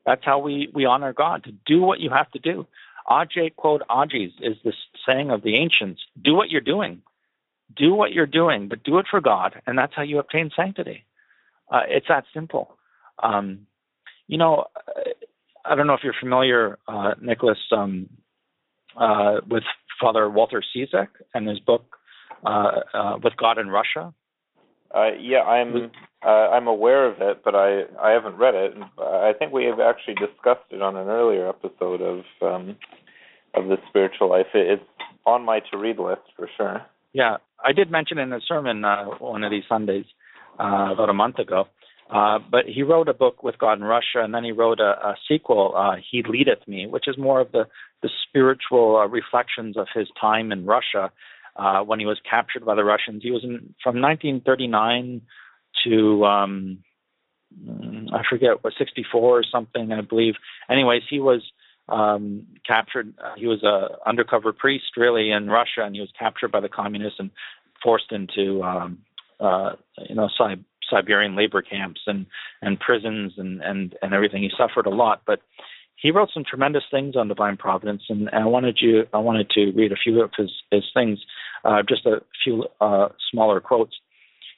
[0.05, 2.65] that's how we, we honor God, to do what you have to do.
[3.09, 4.73] Age quod agis is the
[5.05, 6.01] saying of the ancients.
[6.21, 7.01] Do what you're doing.
[7.75, 11.03] Do what you're doing, but do it for God, and that's how you obtain sanctity.
[11.69, 12.77] Uh, it's that simple.
[13.21, 13.67] Um,
[14.27, 14.65] you know,
[15.65, 18.09] I don't know if you're familiar, uh, Nicholas, um,
[18.95, 19.63] uh, with
[19.99, 21.97] Father Walter Ciszek and his book,
[22.45, 24.13] uh, uh, With God in Russia.
[24.93, 25.91] Uh, yeah, I'm
[26.25, 28.73] uh, I'm aware of it, but I I haven't read it.
[28.97, 32.77] I think we have actually discussed it on an earlier episode of um,
[33.53, 34.47] of the spiritual life.
[34.53, 34.81] It's
[35.25, 36.81] on my to read list for sure.
[37.13, 40.05] Yeah, I did mention in a sermon uh, one of these Sundays
[40.59, 41.65] uh, about a month ago.
[42.09, 44.91] Uh, but he wrote a book with God in Russia, and then he wrote a,
[45.05, 47.65] a sequel, uh, "He Leadeth Me," which is more of the
[48.01, 51.11] the spiritual uh, reflections of his time in Russia
[51.57, 53.23] uh, when he was captured by the Russians.
[53.23, 55.21] He was in, from 1939
[55.85, 56.83] to um,
[58.13, 60.35] I forget what 64 or something, I believe.
[60.69, 61.41] Anyways, he was
[61.89, 63.13] um, captured.
[63.23, 66.69] Uh, he was a undercover priest, really, in Russia, and he was captured by the
[66.69, 67.31] communists and
[67.81, 68.99] forced into um,
[69.39, 69.73] uh,
[70.09, 72.25] you know Si- Siberian labor camps and
[72.61, 74.43] and prisons and and and everything.
[74.43, 75.39] He suffered a lot, but
[75.95, 79.49] he wrote some tremendous things on divine providence, and, and I wanted you I wanted
[79.51, 81.19] to read a few of his his things,
[81.63, 83.95] uh, just a few uh, smaller quotes.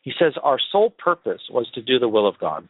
[0.02, 2.68] He says, Our sole purpose was to do the will of God,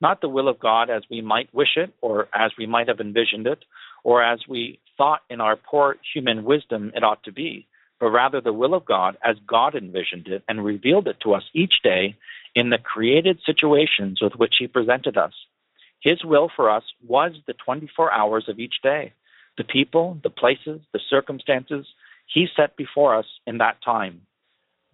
[0.00, 3.00] not the will of God as we might wish it, or as we might have
[3.00, 3.64] envisioned it,
[4.04, 7.66] or as we thought in our poor human wisdom it ought to be,
[8.00, 11.44] but rather the will of God as God envisioned it and revealed it to us
[11.52, 12.16] each day
[12.54, 15.32] in the created situations with which He presented us.
[16.00, 19.12] His will for us was the 24 hours of each day,
[19.56, 21.86] the people, the places, the circumstances
[22.32, 24.22] He set before us in that time.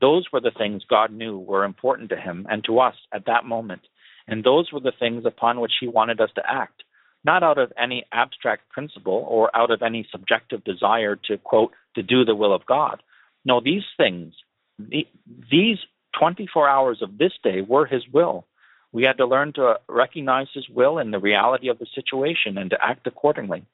[0.01, 3.45] Those were the things God knew were important to Him and to us at that
[3.45, 3.83] moment,
[4.27, 6.83] and those were the things upon which He wanted us to act,
[7.25, 12.03] not out of any abstract principle or out of any subjective desire to, quote, to
[12.03, 13.03] do the will of God.
[13.45, 14.35] No, these things,
[14.79, 15.07] the,
[15.51, 15.79] these
[16.19, 18.47] 24 hours of this day were His will
[18.95, 22.71] we had to learn to recognize His will in the reality of the situation and
[22.71, 23.67] to act accordingly.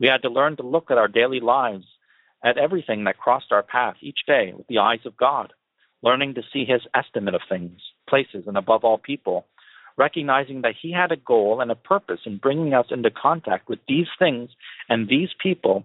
[0.00, 1.84] We had to learn to look at our daily lives,
[2.44, 5.52] at everything that crossed our path each day with the eyes of God,
[6.02, 9.46] learning to see His estimate of things, places, and above all people,
[9.96, 13.78] recognizing that He had a goal and a purpose in bringing us into contact with
[13.86, 14.50] these things
[14.88, 15.84] and these people,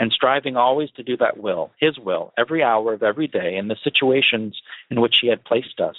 [0.00, 3.68] and striving always to do that will, His will, every hour of every day in
[3.68, 4.60] the situations
[4.90, 5.96] in which He had placed us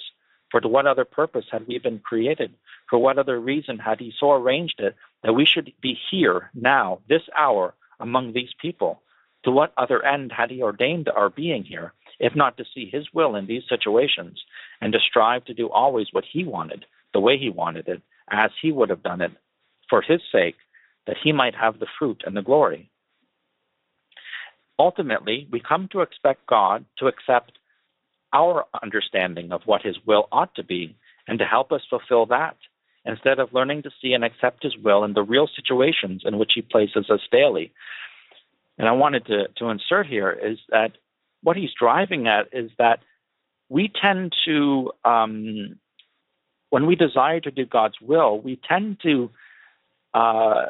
[0.50, 2.52] For to what other purpose had we been created?
[2.88, 6.98] For what other reason had he so arranged it that we should be here, now,
[7.08, 9.00] this hour, among these people?
[9.44, 13.06] To what other end had he ordained our being here, if not to see his
[13.14, 14.42] will in these situations,
[14.80, 16.84] and to strive to do always what he wanted,
[17.14, 19.32] the way he wanted it, as he would have done it,
[19.88, 20.56] for his sake,
[21.06, 22.90] that he might have the fruit and the glory?
[24.78, 27.58] Ultimately, we come to expect God to accept
[28.32, 30.96] our understanding of what his will ought to be
[31.26, 32.56] and to help us fulfill that
[33.04, 36.52] instead of learning to see and accept his will in the real situations in which
[36.54, 37.72] he places us daily.
[38.78, 40.92] And I wanted to, to insert here is that
[41.42, 43.00] what he's driving at is that
[43.68, 45.78] we tend to, um,
[46.70, 49.30] when we desire to do God's will, we tend to
[50.14, 50.66] uh,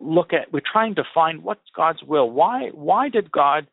[0.00, 2.30] look at, we're trying to find what's God's will.
[2.30, 3.66] Why, why did God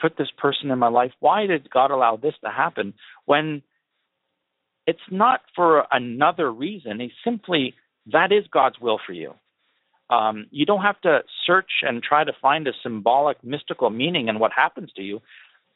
[0.00, 1.12] put this person in my life?
[1.20, 2.94] Why did God allow this to happen?
[3.26, 3.62] When
[4.86, 7.74] it's not for another reason, He simply,
[8.12, 9.34] that is God's will for you.
[10.10, 14.38] Um, you don't have to search and try to find a symbolic, mystical meaning in
[14.38, 15.22] what happens to you.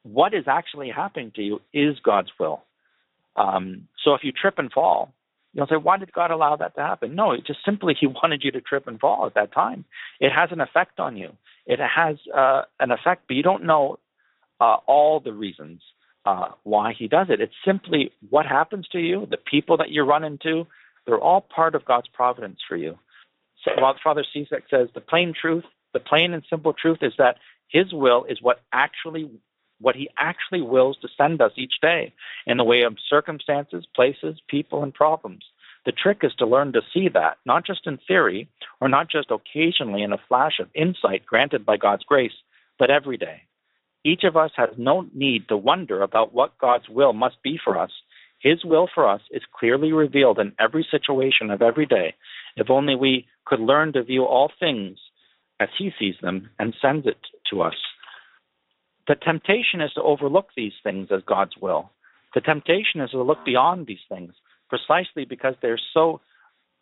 [0.03, 2.63] What is actually happening to you is God's will.
[3.37, 5.13] Um, so if you trip and fall,
[5.53, 7.15] you'll say, why did God allow that to happen?
[7.15, 9.85] No, it just simply He wanted you to trip and fall at that time.
[10.21, 11.31] It has an effect on you.
[11.67, 13.99] It has uh, an effect, but you don't know
[14.61, 15.81] uh, all the reasons
[16.27, 17.41] uh, why he does it.
[17.41, 20.67] It's simply what happens to you, the people that you run into,
[21.07, 22.99] they're all part of God's providence for you.
[24.03, 27.37] Father Ciszek says the plain truth, the plain and simple truth is that
[27.69, 29.31] his will is what actually
[29.81, 32.15] what he actually wills to send us each day
[32.47, 35.45] in the way of circumstances, places, people, and problems.
[35.85, 38.49] The trick is to learn to see that, not just in theory,
[38.81, 42.33] or not just occasionally in a flash of insight granted by God's grace,
[42.79, 43.43] but every day.
[44.05, 47.79] Each of us has no need to wonder about what God's will must be for
[47.79, 47.91] us.
[48.39, 52.15] His will for us is clearly revealed in every situation of every day,
[52.57, 54.99] if only we could learn to view all things
[55.61, 57.19] as He sees them and sends it
[57.51, 57.75] to us.
[59.07, 61.91] The temptation is to overlook these things as God's will.
[62.35, 64.33] The temptation is to look beyond these things,
[64.69, 66.21] precisely because they're so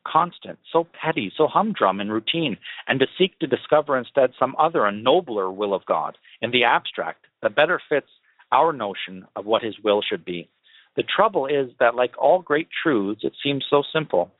[0.06, 2.56] constant, so petty, so humdrum and routine,
[2.88, 6.64] and to seek to discover instead some other and nobler will of God in the
[6.64, 8.08] abstract that better fits
[8.50, 10.48] our notion of what His will should be.
[10.96, 14.30] The trouble is that, like all great truths, it seems so simple,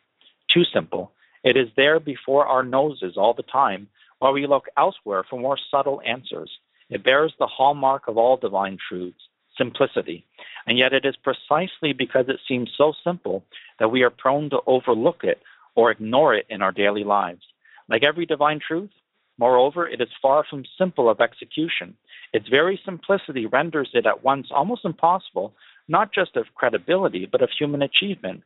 [0.49, 1.13] too simple.
[1.45, 3.89] It is there before our noses all the time,
[4.19, 6.51] while we look elsewhere for more subtle answers.
[6.89, 10.25] It bears the hallmark of all divine truths simplicity.
[10.67, 13.45] And yet, it is precisely because it seems so simple
[13.79, 15.43] that we are prone to overlook it
[15.75, 17.43] or ignore it in our daily lives.
[17.89, 18.91] Like every divine truth,
[19.39, 21.97] moreover, it is far from simple of execution.
[22.33, 25.53] Its very simplicity renders it at once almost impossible,
[25.89, 28.43] not just of credibility, but of human achievement,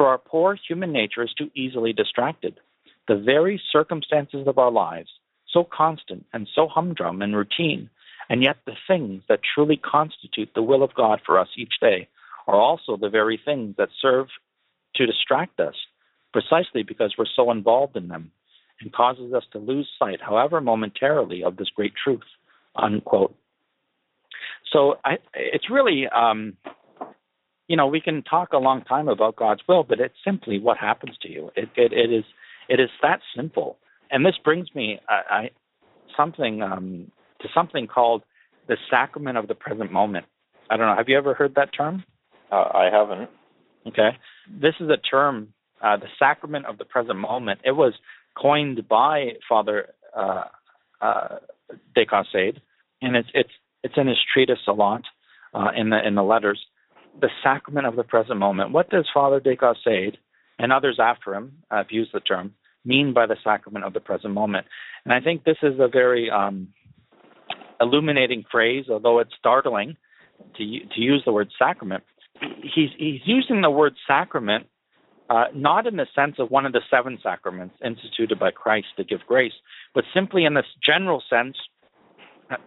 [0.00, 2.58] for our poor human nature is too easily distracted.
[3.06, 5.10] The very circumstances of our lives,
[5.52, 7.90] so constant and so humdrum and routine,
[8.30, 12.08] and yet the things that truly constitute the will of God for us each day,
[12.46, 14.28] are also the very things that serve
[14.94, 15.74] to distract us
[16.32, 18.30] precisely because we're so involved in them
[18.80, 22.24] and causes us to lose sight, however momentarily, of this great truth.
[22.74, 23.34] Unquote.
[24.72, 26.56] So I, it's really, um,
[27.70, 30.76] you know, we can talk a long time about God's will, but it's simply what
[30.76, 31.52] happens to you.
[31.54, 32.24] It, it, it is,
[32.68, 33.78] it is that simple.
[34.10, 35.50] And this brings me, I, I
[36.16, 38.24] something um, to something called
[38.66, 40.26] the sacrament of the present moment.
[40.68, 40.96] I don't know.
[40.96, 42.02] Have you ever heard that term?
[42.50, 43.30] Uh, I haven't.
[43.86, 44.18] Okay.
[44.60, 47.60] This is a term uh, the sacrament of the present moment.
[47.64, 47.94] It was
[48.36, 50.42] coined by Father uh,
[51.00, 51.36] uh,
[53.02, 53.50] and it's it's
[53.84, 55.02] it's in his treatise a lot
[55.54, 56.60] uh, in the in the letters.
[57.20, 58.72] The sacrament of the present moment.
[58.72, 60.18] What does Father de Caussade
[60.58, 62.54] and others after him have used the term
[62.84, 64.66] mean by the sacrament of the present moment?
[65.04, 66.68] And I think this is a very um,
[67.80, 69.96] illuminating phrase, although it's startling
[70.56, 72.04] to to use the word sacrament.
[72.62, 74.66] He's he's using the word sacrament
[75.30, 79.04] uh, not in the sense of one of the seven sacraments instituted by Christ to
[79.04, 79.52] give grace,
[79.94, 81.56] but simply in this general sense,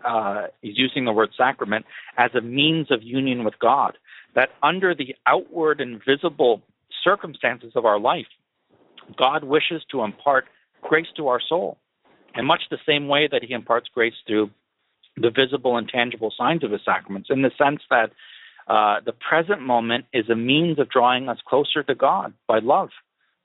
[0.08, 1.86] uh, he's using the word sacrament
[2.18, 3.98] as a means of union with God.
[4.36, 6.62] That under the outward and visible
[7.04, 8.28] circumstances of our life,
[9.18, 10.46] God wishes to impart
[10.82, 11.78] grace to our soul.
[12.36, 14.50] In much the same way that he imparts grace through
[15.16, 18.12] the visible and tangible signs of his sacraments, in the sense that
[18.68, 22.90] uh, the present moment is a means of drawing us closer to God by love,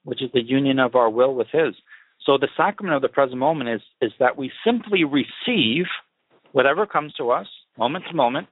[0.05, 1.75] which is the union of our will with His.
[2.25, 5.87] So the sacrament of the present moment is is that we simply receive
[6.53, 7.47] whatever comes to us,
[7.77, 8.49] moment to moment,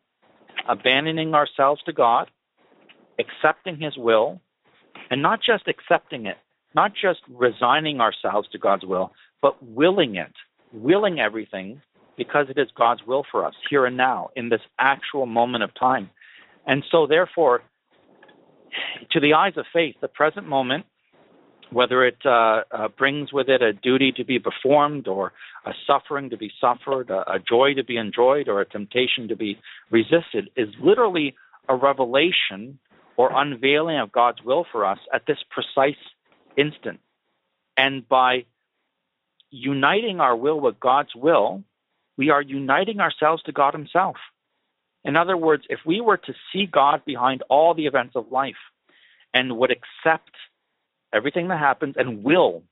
[0.68, 2.30] abandoning ourselves to God,
[3.18, 4.40] accepting His will,
[5.10, 6.36] and not just accepting it,
[6.74, 10.32] not just resigning ourselves to God's will, but willing it,
[10.72, 11.80] willing everything
[12.16, 15.70] because it is God's will for us here and now in this actual moment of
[15.74, 16.10] time.
[16.66, 17.62] And so, therefore,
[19.10, 20.86] to the eyes of faith, the present moment,
[21.70, 25.32] whether it uh, uh, brings with it a duty to be performed, or
[25.64, 29.36] a suffering to be suffered, a, a joy to be enjoyed, or a temptation to
[29.36, 29.59] be
[29.90, 31.34] resisted, is literally
[31.68, 32.78] a revelation
[33.16, 35.97] or unveiling of God's will for us at this precise
[36.56, 37.01] instant.
[37.76, 38.44] And by
[39.51, 41.62] uniting our will with God's will,
[42.16, 44.16] we are uniting ourselves to God Himself.
[45.05, 48.55] In other words, if we were to see God behind all the events of life
[49.32, 50.32] and would accept
[51.16, 52.62] everything that happens and will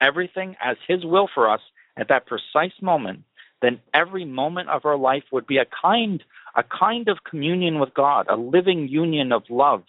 [0.00, 1.60] everything as His will for us
[1.96, 3.20] at that precise moment,
[3.62, 6.22] then every moment of our life would be a kind,
[6.56, 9.82] a kind of communion with God, a living union of love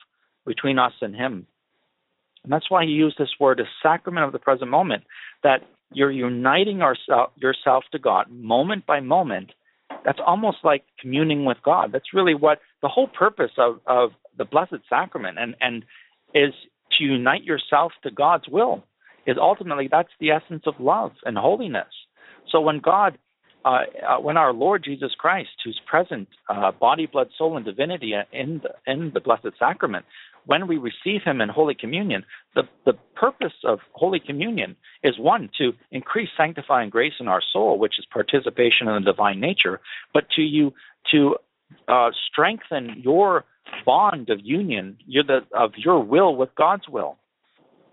[0.45, 1.47] between us and Him.
[2.43, 5.03] And that's why he used this word, a sacrament of the present moment,
[5.43, 5.61] that
[5.93, 9.51] you're uniting ourself, yourself to God moment by moment.
[10.03, 11.91] That's almost like communing with God.
[11.91, 15.83] That's really what the whole purpose of, of the Blessed Sacrament and, and
[16.33, 16.53] is
[17.01, 18.83] to unite yourself to God's will.
[19.25, 21.93] Is ultimately that's the essence of love and holiness.
[22.51, 23.19] So when God,
[23.63, 28.13] uh, uh, when our Lord Jesus Christ, who's present, uh, body, blood, soul, and divinity
[28.33, 30.05] in the, in the Blessed Sacrament,
[30.47, 32.25] when we receive Him in Holy Communion,
[32.55, 37.77] the, the purpose of Holy Communion is one, to increase sanctifying grace in our soul,
[37.77, 39.79] which is participation in the divine nature,
[40.15, 40.73] but to you
[41.11, 41.35] to
[41.87, 43.45] uh, strengthen your
[43.85, 47.17] bond of union, the, of your will with God's will.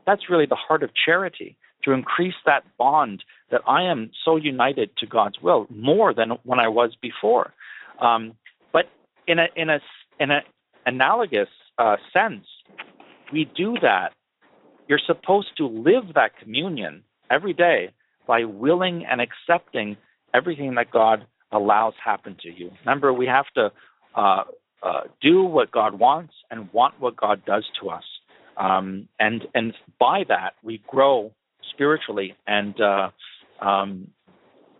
[0.07, 4.91] That's really the heart of charity, to increase that bond that I am so united
[4.99, 7.53] to God's will more than when I was before.
[8.01, 8.35] Um,
[8.73, 8.87] but
[9.27, 9.81] in a in a
[10.19, 10.41] in a
[10.87, 11.49] analogous
[11.79, 12.47] uh, sense,
[13.33, 14.13] we do that.
[14.89, 17.91] You're supposed to live that communion every day
[18.27, 19.97] by willing and accepting
[20.35, 22.71] everything that God allows happen to you.
[22.81, 23.73] Remember, we have to
[24.15, 24.45] uh,
[24.83, 28.05] uh, do what God wants and want what God does to us,
[28.57, 31.33] um, and and by that we grow
[31.73, 33.11] spiritually and uh,
[33.61, 34.09] um,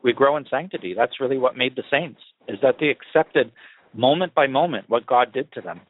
[0.03, 0.95] we grow in sanctity.
[0.95, 3.53] That's really what made the saints is that they accepted
[3.95, 5.81] moment by moment what God did to them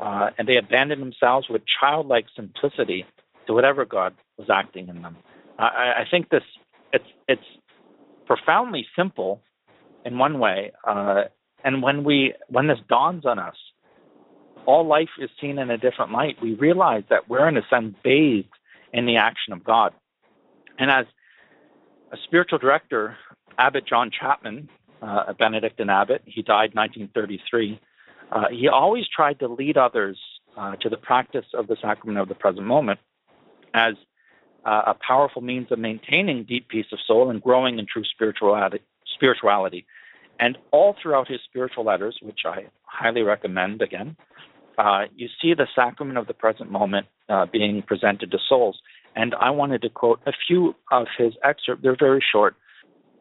[0.00, 3.04] uh, and they abandoned themselves with childlike simplicity
[3.46, 5.16] to whatever God was acting in them.
[5.58, 6.42] I, I think this
[6.92, 7.44] it's it's
[8.26, 9.42] profoundly simple
[10.04, 11.24] in one way, uh,
[11.64, 13.56] and when we when this dawns on us,
[14.66, 16.36] all life is seen in a different light.
[16.42, 18.48] We realize that we're in a sense bathed
[18.92, 19.92] in the action of God,
[20.78, 21.06] and as
[22.12, 23.16] a spiritual director,
[23.58, 24.68] Abbot John Chapman,
[25.02, 27.80] uh, a Benedictine abbot, he died 1933
[28.30, 30.18] uh, he always tried to lead others
[30.56, 33.00] uh, to the practice of the sacrament of the present moment
[33.74, 33.94] as
[34.64, 38.80] uh, a powerful means of maintaining deep peace of soul and growing in true spirituality.
[39.20, 39.86] Spirituality.
[40.38, 44.16] And all throughout his spiritual letters, which I highly recommend again,
[44.78, 48.80] uh, you see the sacrament of the present moment uh, being presented to souls.
[49.14, 51.82] And I wanted to quote a few of his excerpts.
[51.82, 52.56] They're very short.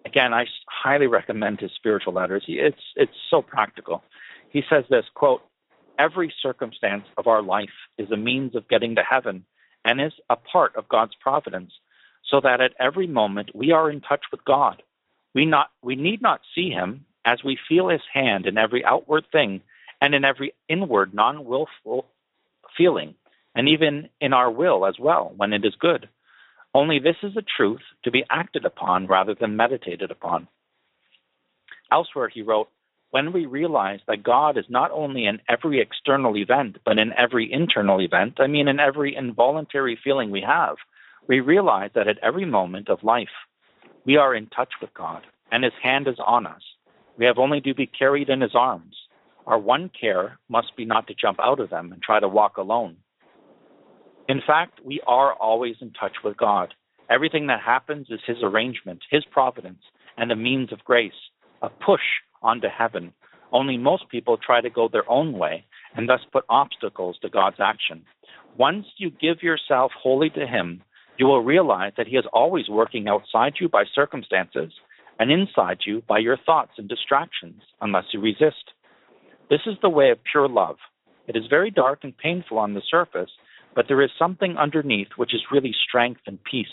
[0.05, 2.45] Again, I highly recommend his spiritual letters.
[2.47, 4.01] It's it's so practical.
[4.49, 5.41] He says this quote,
[5.97, 9.45] every circumstance of our life is a means of getting to heaven
[9.83, 11.73] and is a part of God's providence,
[12.29, 14.81] so that at every moment we are in touch with God.
[15.33, 19.25] We not we need not see him as we feel his hand in every outward
[19.31, 19.61] thing
[20.01, 22.05] and in every inward non-willful
[22.77, 23.15] feeling,
[23.53, 26.07] and even in our will as well when it is good.
[26.73, 30.47] Only this is a truth to be acted upon rather than meditated upon.
[31.91, 32.69] Elsewhere, he wrote,
[33.11, 37.51] when we realize that God is not only in every external event, but in every
[37.51, 40.75] internal event, I mean, in every involuntary feeling we have,
[41.27, 43.27] we realize that at every moment of life,
[44.05, 46.61] we are in touch with God and His hand is on us.
[47.17, 48.95] We have only to be carried in His arms.
[49.45, 52.57] Our one care must be not to jump out of them and try to walk
[52.57, 52.97] alone.
[54.27, 56.73] In fact, we are always in touch with God.
[57.09, 59.81] Everything that happens is His arrangement, His providence,
[60.17, 61.11] and a means of grace,
[61.61, 62.01] a push
[62.41, 63.13] onto heaven.
[63.51, 65.65] Only most people try to go their own way
[65.95, 68.05] and thus put obstacles to God's action.
[68.57, 70.83] Once you give yourself wholly to Him,
[71.19, 74.71] you will realize that He is always working outside you by circumstances
[75.19, 78.71] and inside you by your thoughts and distractions, unless you resist.
[79.49, 80.77] This is the way of pure love.
[81.27, 83.29] It is very dark and painful on the surface,
[83.75, 86.67] but there is something underneath which is really strength and peace.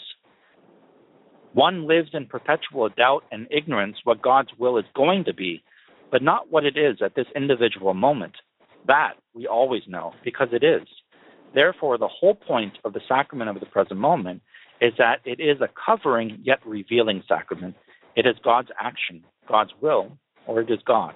[1.53, 5.63] One lives in perpetual doubt and ignorance what God's will is going to be,
[6.13, 8.35] but not what it is at this individual moment.
[8.87, 10.87] That we always know because it is.
[11.57, 14.43] Therefore, the whole point of the sacrament of the present moment
[14.83, 17.75] is that it is a covering yet revealing sacrament.
[18.15, 21.15] It is God's action, God's will, or it is God.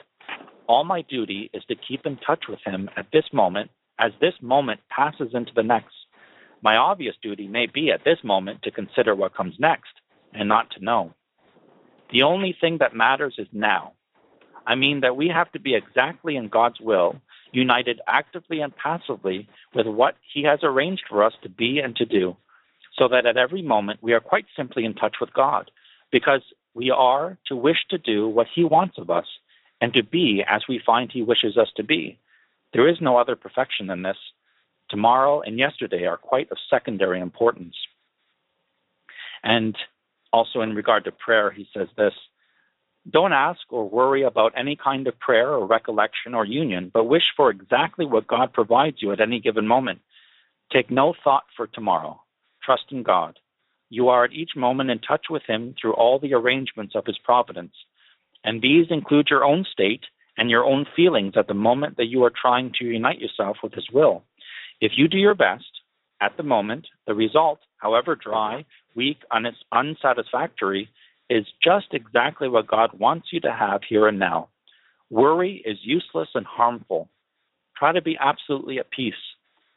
[0.66, 4.32] All my duty is to keep in touch with Him at this moment as this
[4.40, 5.94] moment passes into the next.
[6.62, 9.92] My obvious duty may be at this moment to consider what comes next
[10.32, 11.12] and not to know.
[12.12, 13.92] The only thing that matters is now.
[14.66, 17.20] I mean that we have to be exactly in God's will,
[17.52, 22.04] united actively and passively with what He has arranged for us to be and to
[22.04, 22.36] do,
[22.98, 25.70] so that at every moment we are quite simply in touch with God,
[26.12, 26.42] because
[26.74, 29.26] we are to wish to do what He wants of us
[29.80, 32.18] and to be as we find He wishes us to be.
[32.72, 34.18] There is no other perfection than this.
[34.90, 37.74] Tomorrow and yesterday are quite of secondary importance.
[39.42, 39.76] And
[40.32, 42.12] also, in regard to prayer, he says this
[43.10, 47.24] Don't ask or worry about any kind of prayer or recollection or union, but wish
[47.36, 50.00] for exactly what God provides you at any given moment.
[50.72, 52.20] Take no thought for tomorrow.
[52.62, 53.38] Trust in God.
[53.88, 57.18] You are at each moment in touch with Him through all the arrangements of His
[57.18, 57.72] providence.
[58.44, 60.04] And these include your own state
[60.36, 63.72] and your own feelings at the moment that you are trying to unite yourself with
[63.74, 64.22] His will.
[64.80, 65.80] If you do your best
[66.20, 68.64] at the moment, the result, however dry,
[68.94, 70.88] weak, un- unsatisfactory,
[71.30, 74.48] is just exactly what God wants you to have here and now.
[75.08, 77.08] Worry is useless and harmful.
[77.76, 79.14] Try to be absolutely at peace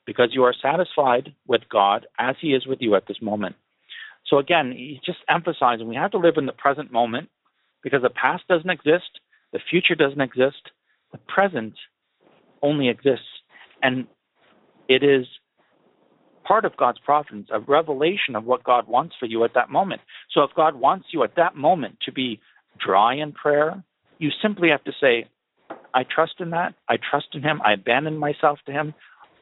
[0.06, 3.56] because you are satisfied with God as He is with you at this moment.
[4.26, 7.30] So again, he's just emphasizing we have to live in the present moment
[7.84, 9.20] because the past doesn't exist,
[9.52, 10.72] the future doesn't exist,
[11.12, 11.76] the present
[12.62, 13.28] only exists.
[13.82, 14.08] And
[14.88, 15.28] it is
[16.44, 20.02] part of God's providence, a revelation of what God wants for you at that moment.
[20.32, 22.40] So if God wants you at that moment to be
[22.78, 23.84] dry in prayer,
[24.20, 25.26] you simply have to say,
[25.94, 26.74] I trust in that.
[26.90, 27.61] I trust in Him.
[27.64, 28.94] I abandon myself to Him.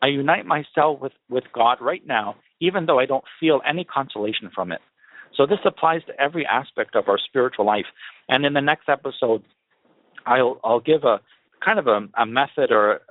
[0.02, 4.50] I unite myself with, with God right now, even though I don't feel any consolation
[4.54, 4.82] from it.
[5.36, 7.86] So this applies to every aspect of our spiritual life.
[8.28, 9.44] And in the next episode,
[10.26, 11.22] I'll, I'll give a
[11.64, 13.02] kind of a, a method or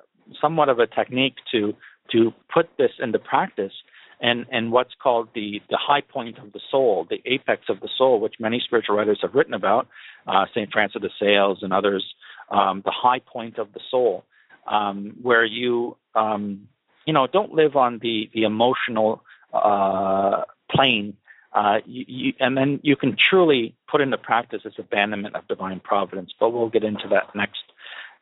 [0.40, 1.74] somewhat of a technique to
[2.12, 3.72] to put this into practice
[4.20, 7.88] and, and what's called the, the high point of the soul, the apex of the
[7.96, 9.88] soul, which many spiritual writers have written about,
[10.26, 10.70] uh, St.
[10.70, 12.14] Francis de Sales and others,
[12.50, 14.24] um, the high point of the soul,
[14.66, 16.68] um, where you, um,
[17.06, 19.24] you know, don't live on the, the emotional
[19.54, 21.16] uh, plane.
[21.52, 25.80] Uh, you, you, and then you can truly put into practice this abandonment of divine
[25.80, 26.32] providence.
[26.38, 27.62] But we'll get into that next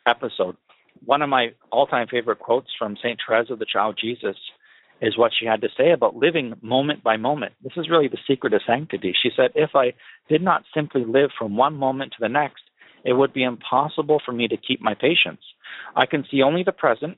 [0.06, 0.56] episode
[1.04, 4.36] one of my all-time favorite quotes from Saint Teresa of the Child Jesus
[5.00, 7.52] is what she had to say about living moment by moment.
[7.62, 9.14] This is really the secret of sanctity.
[9.22, 9.94] She said, "If I
[10.28, 12.64] did not simply live from one moment to the next,
[13.04, 15.42] it would be impossible for me to keep my patience.
[15.94, 17.16] I can see only the present.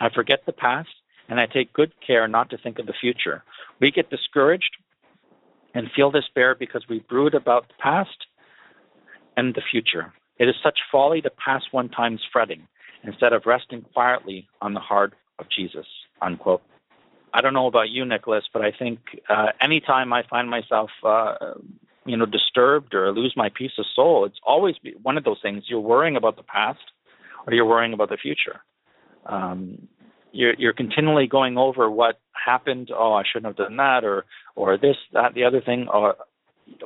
[0.00, 0.90] I forget the past,
[1.28, 3.42] and I take good care not to think of the future.
[3.80, 4.76] We get discouraged
[5.74, 8.26] and feel despair because we brood about the past
[9.36, 10.12] and the future.
[10.38, 12.66] It is such folly to pass one time's fretting
[13.04, 15.86] instead of resting quietly on the heart of Jesus.
[16.20, 16.62] Unquote.
[17.32, 18.98] I don't know about you, Nicholas, but I think
[19.28, 21.34] uh, anytime I find myself, uh,
[22.04, 25.64] you know, disturbed or lose my peace of soul, it's always one of those things.
[25.68, 26.80] You're worrying about the past,
[27.46, 28.60] or you're worrying about the future.
[29.26, 29.88] Um,
[30.32, 32.90] you're, you're continually going over what happened.
[32.94, 34.24] Oh, I shouldn't have done that, or
[34.56, 36.16] or this, that, the other thing, or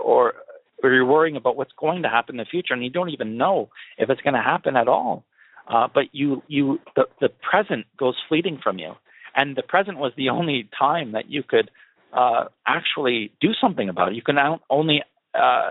[0.03, 0.35] or
[0.83, 3.39] or you're worrying about what's going to happen in the future, and you don't even
[3.39, 5.25] know if it's going to happen at all.
[5.67, 8.93] Uh, but you you the, the present goes fleeting from you,
[9.35, 11.71] and the present was the only time that you could
[12.13, 14.15] uh, actually do something about it.
[14.15, 14.37] You can
[14.69, 15.03] only
[15.35, 15.71] uh,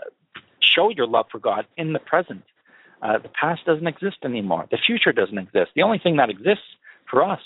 [0.59, 2.43] show your love for God in the present.
[3.01, 4.65] Uh, the past doesn't exist anymore.
[4.71, 5.71] The future doesn't exist.
[5.75, 6.63] The only thing that exists
[7.09, 7.41] for us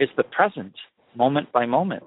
[0.00, 0.74] is the present,
[1.14, 2.04] moment by moment.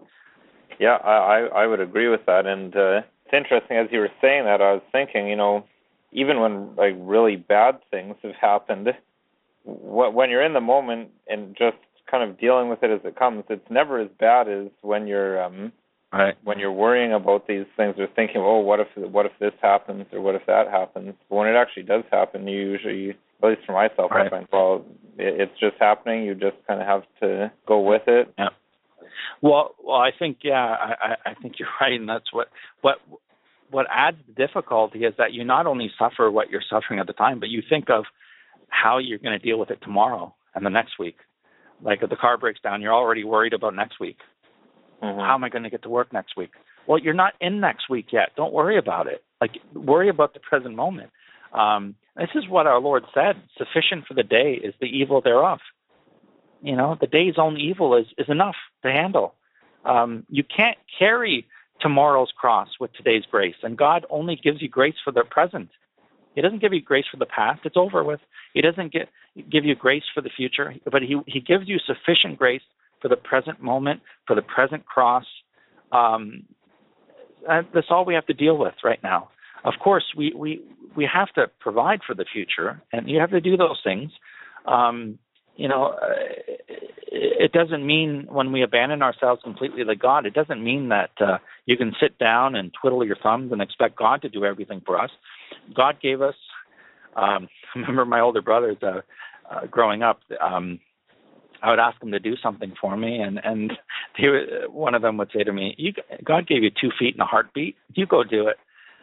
[0.79, 4.45] Yeah, I I would agree with that, and uh, it's interesting as you were saying
[4.45, 4.61] that.
[4.61, 5.63] I was thinking, you know,
[6.11, 8.89] even when like really bad things have happened,
[9.63, 11.77] when you're in the moment and just
[12.09, 15.41] kind of dealing with it as it comes, it's never as bad as when you're
[15.41, 15.71] um
[16.11, 16.35] right.
[16.43, 20.05] when you're worrying about these things or thinking, oh, what if what if this happens
[20.11, 21.13] or what if that happens.
[21.29, 24.27] But when it actually does happen, you usually, at least for myself, right.
[24.27, 24.85] I find well,
[25.17, 26.23] it, it's just happening.
[26.23, 28.33] You just kind of have to go with it.
[28.37, 28.49] Yeah.
[29.41, 32.47] Well, well, I think yeah, I, I think you're right, and that's what
[32.81, 32.97] what
[33.69, 37.13] what adds the difficulty is that you not only suffer what you're suffering at the
[37.13, 38.03] time, but you think of
[38.71, 41.17] how you're going to deal with it tomorrow and the next week.
[41.83, 44.17] Like if the car breaks down, you're already worried about next week.
[45.03, 45.19] Mm-hmm.
[45.19, 46.51] How am I going to get to work next week?
[46.87, 48.29] Well, you're not in next week yet.
[48.35, 49.23] Don't worry about it.
[49.39, 51.11] Like worry about the present moment.
[51.53, 55.59] Um, this is what our Lord said: "Sufficient for the day is the evil thereof."
[56.61, 59.33] You know, the day's own evil is, is enough to handle.
[59.83, 61.47] Um, you can't carry
[61.79, 65.69] tomorrow's cross with today's grace, and God only gives you grace for the present.
[66.35, 68.19] He doesn't give you grace for the past; it's over with.
[68.53, 69.09] He doesn't get,
[69.49, 72.61] give you grace for the future, but he he gives you sufficient grace
[73.01, 75.25] for the present moment, for the present cross.
[75.91, 76.43] Um,
[77.47, 79.29] that's all we have to deal with right now.
[79.63, 80.61] Of course, we we
[80.95, 84.11] we have to provide for the future, and you have to do those things.
[84.65, 85.19] Um,
[85.55, 86.07] you know, uh,
[87.11, 91.39] it doesn't mean when we abandon ourselves completely to God, it doesn't mean that uh,
[91.65, 94.99] you can sit down and twiddle your thumbs and expect God to do everything for
[94.99, 95.11] us.
[95.73, 96.35] God gave us.
[97.15, 99.01] Um, I remember my older brothers uh,
[99.49, 100.21] uh, growing up.
[100.39, 100.79] Um,
[101.61, 103.73] I would ask them to do something for me, and and
[104.19, 107.15] they would, one of them would say to me, "You God gave you two feet
[107.15, 107.75] and a heartbeat.
[107.93, 108.57] You go do it."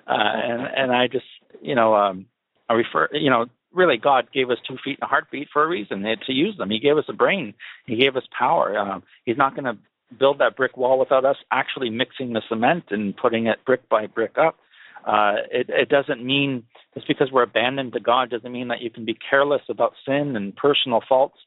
[0.06, 1.26] Uh, and and I just
[1.60, 2.26] you know um,
[2.68, 5.68] I refer you know really God gave us two feet and a heartbeat for a
[5.68, 6.70] reason to use them.
[6.70, 7.54] He gave us a brain.
[7.86, 8.78] He gave us power.
[8.78, 9.76] Um, he's not going to
[10.18, 14.06] build that brick wall without us actually mixing the cement and putting it brick by
[14.06, 14.56] brick up.
[15.06, 16.64] Uh, it, it doesn't mean
[16.94, 20.36] just because we're abandoned to God doesn't mean that you can be careless about sin
[20.36, 21.38] and personal faults.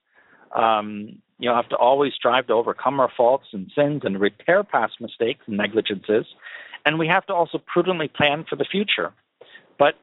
[0.56, 4.94] Um, you have to always strive to overcome our faults and sins and repair past
[5.00, 6.26] mistakes and negligences.
[6.86, 9.14] And we have to also prudently plan for the future.
[9.78, 9.96] But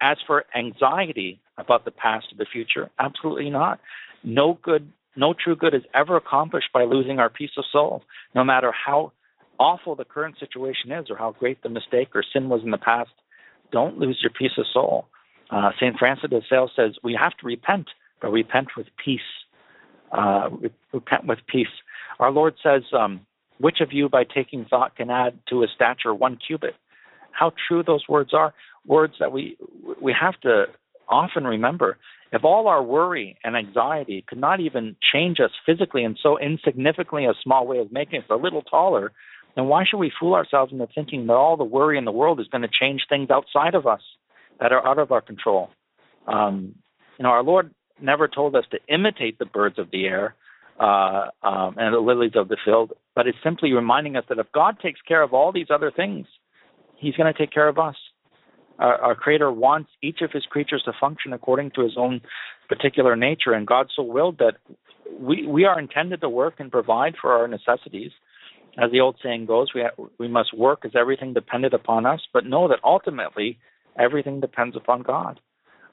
[0.00, 3.80] as for anxiety about the past or the future, absolutely not.
[4.24, 8.02] No good, no true good is ever accomplished by losing our peace of soul,
[8.34, 9.12] no matter how
[9.58, 12.78] awful the current situation is or how great the mistake or sin was in the
[12.78, 13.10] past.
[13.72, 15.06] Don't lose your peace of soul.
[15.50, 15.98] Uh, St.
[15.98, 17.88] Francis de Sales says we have to repent,
[18.20, 19.20] but repent with peace.
[20.12, 20.50] Uh,
[20.92, 21.66] repent with peace.
[22.18, 23.20] Our Lord says, um,
[23.58, 26.74] Which of you by taking thought can add to his stature one cubit?
[27.32, 28.54] How true those words are
[28.86, 29.56] words that we
[30.00, 30.66] we have to
[31.08, 31.98] often remember.
[32.32, 37.24] If all our worry and anxiety could not even change us physically in so insignificantly
[37.24, 39.12] a small way as making us a little taller,
[39.58, 42.40] then why should we fool ourselves into thinking that all the worry in the world
[42.40, 44.00] is going to change things outside of us
[44.60, 45.68] that are out of our control?
[46.26, 46.74] Um,
[47.18, 50.34] you know, our Lord never told us to imitate the birds of the air
[50.78, 54.46] uh, um, and the lilies of the field, but it's simply reminding us that if
[54.52, 56.26] God takes care of all these other things,
[56.96, 57.96] He's going to take care of us
[58.78, 62.20] our, our Creator wants each of His creatures to function according to His own
[62.68, 64.54] particular nature, and God so willed that
[65.18, 68.12] we we are intended to work and provide for our necessities.
[68.76, 72.20] As the old saying goes, we ha- we must work as everything depended upon us,
[72.32, 73.58] but know that ultimately
[73.98, 75.40] everything depends upon God.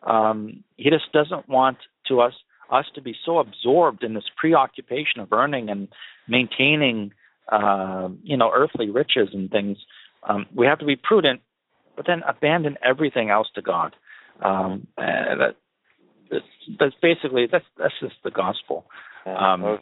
[0.03, 1.77] Um, he just doesn't want
[2.07, 2.33] to us
[2.71, 5.87] us to be so absorbed in this preoccupation of earning and
[6.27, 7.13] maintaining,
[7.51, 9.77] uh, you know, earthly riches and things.
[10.27, 11.41] Um, we have to be prudent
[11.95, 13.95] but then abandon everything else to God.
[14.43, 15.55] Um, that,
[16.29, 16.45] that's,
[16.79, 18.85] that's basically that's that's just the gospel.
[19.25, 19.79] Um,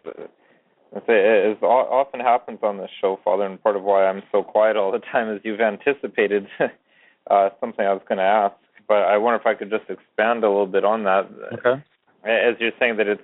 [0.95, 4.91] it often happens on this show, Father, and part of why I'm so quiet all
[4.91, 6.47] the time is you've anticipated
[7.29, 8.55] uh, something I was going to ask,
[8.87, 11.29] but I wonder if I could just expand a little bit on that.
[11.53, 11.83] Okay.
[12.23, 13.21] As you're saying that it's,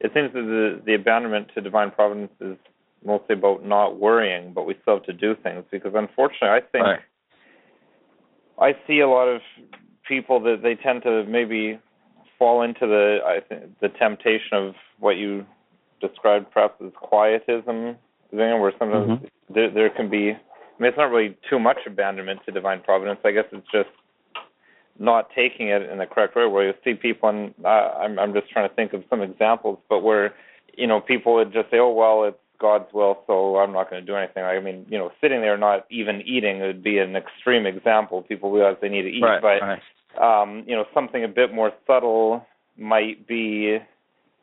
[0.00, 2.56] it seems that the, the abandonment to divine providence is
[3.04, 6.84] mostly about not worrying, but we still have to do things because unfortunately, I think
[6.84, 7.00] right.
[8.58, 9.40] I see a lot of
[10.06, 11.78] people that they tend to maybe
[12.38, 15.46] fall into the I think the temptation of what you
[16.00, 17.96] described perhaps as quietism,
[18.30, 19.54] where sometimes mm-hmm.
[19.54, 20.30] there, there can be.
[20.30, 23.20] I mean, it's not really too much abandonment to divine providence.
[23.24, 23.90] I guess it's just
[24.98, 26.46] not taking it in the correct way.
[26.46, 29.78] Where you see people, and uh, I'm I'm just trying to think of some examples,
[29.88, 30.34] but where
[30.76, 34.04] you know people would just say, "Oh well, it's God's will, so I'm not going
[34.04, 34.44] to do anything.
[34.44, 38.22] I mean, you know, sitting there not even eating would be an extreme example.
[38.22, 39.82] People realize they need to eat, right, but right.
[40.16, 42.46] Um, you know, something a bit more subtle
[42.78, 43.78] might be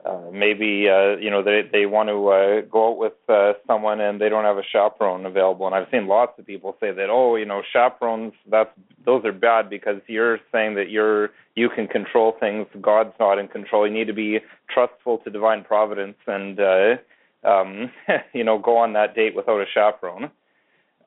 [0.05, 3.99] uh, maybe uh, you know they they want to uh, go out with uh, someone
[3.99, 5.65] and they don't have a chaperone available.
[5.65, 8.71] And I've seen lots of people say that oh you know chaperones that's
[9.05, 12.67] those are bad because you're saying that you're you can control things.
[12.79, 13.87] God's not in control.
[13.87, 14.39] You need to be
[14.73, 16.59] trustful to divine providence and.
[16.59, 16.95] Uh,
[17.43, 17.91] um,
[18.33, 20.25] you know, go on that date without a chaperone.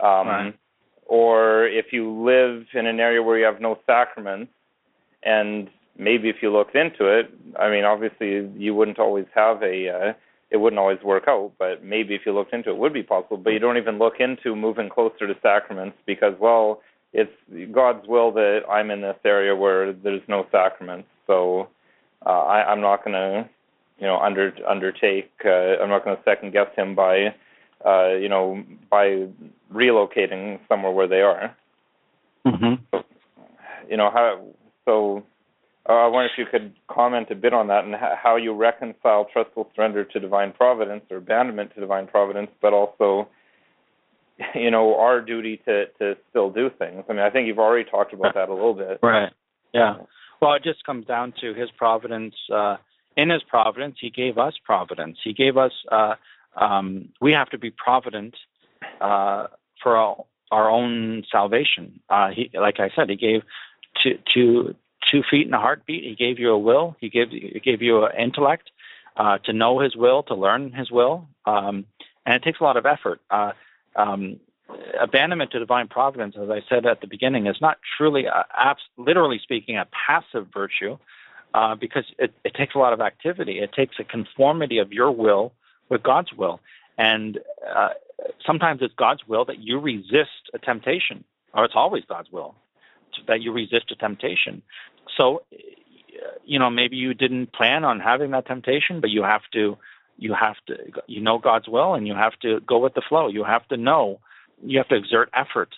[0.01, 0.55] Um, right.
[1.07, 4.53] Or if you live in an area where you have no sacraments,
[5.23, 9.89] and maybe if you looked into it, I mean, obviously you wouldn't always have a,
[9.89, 10.13] uh,
[10.51, 13.03] it wouldn't always work out, but maybe if you looked into it, it would be
[13.03, 13.37] possible.
[13.37, 16.81] But you don't even look into moving closer to sacraments because, well,
[17.15, 17.33] it's
[17.73, 21.09] God's will that I'm in this area where there's no sacraments.
[21.27, 21.69] So
[22.27, 23.49] uh, I, I'm not going to
[23.99, 25.31] you know under undertake.
[25.45, 27.35] Uh, I'm not going to second guess him by
[27.87, 29.29] uh, you know by
[29.73, 31.57] relocating somewhere where they are.
[32.47, 32.83] Mm-hmm.
[32.91, 33.05] So,
[33.89, 34.45] you know how
[34.85, 35.23] so
[35.87, 39.27] Uh, I wonder if you could comment a bit on that and how you reconcile
[39.31, 43.29] trustful surrender to divine providence or abandonment to divine providence, but also,
[44.55, 47.05] you know, our duty to to still do things.
[47.09, 48.99] I mean, I think you've already talked about that a little bit.
[49.03, 49.31] Right.
[49.75, 49.97] Yeah.
[50.41, 52.35] Well, it just comes down to His providence.
[52.53, 52.77] Uh,
[53.17, 55.19] in His providence, He gave us providence.
[55.23, 55.73] He gave us.
[55.91, 56.15] Uh,
[56.59, 58.37] um, we have to be provident
[59.01, 59.49] uh,
[59.83, 62.01] for our, our own salvation.
[62.09, 63.43] Uh, he, like I said, He gave
[64.03, 64.75] to to
[65.15, 66.03] two feet and a heartbeat.
[66.03, 66.97] He gave you a will.
[67.01, 68.71] He gave he gave you an intellect
[69.17, 71.87] uh, to know His will, to learn His will, um,
[72.27, 73.21] and it takes a lot of effort.
[73.31, 73.53] Uh,
[73.95, 74.41] um,
[75.01, 78.81] abandonment to divine providence, as I said at the beginning, is not truly, a, abs-
[78.97, 80.99] literally speaking, a passive virtue,
[81.53, 83.61] uh, because it, it takes a lot of activity.
[83.61, 85.53] It takes a conformity of your will
[85.91, 86.59] with God's will,
[86.99, 87.39] and
[87.73, 87.91] uh,
[88.45, 91.23] sometimes it's God's will that you resist a temptation,
[91.55, 92.57] or it's always God's will
[93.29, 94.63] that you resist a temptation.
[95.17, 95.43] So,
[96.45, 99.77] you know, maybe you didn't plan on having that temptation, but you have to,
[100.17, 100.77] you have to,
[101.07, 103.29] you know God's will, and you have to go with the flow.
[103.29, 104.21] You have to know,
[104.65, 105.71] you have to exert effort,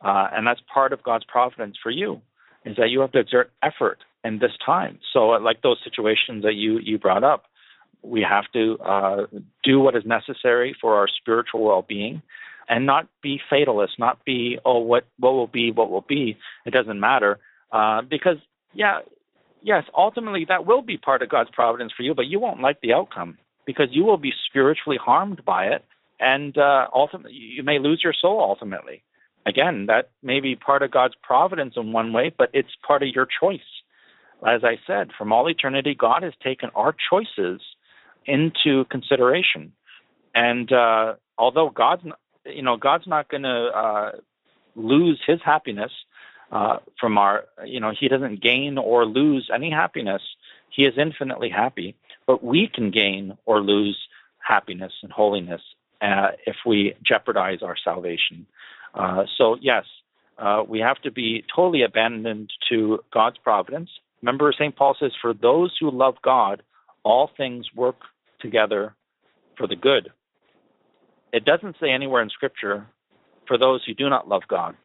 [0.00, 2.20] uh, and that's part of God's providence for you,
[2.64, 4.98] is that you have to exert effort in this time.
[5.12, 7.44] So, like those situations that you you brought up,
[8.02, 9.26] we have to uh,
[9.62, 12.22] do what is necessary for our spiritual well-being
[12.68, 16.36] and not be fatalist, not be oh what what will be what will be.
[16.64, 17.38] It doesn't matter
[17.72, 18.38] uh, because
[18.74, 18.98] yeah,
[19.62, 22.80] yes, ultimately that will be part of God's providence for you, but you won't like
[22.80, 25.84] the outcome because you will be spiritually harmed by it,
[26.20, 29.02] and uh, ultimately you may lose your soul ultimately.
[29.46, 33.08] Again, that may be part of God's providence in one way, but it's part of
[33.14, 33.60] your choice.
[34.46, 37.60] As I said, from all eternity, God has taken our choices
[38.26, 39.72] into consideration.
[40.34, 42.02] And uh, although God's
[42.46, 44.10] you know, God's not going to uh,
[44.74, 45.90] lose His happiness
[46.54, 50.22] uh, from our, you know, He doesn't gain or lose any happiness.
[50.70, 53.98] He is infinitely happy, but we can gain or lose
[54.38, 55.60] happiness and holiness
[56.00, 58.46] uh, if we jeopardize our salvation.
[58.94, 59.84] Uh, so yes,
[60.38, 63.90] uh, we have to be totally abandoned to God's providence.
[64.22, 64.74] Remember, St.
[64.74, 66.62] Paul says, "For those who love God,
[67.02, 68.00] all things work
[68.40, 68.94] together
[69.58, 70.12] for the good."
[71.32, 72.86] It doesn't say anywhere in Scripture
[73.48, 74.76] for those who do not love God.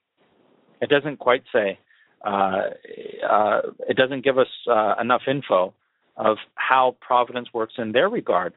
[0.82, 1.80] It doesn't quite say.
[2.26, 2.62] Uh,
[3.30, 5.74] uh, it doesn't give us uh, enough info
[6.18, 8.54] of how providence works in their regard.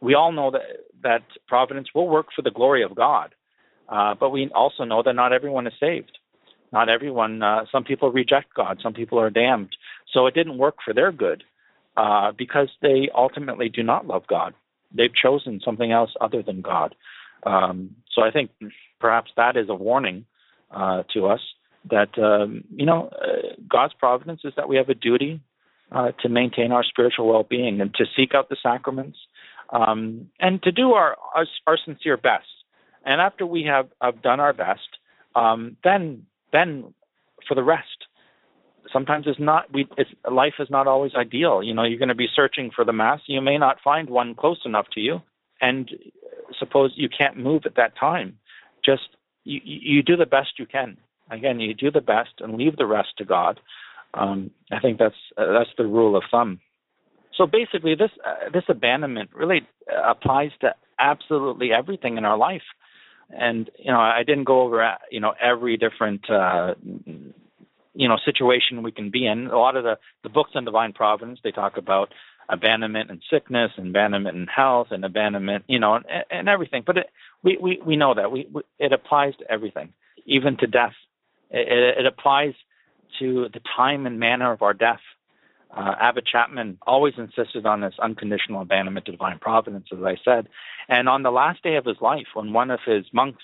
[0.00, 0.62] We all know that
[1.02, 3.34] that providence will work for the glory of God,
[3.88, 6.18] uh, but we also know that not everyone is saved.
[6.72, 7.42] Not everyone.
[7.42, 8.78] Uh, some people reject God.
[8.82, 9.70] Some people are damned.
[10.12, 11.42] So it didn't work for their good
[11.96, 14.54] uh, because they ultimately do not love God.
[14.94, 16.94] They've chosen something else other than God.
[17.44, 18.50] Um, so I think
[19.00, 20.26] perhaps that is a warning
[20.70, 21.40] uh, to us
[21.90, 25.40] that um, you know uh, God's providence is that we have a duty
[25.92, 29.18] uh, to maintain our spiritual well-being and to seek out the sacraments
[29.72, 32.46] um, and to do our, our, our sincere best.
[33.04, 34.88] And after we have, have done our best,
[35.34, 36.92] um, then then
[37.48, 37.86] for the rest.
[38.92, 39.72] Sometimes it's not.
[39.72, 41.62] We it's, life is not always ideal.
[41.62, 43.20] You know, you're going to be searching for the mass.
[43.26, 45.22] You may not find one close enough to you,
[45.60, 45.88] and
[46.58, 48.38] suppose you can't move at that time.
[48.84, 49.08] Just
[49.44, 50.96] you, you do the best you can.
[51.30, 53.60] Again, you do the best and leave the rest to God.
[54.14, 56.60] Um, I think that's uh, that's the rule of thumb.
[57.36, 59.66] So basically, this uh, this abandonment really
[60.04, 62.62] applies to absolutely everything in our life.
[63.30, 66.74] And you know, I didn't go over uh, you know every different uh,
[67.94, 69.46] you know situation we can be in.
[69.46, 72.12] A lot of the the books on divine providence they talk about
[72.50, 76.82] abandonment and sickness, and abandonment and health, and abandonment, you know, and, and everything.
[76.84, 77.06] But it,
[77.42, 79.92] we, we, we know that we, we, it applies to everything,
[80.26, 80.92] even to death.
[81.50, 82.54] It, it, applies
[83.18, 85.00] to the time and manner of our death.
[85.76, 90.48] Uh, Abbot Chapman always insisted on this unconditional abandonment to divine providence, as I said.
[90.88, 93.42] And on the last day of his life, when one of his monks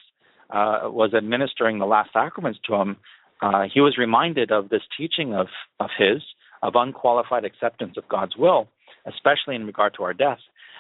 [0.51, 2.97] uh, was administering the last sacraments to him,
[3.41, 6.23] uh, he was reminded of this teaching of, of his
[6.63, 8.69] of unqualified acceptance of God's will
[9.07, 10.39] especially in regard to our death.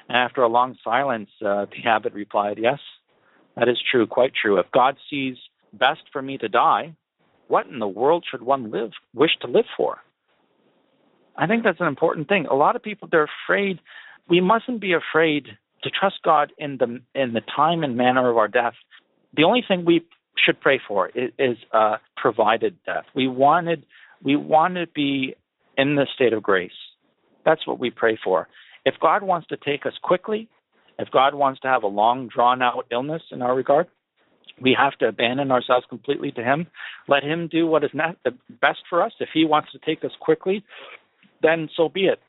[0.08, 2.78] And after a long silence, uh, the abbot replied, Yes,
[3.56, 4.58] that is true, quite true.
[4.58, 5.36] If God sees
[5.72, 6.94] best for me to die,
[7.48, 9.98] what in the world should one live wish to live for?
[11.36, 12.46] I think that's an important thing.
[12.46, 13.80] A lot of people they're afraid.
[14.28, 15.46] We mustn't be afraid
[15.82, 18.74] to trust God in the in the time and manner of our death.
[19.34, 20.04] The only thing we
[20.36, 21.56] should pray for is, is
[22.16, 23.04] provided death.
[23.14, 23.84] We wanted
[24.22, 25.36] we want to be
[25.76, 26.70] in the state of grace.
[27.46, 28.48] That's what we pray for.
[28.84, 30.48] If God wants to take us quickly,
[30.98, 33.86] if God wants to have a long, drawn out illness in our regard,
[34.60, 36.66] we have to abandon ourselves completely to Him.
[37.08, 39.12] Let Him do what is the best for us.
[39.20, 40.64] If He wants to take us quickly,
[41.42, 42.20] then so be it.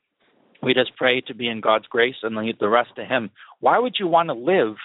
[0.62, 3.32] We just pray to be in God's grace and leave the rest to Him.
[3.60, 4.76] Why would you want to live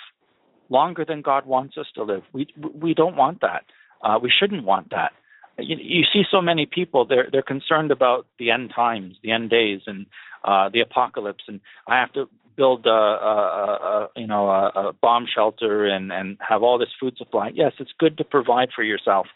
[0.69, 2.23] longer than God wants us to live?
[2.33, 3.65] We we don't want that.
[4.03, 5.13] Uh, we shouldn't want that.
[5.59, 9.51] You, you, see so many people they're they're concerned about the end times, the end
[9.51, 10.07] days, and
[10.45, 14.93] uh, the apocalypse, and I have to build a, a, a you know a, a
[14.93, 17.51] bomb shelter and and have all this food supply.
[17.55, 19.27] Yes, it's good to provide for yourself,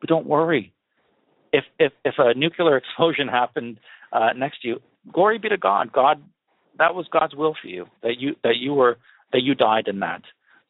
[0.00, 0.72] but don't worry.
[1.52, 3.78] If if if a nuclear explosion happened
[4.12, 4.82] uh, next to you,
[5.12, 5.92] glory be to God.
[5.92, 6.22] God,
[6.78, 7.86] that was God's will for you.
[8.02, 8.98] That you that you were
[9.32, 10.22] that you died in that.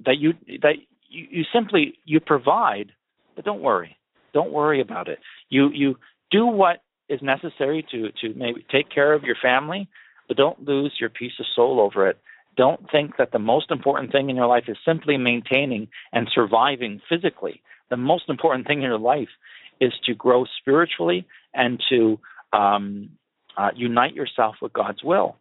[0.04, 0.76] That you that
[1.08, 2.92] you, you simply you provide,
[3.34, 3.95] but don't worry.
[4.36, 5.18] Don't worry about it.
[5.48, 5.96] You you
[6.30, 9.88] do what is necessary to to maybe take care of your family,
[10.28, 12.18] but don't lose your peace of soul over it.
[12.54, 17.00] Don't think that the most important thing in your life is simply maintaining and surviving
[17.08, 17.62] physically.
[17.88, 19.32] The most important thing in your life
[19.80, 22.18] is to grow spiritually and to
[22.52, 23.08] um,
[23.56, 25.36] uh, unite yourself with God's will.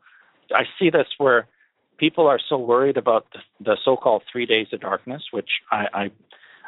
[0.53, 1.47] I see this where
[1.97, 6.03] people are so worried about the, the so-called three days of darkness, which I, I,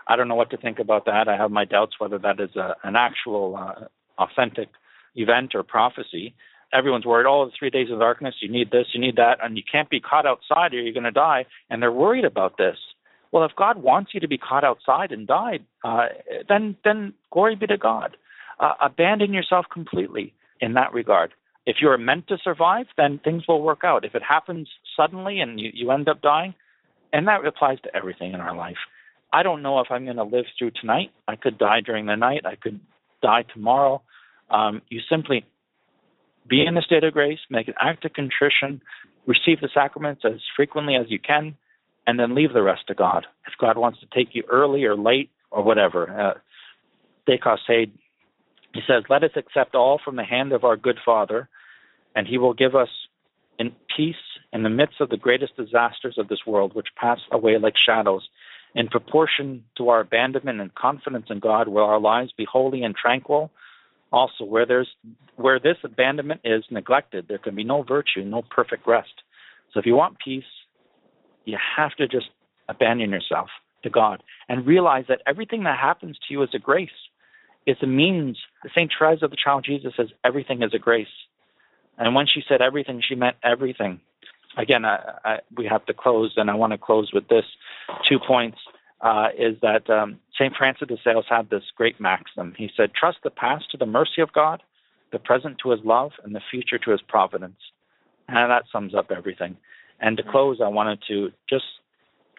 [0.07, 1.27] I don't know what to think about that.
[1.27, 3.85] I have my doubts whether that is a, an actual uh,
[4.17, 4.69] authentic
[5.15, 6.33] event or prophecy.
[6.73, 9.57] Everyone's worried, oh, the three days of darkness, you need this, you need that, and
[9.57, 11.45] you can't be caught outside or you're going to die.
[11.69, 12.77] And they're worried about this.
[13.31, 16.07] Well, if God wants you to be caught outside and die, uh,
[16.47, 18.15] then then glory be to God.
[18.59, 21.33] Uh, abandon yourself completely in that regard.
[21.65, 24.05] If you're meant to survive, then things will work out.
[24.05, 26.53] If it happens suddenly and you, you end up dying,
[27.11, 28.77] and that applies to everything in our life.
[29.31, 31.11] I don't know if I'm going to live through tonight.
[31.27, 32.45] I could die during the night.
[32.45, 32.79] I could
[33.21, 34.01] die tomorrow.
[34.49, 35.45] Um, you simply
[36.47, 38.81] be in a state of grace, make an act of contrition,
[39.25, 41.57] receive the sacraments as frequently as you can,
[42.05, 43.27] and then leave the rest to God.
[43.45, 46.33] If God wants to take you early or late or whatever, uh,
[47.25, 47.91] De Caussade
[48.77, 51.49] he says, Let us accept all from the hand of our good Father,
[52.15, 52.89] and he will give us
[53.57, 54.15] in peace
[54.53, 58.29] in the midst of the greatest disasters of this world, which pass away like shadows.
[58.77, 62.95] In proportion to our abandonment and confidence in God, will our lives be holy and
[62.95, 63.49] tranquil.
[64.13, 64.87] Also, where there's
[65.35, 69.23] where this abandonment is neglected, there can be no virtue, no perfect rest.
[69.73, 70.43] So, if you want peace,
[71.45, 72.27] you have to just
[72.69, 73.47] abandon yourself
[73.81, 76.89] to God and realize that everything that happens to you is a grace.
[77.65, 78.37] It's a means.
[78.61, 78.91] The St.
[78.97, 81.07] Therese of the Child Jesus says everything is a grace.
[81.97, 84.01] And when she said everything, she meant everything.
[84.57, 87.45] Again, I, I, we have to close, and I want to close with this
[88.07, 88.57] two points.
[88.99, 90.55] Uh, is that um, St.
[90.57, 92.55] Francis de Sales had this great maxim.
[92.57, 94.63] He said, Trust the past to the mercy of God,
[95.11, 97.59] the present to his love, and the future to his providence.
[98.27, 99.55] And that sums up everything.
[99.99, 101.65] And to close, I wanted to just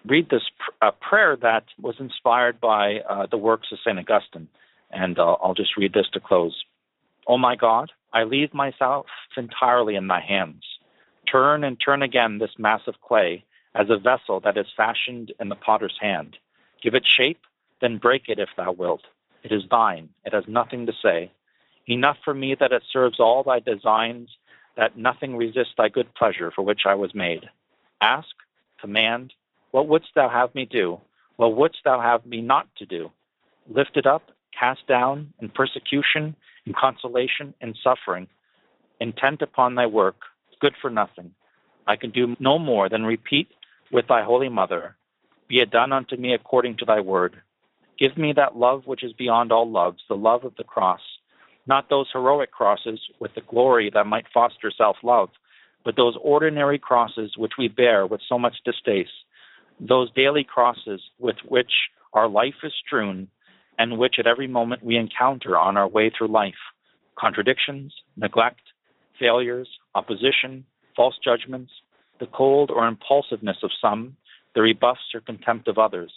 [0.04, 3.98] read this pr- uh, prayer that was inspired by uh, the works of St.
[3.98, 4.48] Augustine.
[4.90, 6.64] And uh, I'll just read this to close.
[7.28, 10.64] Oh my God, I leave myself entirely in thy hands.
[11.30, 13.44] Turn and turn again this mass of clay
[13.74, 16.36] as a vessel that is fashioned in the potter's hand.
[16.82, 17.40] Give it shape,
[17.80, 19.02] then break it if thou wilt.
[19.42, 21.30] It is thine, it has nothing to say.
[21.86, 24.30] Enough for me that it serves all thy designs,
[24.76, 27.48] that nothing resists thy good pleasure for which I was made.
[28.00, 28.28] Ask,
[28.80, 29.32] command,
[29.70, 31.00] what wouldst thou have me do?
[31.36, 33.10] What wouldst thou have me not to do?
[33.68, 36.34] Lift it up cast down in persecution,
[36.66, 38.26] in consolation, in suffering,
[39.00, 40.16] intent upon thy work,
[40.60, 41.32] good for nothing.
[41.86, 43.48] I can do no more than repeat
[43.90, 44.96] with thy holy mother,
[45.48, 47.36] Be it done unto me according to thy word.
[47.98, 51.00] Give me that love which is beyond all loves, the love of the cross,
[51.66, 55.30] not those heroic crosses with the glory that might foster self love,
[55.84, 59.10] but those ordinary crosses which we bear with so much distaste,
[59.80, 61.72] those daily crosses with which
[62.12, 63.28] our life is strewn
[63.78, 66.54] and which at every moment we encounter on our way through life
[67.18, 68.60] contradictions, neglect,
[69.18, 70.64] failures, opposition,
[70.96, 71.72] false judgments,
[72.20, 74.16] the cold or impulsiveness of some,
[74.54, 76.12] the rebuffs or contempt of others,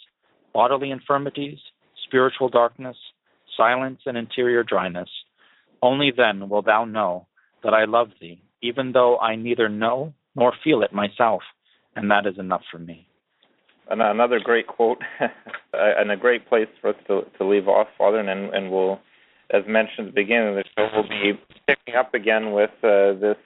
[0.52, 1.58] bodily infirmities,
[2.04, 2.96] spiritual darkness,
[3.56, 5.08] silence and interior dryness.
[5.82, 7.26] Only then will thou know
[7.62, 11.42] that I love thee, even though I neither know nor feel it myself,
[11.94, 13.06] and that is enough for me
[14.00, 14.98] another great quote
[15.72, 19.00] and a great place for us to, to leave off, Father, and, and we'll,
[19.52, 23.12] as mentioned at the beginning of the show, we'll be picking up again with uh,
[23.12, 23.36] this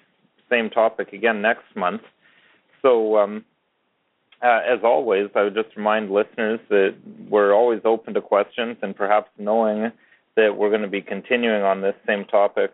[0.48, 2.02] same topic again next month.
[2.82, 3.44] So, um,
[4.42, 6.94] uh, as always, I would just remind listeners that
[7.28, 9.90] we're always open to questions, and perhaps knowing
[10.36, 12.72] that we're going to be continuing on this same topic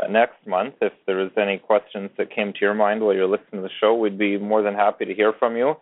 [0.00, 0.74] uh, next month.
[0.82, 3.70] If there is any questions that came to your mind while you're listening to the
[3.80, 5.76] show, we'd be more than happy to hear from you.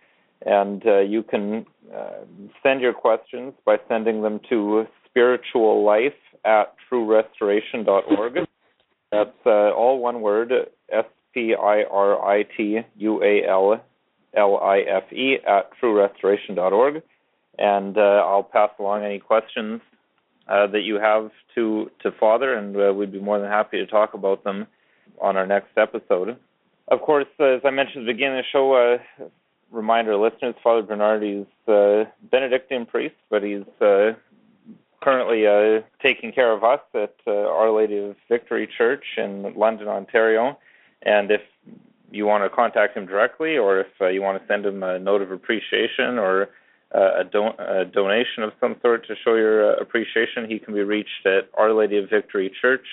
[0.46, 2.24] And uh, you can uh,
[2.62, 6.12] send your questions by sending them to spirituallife
[6.44, 8.46] at truerestoration.org.
[9.10, 10.52] That's uh, all one word,
[10.90, 13.82] S P I R I T U A L
[14.36, 17.02] L I F E at truerestoration.org.
[17.58, 19.80] And uh, I'll pass along any questions
[20.48, 23.86] uh, that you have to, to Father, and uh, we'd be more than happy to
[23.86, 24.66] talk about them
[25.20, 26.36] on our next episode.
[26.86, 29.26] Of course, as I mentioned at the beginning of the show, uh,
[29.70, 34.12] reminder listeners, Father Bernard, is a Benedictine priest, but he's uh,
[35.00, 39.88] currently uh, taking care of us at uh, Our Lady of Victory Church in London,
[39.88, 40.58] Ontario.
[41.02, 41.40] And if
[42.10, 44.98] you want to contact him directly, or if uh, you want to send him a
[44.98, 46.48] note of appreciation or
[46.94, 50.74] uh, a, don- a, donation of some sort to show your uh, appreciation, he can
[50.74, 52.86] be reached at Our Lady of Victory Church,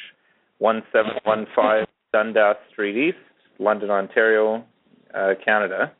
[0.59, 3.17] 1715 Dundas Street East,
[3.57, 4.65] London, Ontario,
[5.13, 5.91] uh, Canada.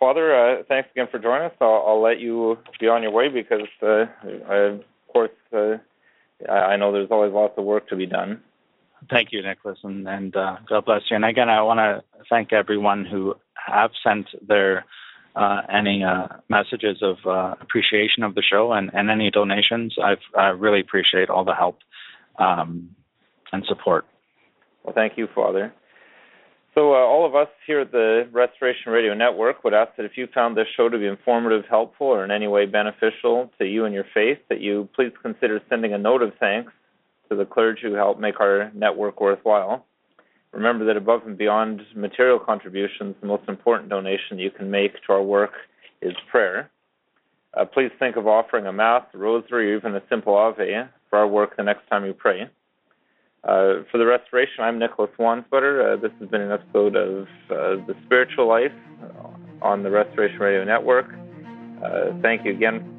[0.00, 1.52] Father, uh, thanks again for joining us.
[1.60, 4.06] I'll, I'll, let you be on your way because, uh,
[4.48, 4.78] I,
[5.14, 8.42] course, uh, I know there's always lots of work to be done.
[9.10, 11.16] Thank you, Nicholas, and, and uh, God bless you.
[11.16, 14.84] And again, I want to thank everyone who have sent their
[15.36, 17.16] uh, any uh, messages of
[17.60, 19.96] appreciation of the show and, and any donations.
[20.02, 21.78] I've, I really appreciate all the help
[22.38, 22.90] um,
[23.52, 24.06] and support.
[24.84, 25.72] Well, thank you, Father.
[26.74, 30.16] So, uh, all of us here at the Restoration Radio Network would ask that if
[30.16, 33.84] you found this show to be informative, helpful, or in any way beneficial to you
[33.84, 36.72] and your faith, that you please consider sending a note of thanks
[37.30, 39.86] to the clergy who help make our network worthwhile.
[40.52, 45.12] Remember that above and beyond material contributions, the most important donation you can make to
[45.12, 45.52] our work
[46.02, 46.70] is prayer.
[47.56, 51.20] Uh, please think of offering a Mass, a Rosary, or even a simple Ave for
[51.20, 52.48] our work the next time you pray.
[53.44, 55.98] Uh, for the restoration, I'm Nicholas Wansbutter.
[55.98, 58.72] Uh, this has been an episode of uh, The Spiritual Life
[59.60, 61.06] on the Restoration Radio Network.
[61.84, 62.93] Uh, thank you again